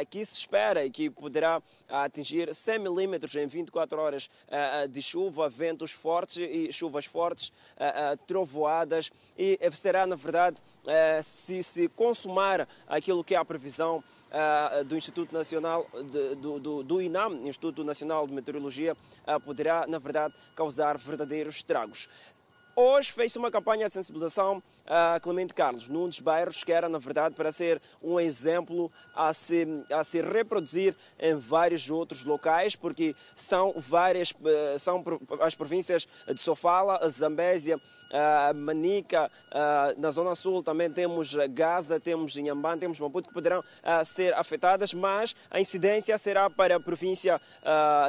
que 0.09 0.25
se 0.25 0.35
espera 0.35 0.85
e 0.85 0.89
que 0.89 1.09
poderá 1.09 1.61
atingir 1.89 2.55
100 2.55 2.79
milímetros 2.79 3.35
em 3.35 3.45
24 3.45 3.99
horas 3.99 4.29
de 4.89 5.01
chuva, 5.01 5.49
ventos 5.49 5.91
fortes 5.91 6.37
e 6.37 6.71
chuvas 6.71 7.05
fortes, 7.05 7.51
trovoadas. 8.25 9.11
E 9.37 9.59
será, 9.73 10.07
na 10.07 10.15
verdade, 10.15 10.63
se 11.23 11.63
se 11.63 11.87
consumar 11.87 12.67
aquilo 12.87 13.23
que 13.23 13.35
é 13.35 13.37
a 13.37 13.45
previsão 13.45 14.03
uh, 14.33 14.83
do 14.83 14.97
Instituto 14.97 15.33
Nacional, 15.33 15.87
do, 16.37 16.59
do, 16.59 16.83
do, 16.83 17.01
INAM, 17.01 17.47
Instituto 17.47 17.83
Nacional 17.83 18.27
de 18.27 18.33
Meteorologia, 18.33 18.93
uh, 19.27 19.39
poderá, 19.39 19.85
na 19.87 19.99
verdade, 19.99 20.33
causar 20.55 20.97
verdadeiros 20.97 21.57
estragos. 21.57 22.09
Hoje 22.75 23.11
fez 23.11 23.35
uma 23.35 23.51
campanha 23.51 23.87
de 23.87 23.93
sensibilização 23.93 24.61
a 24.87 25.19
Clemente 25.21 25.53
Carlos, 25.53 25.87
num 25.87 26.09
dos 26.09 26.19
bairros 26.19 26.63
que 26.63 26.71
era, 26.71 26.89
na 26.89 26.97
verdade, 26.97 27.35
para 27.35 27.51
ser 27.51 27.79
um 28.01 28.19
exemplo 28.19 28.91
a 29.15 29.31
se, 29.31 29.67
a 29.91 30.03
se 30.03 30.21
reproduzir 30.21 30.95
em 31.19 31.35
vários 31.35 31.87
outros 31.91 32.25
locais, 32.25 32.75
porque 32.75 33.15
são 33.35 33.75
várias, 33.77 34.33
eh, 34.43 34.75
são 34.79 35.03
as 35.39 35.53
províncias 35.53 36.07
de 36.27 36.39
Sofala, 36.39 37.07
Zambésia, 37.09 37.79
Manica, 38.55 39.31
na 39.97 40.11
Zona 40.11 40.35
Sul 40.35 40.61
também 40.61 40.87
temos 40.91 41.33
Gaza, 41.49 41.99
temos 41.99 42.35
Inhambane, 42.37 42.79
temos 42.79 42.99
Maputo, 42.99 43.29
que 43.29 43.33
poderão 43.33 43.63
ser 44.05 44.35
afetadas, 44.35 44.93
mas 44.93 45.35
a 45.49 45.59
incidência 45.59 46.15
será 46.19 46.47
para 46.47 46.75
a 46.75 46.79
província 46.79 47.41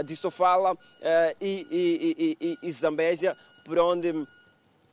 de 0.05 0.15
Sofala 0.15 0.77
e, 1.41 1.67
e, 1.71 2.37
e, 2.39 2.59
e 2.63 2.71
Zambésia, 2.71 3.35
por 3.65 3.79
onde 3.79 4.27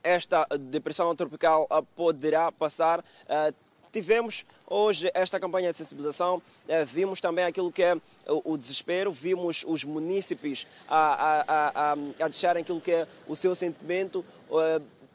esta 0.02 0.46
depressão 0.58 1.14
tropical 1.14 1.66
poderá 1.94 2.50
passar. 2.50 3.04
Ah, 3.28 3.52
tivemos 3.90 4.46
hoje 4.66 5.10
esta 5.12 5.38
campanha 5.38 5.70
de 5.70 5.78
sensibilização, 5.78 6.42
ah, 6.68 6.84
vimos 6.84 7.20
também 7.20 7.44
aquilo 7.44 7.70
que 7.70 7.82
é 7.82 7.96
o 8.26 8.56
desespero, 8.56 9.12
vimos 9.12 9.64
os 9.66 9.84
munícipes 9.84 10.66
a, 10.88 10.96
a, 10.96 11.92
a, 11.92 11.92
a 11.92 12.28
deixarem 12.28 12.62
aquilo 12.62 12.80
que 12.80 12.92
é 12.92 13.06
o 13.26 13.36
seu 13.36 13.54
sentimento. 13.54 14.24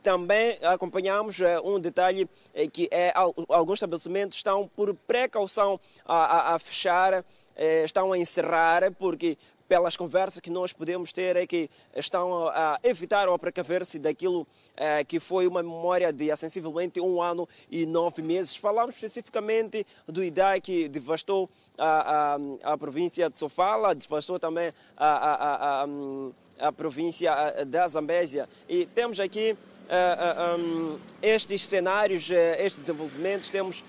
Também 0.03 0.57
acompanhamos 0.61 1.37
um 1.65 1.81
detalhe 1.81 2.29
eh, 2.53 2.67
que 2.67 2.87
é 2.89 3.11
alguns 3.49 3.73
estabelecimentos 3.73 4.37
estão 4.37 4.69
por 4.73 4.93
precaução 4.93 5.77
a, 6.05 6.57
fechar, 6.59 7.25
eh, 7.57 7.83
estão 7.83 8.13
a 8.13 8.17
encerrar, 8.17 8.89
porque 8.93 9.37
pelas 9.67 9.97
conversas 9.97 10.39
que 10.39 10.49
nós 10.49 10.71
podemos 10.71 11.11
ter, 11.11 11.35
é 11.35 11.45
que 11.45 11.69
estão 11.95 12.47
a 12.47 12.79
evitar 12.83 13.27
ou 13.27 13.35
a 13.35 13.39
precaver-se 13.39 13.99
daquilo 13.99 14.47
é, 14.75 15.03
que 15.03 15.19
foi 15.19 15.45
uma 15.47 15.61
memória 15.61 16.11
de 16.13 16.33
sensivelmente 16.35 16.99
um 16.99 17.21
ano 17.21 17.47
e 17.69 17.85
nove 17.85 18.21
meses. 18.21 18.55
Falamos 18.55 18.95
especificamente 18.95 19.85
do 20.07 20.23
IDAI 20.23 20.61
que 20.61 20.87
devastou 20.87 21.49
a, 21.77 22.35
a, 22.63 22.73
a 22.73 22.77
província 22.77 23.29
de 23.29 23.37
Sofala, 23.37 23.93
devastou 23.93 24.39
também 24.39 24.73
a, 24.95 25.83
a, 25.83 25.87
a, 26.67 26.71
província 26.71 27.31
da 27.65 27.87
Zambésia. 27.87 28.47
E 28.69 28.85
temos 28.85 29.19
aqui 29.19 29.55
um, 30.57 30.97
estes 31.21 31.65
cenários, 31.65 32.29
estes 32.31 32.79
desenvolvimentos, 32.79 33.49
temos 33.49 33.83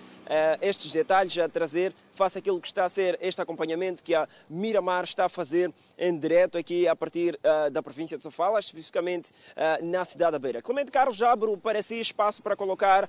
estes 0.61 0.93
detalhes 0.93 1.39
a 1.39 1.49
trazer 1.49 1.95
face 2.19 2.39
àquilo 2.39 2.61
que 2.61 2.66
está 2.66 2.85
a 2.85 2.89
ser 2.89 3.16
este 3.23 3.41
acompanhamento 3.41 4.03
que 4.03 4.12
a 4.12 4.29
Miramar 4.51 5.05
está 5.05 5.27
a 5.27 5.29
fazer 5.29 5.73
em 5.97 6.19
direto 6.19 6.59
aqui 6.59 6.89
a 6.89 6.97
partir 6.97 7.39
uh, 7.39 7.71
da 7.71 7.81
província 7.81 8.19
de 8.19 8.25
Sofala, 8.25 8.59
especificamente 8.59 9.31
uh, 9.31 9.85
na 9.85 10.05
cidade 10.05 10.33
da 10.33 10.39
Beira. 10.39 10.61
Clemente 10.61 10.91
Carlos, 10.91 11.14
já 11.14 11.31
abro 11.31 11.57
para 11.57 11.81
si 11.81 12.01
espaço 12.01 12.43
para 12.43 12.57
colocar 12.57 13.09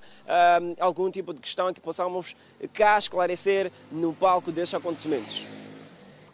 algum 0.78 1.10
tipo 1.10 1.34
de 1.34 1.40
questão 1.40 1.72
que 1.72 1.80
possamos 1.80 2.36
cá 2.72 2.96
esclarecer 2.98 3.72
no 3.90 4.12
palco 4.12 4.52
destes 4.52 4.74
acontecimentos. 4.74 5.44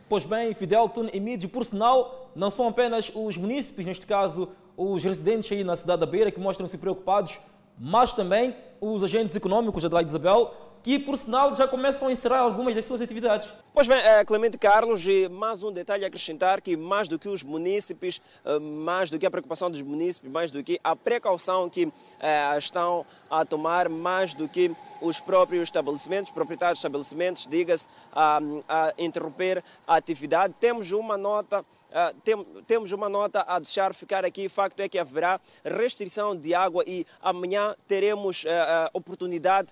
Pois 0.08 0.24
bem, 0.24 0.52
Fidelton 0.52 1.08
e 1.12 1.18
Mídio, 1.18 1.48
por 1.48 1.64
sinal, 1.64 2.30
não 2.34 2.50
são 2.50 2.68
apenas 2.68 3.10
os 3.14 3.36
munícipes, 3.36 3.86
neste 3.86 4.06
caso 4.06 4.50
os 4.76 5.02
residentes 5.02 5.50
aí 5.50 5.64
na 5.64 5.74
cidade 5.74 6.00
da 6.00 6.06
Beira, 6.06 6.30
que 6.30 6.38
mostram-se 6.38 6.76
preocupados, 6.76 7.40
mas 7.78 8.12
também 8.12 8.54
os 8.80 9.02
agentes 9.02 9.34
econômicos, 9.34 9.84
Adelaide 9.84 10.10
Isabel, 10.10 10.52
que, 10.86 11.00
por 11.00 11.18
sinal, 11.18 11.52
já 11.52 11.66
começam 11.66 12.06
a 12.06 12.12
encerrar 12.12 12.38
algumas 12.38 12.72
das 12.72 12.84
suas 12.84 13.00
atividades. 13.00 13.48
Pois 13.74 13.88
bem, 13.88 13.98
eh, 13.98 14.24
Clemente 14.24 14.56
Carlos, 14.56 15.04
e 15.04 15.28
mais 15.28 15.60
um 15.64 15.72
detalhe 15.72 16.04
a 16.04 16.06
acrescentar 16.06 16.60
que 16.60 16.76
mais 16.76 17.08
do 17.08 17.18
que 17.18 17.28
os 17.28 17.42
munícipes, 17.42 18.22
eh, 18.44 18.60
mais 18.60 19.10
do 19.10 19.18
que 19.18 19.26
a 19.26 19.30
preocupação 19.30 19.68
dos 19.68 19.82
munícipes, 19.82 20.30
mais 20.30 20.52
do 20.52 20.62
que 20.62 20.78
a 20.84 20.94
precaução 20.94 21.68
que 21.68 21.92
eh, 22.20 22.56
estão 22.56 23.04
a 23.28 23.44
tomar, 23.44 23.88
mais 23.88 24.32
do 24.32 24.48
que 24.48 24.70
os 25.02 25.18
próprios 25.18 25.64
estabelecimentos, 25.64 26.30
proprietários 26.30 26.78
de 26.78 26.86
estabelecimentos, 26.86 27.48
diga-se, 27.48 27.88
a, 28.12 28.38
a 28.68 28.94
interromper 28.96 29.64
a 29.88 29.96
atividade. 29.96 30.54
Temos 30.60 30.92
uma 30.92 31.18
nota 31.18 31.64
Uh, 31.86 32.14
tem, 32.20 32.44
temos 32.66 32.92
uma 32.92 33.08
nota 33.08 33.42
a 33.48 33.58
deixar 33.58 33.94
ficar 33.94 34.22
aqui. 34.22 34.50
Facto 34.50 34.80
é 34.80 34.88
que 34.88 34.98
haverá 34.98 35.40
restrição 35.64 36.36
de 36.36 36.52
água 36.52 36.84
e 36.86 37.06
amanhã 37.22 37.74
teremos 37.86 38.44
uh, 38.44 38.48
uh, 38.48 38.90
oportunidade 38.92 39.68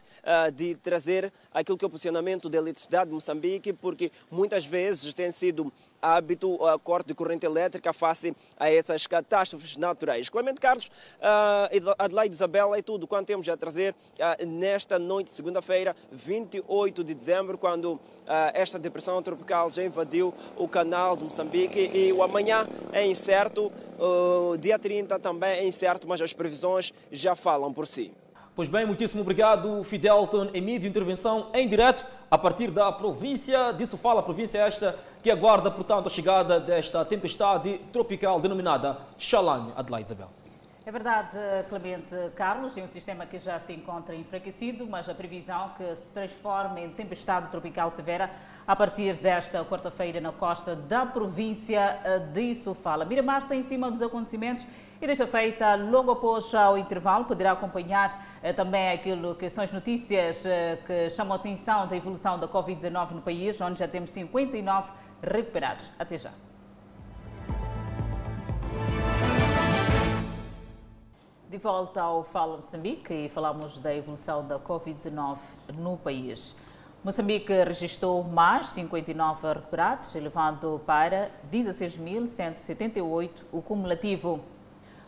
de 0.55 0.75
trazer 0.77 1.04
aquilo 1.53 1.77
que 1.77 1.85
é 1.85 1.89
o 1.89 1.91
posicionamento 1.91 2.49
da 2.49 2.59
eletricidade 2.59 3.09
de 3.09 3.15
Moçambique, 3.15 3.73
porque 3.73 4.11
muitas 4.31 4.67
vezes 4.67 5.13
tem 5.15 5.31
sido 5.31 5.73
hábito 6.05 6.65
a 6.67 6.79
corte 6.79 7.09
de 7.09 7.15
corrente 7.15 7.47
elétrica 7.47 7.93
face 7.93 8.37
a 8.59 8.71
essas 8.71 9.07
catástrofes 9.07 9.77
naturais. 9.77 10.29
Clemente 10.29 10.61
Carlos, 10.61 10.89
uh, 10.89 11.95
Adelaide 11.99 12.35
Isabel, 12.35 12.75
é 12.75 12.83
tudo 12.83 13.07
quanto 13.07 13.27
temos 13.27 13.49
a 13.49 13.57
trazer 13.57 13.95
uh, 13.95 14.47
nesta 14.47 14.99
noite, 14.99 15.31
segunda-feira, 15.31 15.97
28 16.13 17.03
de 17.03 17.15
dezembro, 17.15 17.57
quando 17.57 17.95
uh, 17.95 18.01
esta 18.53 18.79
depressão 18.79 19.23
tropical 19.23 19.71
já 19.71 19.83
invadiu 19.83 20.35
o 20.57 20.69
canal 20.69 21.17
de 21.17 21.25
Moçambique 21.25 21.91
e 21.95 22.13
o 22.13 22.23
amanhã 22.23 22.67
é 22.93 23.07
incerto, 23.07 23.73
o 23.99 24.57
dia 24.59 24.79
30 24.79 25.19
também 25.19 25.51
é 25.51 25.67
incerto, 25.67 26.07
mas 26.07 26.21
as 26.21 26.33
previsões 26.33 26.93
já 27.11 27.35
falam 27.35 27.73
por 27.73 27.87
si. 27.87 28.13
Pois 28.57 28.69
bem, 28.69 28.87
muitíssimo 28.87 29.21
obrigado, 29.21 29.83
Fidelton 29.83 30.51
Emílio, 30.55 30.89
intervenção 30.89 31.49
em 31.53 31.67
direto 31.67 32.07
a 32.31 32.39
partir 32.39 32.71
da 32.71 32.93
província 32.93 33.73
de 33.73 33.85
Sofala, 33.85 34.23
província 34.23 34.59
esta 34.59 34.97
que 35.21 35.29
aguarda, 35.29 35.73
portanto, 35.73 36.07
a 36.07 36.11
chegada 36.11 36.61
desta 36.61 37.05
tempestade 37.05 37.79
tropical 37.93 38.41
denominada 38.41 38.97
Shalane, 39.19 39.73
Adelaide 39.75 40.07
Isabel. 40.07 40.29
É 40.87 40.93
verdade, 40.93 41.37
Clemente 41.69 42.15
Carlos, 42.37 42.77
é 42.77 42.83
um 42.83 42.87
sistema 42.87 43.27
que 43.27 43.41
já 43.41 43.59
se 43.59 43.73
encontra 43.73 44.15
enfraquecido, 44.15 44.87
mas 44.87 45.09
a 45.09 45.15
previsão 45.15 45.71
que 45.77 45.97
se 45.97 46.13
transforme 46.13 46.85
em 46.85 46.91
tempestade 46.91 47.51
tropical 47.51 47.91
severa 47.91 48.31
a 48.65 48.77
partir 48.77 49.15
desta 49.15 49.65
quarta-feira 49.65 50.21
na 50.21 50.31
costa 50.31 50.77
da 50.77 51.05
província 51.05 51.99
de 52.33 52.55
Sofala. 52.55 53.05
Miramar 53.05 53.39
está 53.39 53.57
em 53.57 53.65
cima 53.65 53.91
dos 53.91 54.01
acontecimentos 54.01 54.65
e 55.05 55.07
desta 55.07 55.27
feita, 55.27 55.75
logo 55.75 56.13
após 56.13 56.51
o 56.55 56.79
intervalo, 56.79 57.27
poderá 57.27 57.53
acompanhar 57.53 58.39
eh, 58.43 58.55
também 58.55 58.91
aquilo 58.91 59.35
que 59.35 59.51
são 59.51 59.63
as 59.63 59.71
notícias 59.71 60.47
eh, 60.47 60.79
que 60.87 61.11
chamam 61.11 61.35
a 61.35 61.37
atenção 61.37 61.87
da 61.87 61.95
evolução 61.95 62.39
da 62.39 62.49
Covid-19 62.49 63.11
no 63.11 63.21
país, 63.21 63.61
onde 63.61 63.81
já 63.81 63.87
temos 63.87 64.09
59 64.13 64.91
recuperados. 65.23 65.91
Até 65.99 66.17
já. 66.17 66.31
De 71.51 71.59
volta 71.59 72.01
ao 72.01 72.25
Fala 72.25 72.57
Moçambique 72.57 73.13
e 73.13 73.29
falamos 73.29 73.77
da 73.77 73.95
evolução 73.95 74.49
da 74.49 74.59
Covid-19 74.59 75.37
no 75.75 75.99
país. 75.99 76.57
Moçambique 77.05 77.53
registrou 77.53 78.25
mais 78.25 78.69
59 78.69 79.53
recuperados, 79.53 80.15
elevando 80.15 80.81
para 80.87 81.31
16.178 81.53 83.31
o 83.53 83.61
cumulativo. 83.61 84.41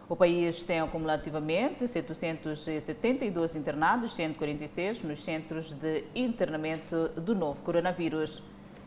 O 0.09 0.14
país 0.14 0.62
tem 0.62 0.78
acumulativamente 0.78 1.88
772 1.88 3.57
internados, 3.57 4.14
146 4.14 5.02
nos 5.02 5.24
centros 5.24 5.72
de 5.72 6.04
internamento 6.14 7.09
do 7.16 7.34
novo 7.34 7.61
coronavírus. 7.64 8.40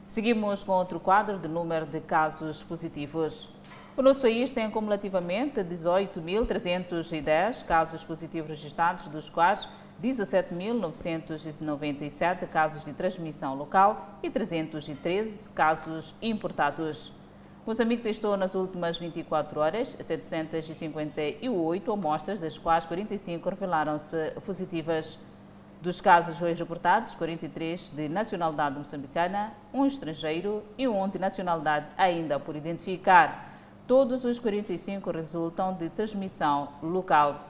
Seguimos 0.07 0.63
com 0.63 0.71
outro 0.71 0.97
quadro 0.97 1.37
de 1.37 1.49
número 1.49 1.85
de 1.85 1.99
casos 1.99 2.63
positivos. 2.63 3.49
O 3.97 4.01
nosso 4.01 4.21
país 4.21 4.53
tem 4.53 4.63
acumulativamente 4.63 5.59
18.310 5.59 7.65
casos 7.65 8.01
positivos 8.01 8.47
registrados, 8.47 9.09
dos 9.09 9.29
quais 9.29 9.67
17.997 10.01 12.47
casos 12.47 12.85
de 12.85 12.93
transmissão 12.93 13.55
local 13.55 14.17
e 14.23 14.29
313 14.29 15.49
casos 15.49 16.15
importados. 16.21 17.18
Moçambique 17.69 18.01
testou 18.01 18.35
nas 18.35 18.55
últimas 18.55 18.97
24 18.97 19.59
horas 19.59 19.95
758 20.01 21.91
amostras, 21.91 22.39
das 22.39 22.57
quais 22.57 22.83
45 22.87 23.47
revelaram-se 23.47 24.31
positivas. 24.43 25.19
Dos 25.79 26.01
casos 26.01 26.41
hoje 26.41 26.55
reportados, 26.55 27.13
43 27.13 27.91
de 27.91 28.09
nacionalidade 28.09 28.75
moçambicana, 28.75 29.53
um 29.71 29.85
estrangeiro 29.85 30.63
e 30.79 30.87
um 30.87 31.07
de 31.07 31.19
nacionalidade 31.19 31.85
ainda 31.95 32.39
por 32.39 32.55
identificar. 32.55 33.53
Todos 33.85 34.25
os 34.25 34.39
45 34.39 35.11
resultam 35.11 35.71
de 35.75 35.91
transmissão 35.91 36.69
local. 36.81 37.49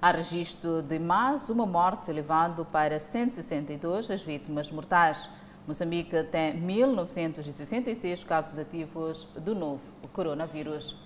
Há 0.00 0.12
registro 0.12 0.80
de 0.80 0.98
mais 0.98 1.50
uma 1.50 1.66
morte, 1.66 2.10
elevando 2.10 2.64
para 2.64 2.98
162 2.98 4.10
as 4.10 4.22
vítimas 4.22 4.70
mortais. 4.70 5.28
Moçambique 5.66 6.22
tem 6.24 6.54
1.966 6.62 8.24
casos 8.24 8.56
ativos 8.56 9.26
do 9.36 9.52
novo 9.52 9.80
coronavírus. 10.12 10.96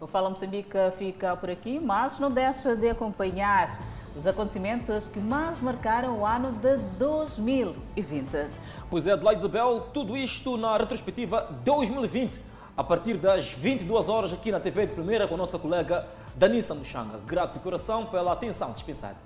O 0.00 0.06
Fala 0.06 0.30
Moçambique 0.30 0.78
fica 0.96 1.36
por 1.36 1.50
aqui, 1.50 1.80
mas 1.80 2.20
não 2.20 2.30
deixa 2.30 2.76
de 2.76 2.88
acompanhar 2.88 3.68
os 4.16 4.24
acontecimentos 4.24 5.08
que 5.08 5.18
mais 5.18 5.60
marcaram 5.60 6.20
o 6.20 6.26
ano 6.26 6.52
de 6.52 6.76
2020. 6.98 8.48
Pois 8.88 9.08
é, 9.08 9.12
Adelaide 9.12 9.40
Isabel, 9.40 9.88
tudo 9.92 10.16
isto 10.16 10.56
na 10.56 10.76
retrospectiva 10.76 11.48
2020, 11.64 12.40
a 12.76 12.84
partir 12.84 13.16
das 13.16 13.50
22 13.50 14.08
horas 14.08 14.32
aqui 14.32 14.52
na 14.52 14.60
TV 14.60 14.86
de 14.86 14.92
Primeira 14.92 15.26
com 15.26 15.34
a 15.34 15.38
nossa 15.38 15.58
colega 15.58 16.06
Danissa 16.36 16.74
Muxanga. 16.74 17.18
Grato 17.26 17.54
de 17.54 17.58
coração 17.58 18.06
pela 18.06 18.32
atenção 18.32 18.70
dispensada. 18.70 19.16